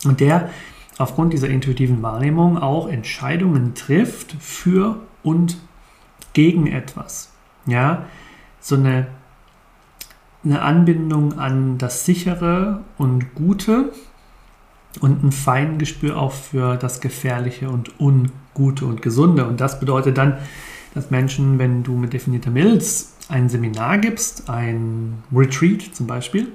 Und 0.05 0.21
der 0.21 0.51
aufgrund 0.99 1.33
dieser 1.33 1.49
intuitiven 1.49 2.03
Wahrnehmung 2.03 2.59
auch 2.59 2.89
Entscheidungen 2.89 3.75
trifft 3.75 4.35
für 4.41 5.01
und 5.23 5.59
gegen 6.33 6.67
etwas. 6.67 7.33
Ja, 7.67 8.05
so 8.61 8.77
eine 8.77 9.09
eine 10.47 10.63
Anbindung 10.63 11.39
an 11.39 11.77
das 11.77 12.05
Sichere 12.05 12.85
und 12.99 13.35
Gute 13.35 13.93
und 15.01 15.23
ein 15.23 15.33
Feingespür 15.33 16.19
auch 16.19 16.33
für 16.33 16.77
das 16.77 17.01
Gefährliche 17.01 17.69
und 17.69 18.01
Ungute 18.01 18.87
und 18.87 19.03
Gesunde. 19.03 19.47
Und 19.47 19.61
das 19.61 19.81
bedeutet 19.81 20.19
dann, 20.19 20.39
dass 20.95 21.11
Menschen, 21.11 21.59
wenn 21.59 21.83
du 21.83 21.97
mit 21.97 22.13
definierter 22.13 22.51
Milz 22.51 23.17
ein 23.29 23.49
Seminar 23.49 23.99
gibst, 23.99 24.49
ein 24.49 25.23
Retreat 25.33 25.83
zum 25.93 26.07
Beispiel, 26.07 26.49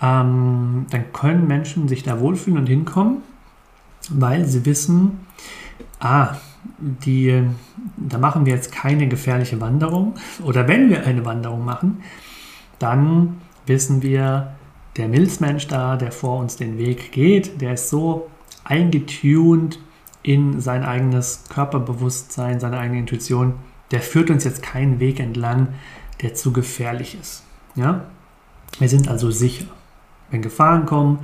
ähm, 0.00 0.86
dann 0.90 1.12
können 1.12 1.46
Menschen 1.46 1.88
sich 1.88 2.02
da 2.02 2.20
wohlfühlen 2.20 2.58
und 2.58 2.66
hinkommen, 2.66 3.18
weil 4.08 4.46
sie 4.46 4.64
wissen, 4.64 5.20
ah, 5.98 6.36
die, 6.78 7.42
da 7.96 8.18
machen 8.18 8.46
wir 8.46 8.54
jetzt 8.54 8.72
keine 8.72 9.08
gefährliche 9.08 9.60
Wanderung. 9.60 10.14
Oder 10.42 10.68
wenn 10.68 10.88
wir 10.88 11.04
eine 11.04 11.24
Wanderung 11.24 11.64
machen, 11.64 12.02
dann 12.78 13.40
wissen 13.66 14.02
wir, 14.02 14.54
der 14.96 15.08
Milzmensch 15.08 15.66
da, 15.68 15.96
der 15.96 16.12
vor 16.12 16.38
uns 16.38 16.56
den 16.56 16.78
Weg 16.78 17.12
geht, 17.12 17.60
der 17.60 17.74
ist 17.74 17.90
so 17.90 18.28
eingetunt 18.64 19.78
in 20.22 20.60
sein 20.60 20.84
eigenes 20.84 21.44
Körperbewusstsein, 21.48 22.60
seine 22.60 22.78
eigene 22.78 23.00
Intuition, 23.00 23.54
der 23.90 24.00
führt 24.00 24.30
uns 24.30 24.44
jetzt 24.44 24.62
keinen 24.62 25.00
Weg 25.00 25.20
entlang, 25.20 25.68
der 26.22 26.34
zu 26.34 26.52
gefährlich 26.52 27.16
ist. 27.20 27.42
Ja? 27.74 28.04
Wir 28.78 28.88
sind 28.88 29.08
also 29.08 29.30
sicher. 29.30 29.66
Wenn 30.30 30.42
Gefahren 30.42 30.86
kommen, 30.86 31.18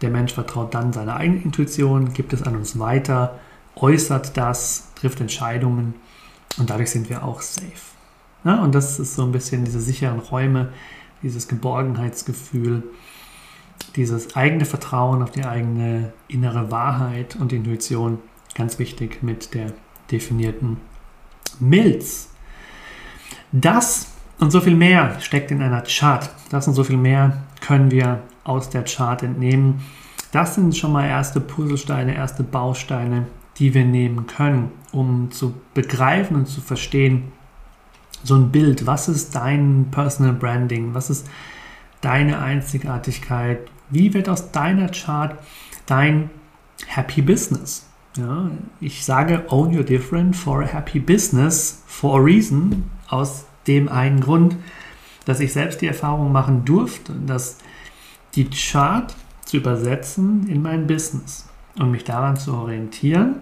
der 0.00 0.10
Mensch 0.10 0.32
vertraut 0.32 0.74
dann 0.74 0.92
seiner 0.92 1.16
eigenen 1.16 1.42
Intuition, 1.42 2.12
gibt 2.12 2.32
es 2.32 2.42
an 2.42 2.56
uns 2.56 2.78
weiter, 2.78 3.38
äußert 3.76 4.36
das, 4.36 4.92
trifft 4.94 5.20
Entscheidungen 5.20 5.94
und 6.58 6.70
dadurch 6.70 6.90
sind 6.90 7.10
wir 7.10 7.24
auch 7.24 7.42
safe. 7.42 7.66
Ja, 8.44 8.62
und 8.62 8.74
das 8.74 8.98
ist 8.98 9.16
so 9.16 9.24
ein 9.24 9.32
bisschen 9.32 9.64
diese 9.64 9.80
sicheren 9.80 10.20
Räume, 10.20 10.72
dieses 11.22 11.48
Geborgenheitsgefühl, 11.48 12.82
dieses 13.96 14.36
eigene 14.36 14.64
Vertrauen 14.64 15.22
auf 15.22 15.30
die 15.30 15.44
eigene 15.44 16.12
innere 16.28 16.70
Wahrheit 16.70 17.36
und 17.36 17.52
Intuition. 17.52 18.18
Ganz 18.54 18.78
wichtig 18.78 19.22
mit 19.22 19.54
der 19.54 19.72
definierten 20.10 20.78
Milz. 21.60 22.30
Das 23.52 24.12
und 24.40 24.50
so 24.50 24.60
viel 24.60 24.76
mehr 24.76 25.20
steckt 25.20 25.50
in 25.50 25.62
einer 25.62 25.82
Chart. 25.82 26.30
Das 26.50 26.68
und 26.68 26.74
so 26.74 26.84
viel 26.84 26.96
mehr 26.96 27.44
können 27.60 27.90
wir 27.90 28.22
aus 28.44 28.70
der 28.70 28.84
Chart 28.84 29.22
entnehmen. 29.22 29.80
Das 30.32 30.54
sind 30.54 30.76
schon 30.76 30.92
mal 30.92 31.06
erste 31.06 31.40
Puzzlesteine, 31.40 32.14
erste 32.14 32.42
Bausteine, 32.42 33.26
die 33.58 33.74
wir 33.74 33.84
nehmen 33.84 34.26
können, 34.26 34.70
um 34.92 35.30
zu 35.30 35.54
begreifen 35.74 36.36
und 36.36 36.46
zu 36.46 36.60
verstehen, 36.60 37.32
so 38.24 38.34
ein 38.34 38.50
Bild. 38.50 38.86
Was 38.86 39.08
ist 39.08 39.34
dein 39.34 39.88
Personal 39.90 40.34
Branding? 40.34 40.94
Was 40.94 41.10
ist 41.10 41.28
deine 42.00 42.38
Einzigartigkeit? 42.40 43.60
Wie 43.90 44.14
wird 44.14 44.28
aus 44.28 44.52
deiner 44.52 44.88
Chart 44.88 45.38
dein 45.86 46.30
Happy 46.86 47.22
Business? 47.22 47.86
Ja, 48.16 48.50
ich 48.80 49.04
sage 49.04 49.44
Own 49.48 49.76
Your 49.76 49.84
Different 49.84 50.34
for 50.34 50.62
a 50.62 50.66
Happy 50.66 50.98
Business 50.98 51.82
for 51.86 52.18
a 52.20 52.22
reason. 52.22 52.90
Aus 53.08 53.46
dem 53.66 53.88
einen 53.88 54.20
Grund, 54.20 54.56
dass 55.24 55.40
ich 55.40 55.52
selbst 55.52 55.80
die 55.80 55.86
Erfahrung 55.86 56.32
machen 56.32 56.64
durfte, 56.64 57.12
dass 57.26 57.58
die 58.34 58.48
Chart 58.50 59.14
zu 59.44 59.58
übersetzen 59.58 60.48
in 60.48 60.62
mein 60.62 60.86
Business 60.86 61.48
und 61.78 61.90
mich 61.90 62.04
daran 62.04 62.36
zu 62.36 62.54
orientieren, 62.54 63.36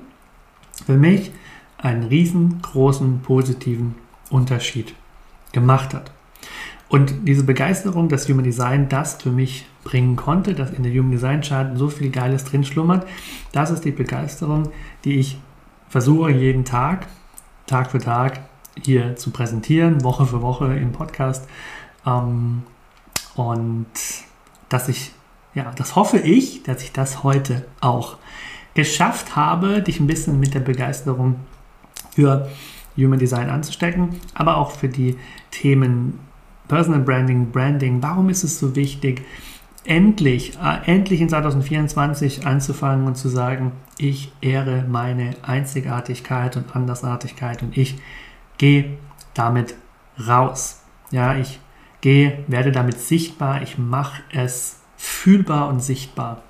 für 0.85 0.97
mich 0.97 1.33
einen 1.79 2.05
riesengroßen 2.05 3.21
positiven 3.23 3.95
Unterschied 4.31 4.95
gemacht 5.53 5.95
hat. 5.95 6.11
Und 6.89 7.27
diese 7.27 7.43
Begeisterung, 7.43 8.09
dass 8.09 8.29
Human 8.29 8.45
Design 8.45 8.89
das 8.89 9.21
für 9.21 9.31
mich 9.31 9.67
bringen 9.83 10.15
konnte, 10.15 10.55
dass 10.55 10.71
in 10.71 10.85
der 10.85 10.93
Human 10.93 11.11
Design 11.11 11.41
Chart 11.41 11.77
so 11.77 11.89
viel 11.89 12.11
Geiles 12.11 12.45
drin 12.45 12.65
schlummert, 12.65 13.07
das 13.53 13.71
ist 13.71 13.85
die 13.85 13.91
Begeisterung, 13.91 14.71
die 15.05 15.19
ich 15.19 15.39
versuche 15.89 16.31
jeden 16.31 16.65
Tag, 16.65 17.07
Tag 17.67 17.91
für 17.91 17.99
Tag 17.99 18.41
hier 18.81 19.17
zu 19.17 19.31
präsentieren, 19.31 20.05
Woche 20.05 20.27
für 20.27 20.43
Woche 20.43 20.77
im 20.77 20.93
Podcast. 20.93 21.49
Ähm, 22.07 22.63
und 23.35 23.87
dass 24.69 24.89
ich, 24.89 25.13
ja, 25.55 25.73
das 25.77 25.97
hoffe 25.97 26.19
ich, 26.19 26.63
dass 26.63 26.83
ich 26.83 26.93
das 26.93 27.25
heute 27.25 27.67
auch 27.81 28.19
geschafft 28.75 29.35
habe, 29.35 29.83
dich 29.83 30.01
ein 30.01 30.07
bisschen 30.07 30.39
mit 30.39 30.55
der 30.55 30.61
Begeisterung 30.61 31.37
für 32.15 32.49
Human 32.97 33.19
Design 33.19 33.51
anzustecken, 33.51 34.17
aber 34.35 34.57
auch 34.57 34.71
für 34.71 34.89
die 34.89 35.17
Themen 35.51 36.19
Personal 36.69 37.01
Branding, 37.01 37.51
Branding. 37.51 38.03
Warum 38.03 38.29
ist 38.29 38.43
es 38.43 38.59
so 38.59 38.75
wichtig, 38.75 39.23
endlich, 39.85 40.59
äh, 40.59 40.91
endlich 40.91 41.21
in 41.21 41.29
2024 41.29 42.47
anzufangen 42.47 43.07
und 43.07 43.17
zu 43.17 43.29
sagen, 43.29 43.73
ich 43.99 44.33
ehre 44.41 44.85
meine 44.89 45.37
Einzigartigkeit 45.43 46.57
und 46.57 46.75
Andersartigkeit 46.75 47.63
und 47.63 47.77
ich 47.77 47.97
gehe 48.59 48.99
damit 49.35 49.75
raus. 50.27 50.83
Ja, 51.11 51.37
ich 51.37 51.61
gehe, 52.01 52.45
werde 52.49 52.73
damit 52.73 52.99
sichtbar, 52.99 53.63
ich 53.63 53.79
mache 53.79 54.23
es 54.33 54.81
fühlbar 54.97 55.69
und 55.69 55.81
sichtbar 55.81 56.43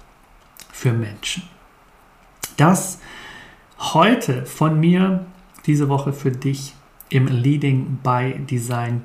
für 0.73 0.93
Menschen. 0.93 1.43
Das 2.57 3.01
heute 3.79 4.47
von 4.47 4.81
mir 4.81 5.27
diese 5.67 5.89
Woche 5.89 6.13
für 6.13 6.31
dich 6.31 6.75
im 7.09 7.27
Leading 7.27 7.99
by 8.03 8.35
Design 8.39 9.03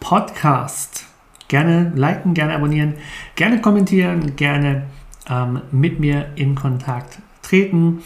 Podcast. 0.00 1.06
Gerne 1.48 1.92
liken, 1.94 2.34
gerne 2.34 2.54
abonnieren, 2.54 2.94
gerne 3.36 3.60
kommentieren, 3.60 4.34
gerne 4.36 4.86
ähm, 5.28 5.62
mit 5.70 6.00
mir 6.00 6.32
in 6.34 6.54
Kontakt 6.54 7.20
treten. 7.42 8.02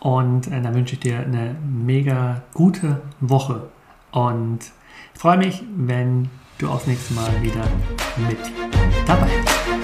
Und 0.00 0.48
äh, 0.48 0.60
dann 0.60 0.74
wünsche 0.74 0.94
ich 0.94 1.00
dir 1.00 1.20
eine 1.20 1.56
mega 1.66 2.42
gute 2.52 3.02
Woche. 3.20 3.68
Und 4.12 4.58
freue 5.14 5.38
mich, 5.38 5.62
wenn 5.76 6.28
du 6.58 6.68
auch 6.68 6.78
das 6.78 6.86
nächste 6.86 7.14
Mal 7.14 7.42
wieder 7.42 7.64
mit 8.28 8.38
dabei 9.06 9.28
bist. 9.42 9.83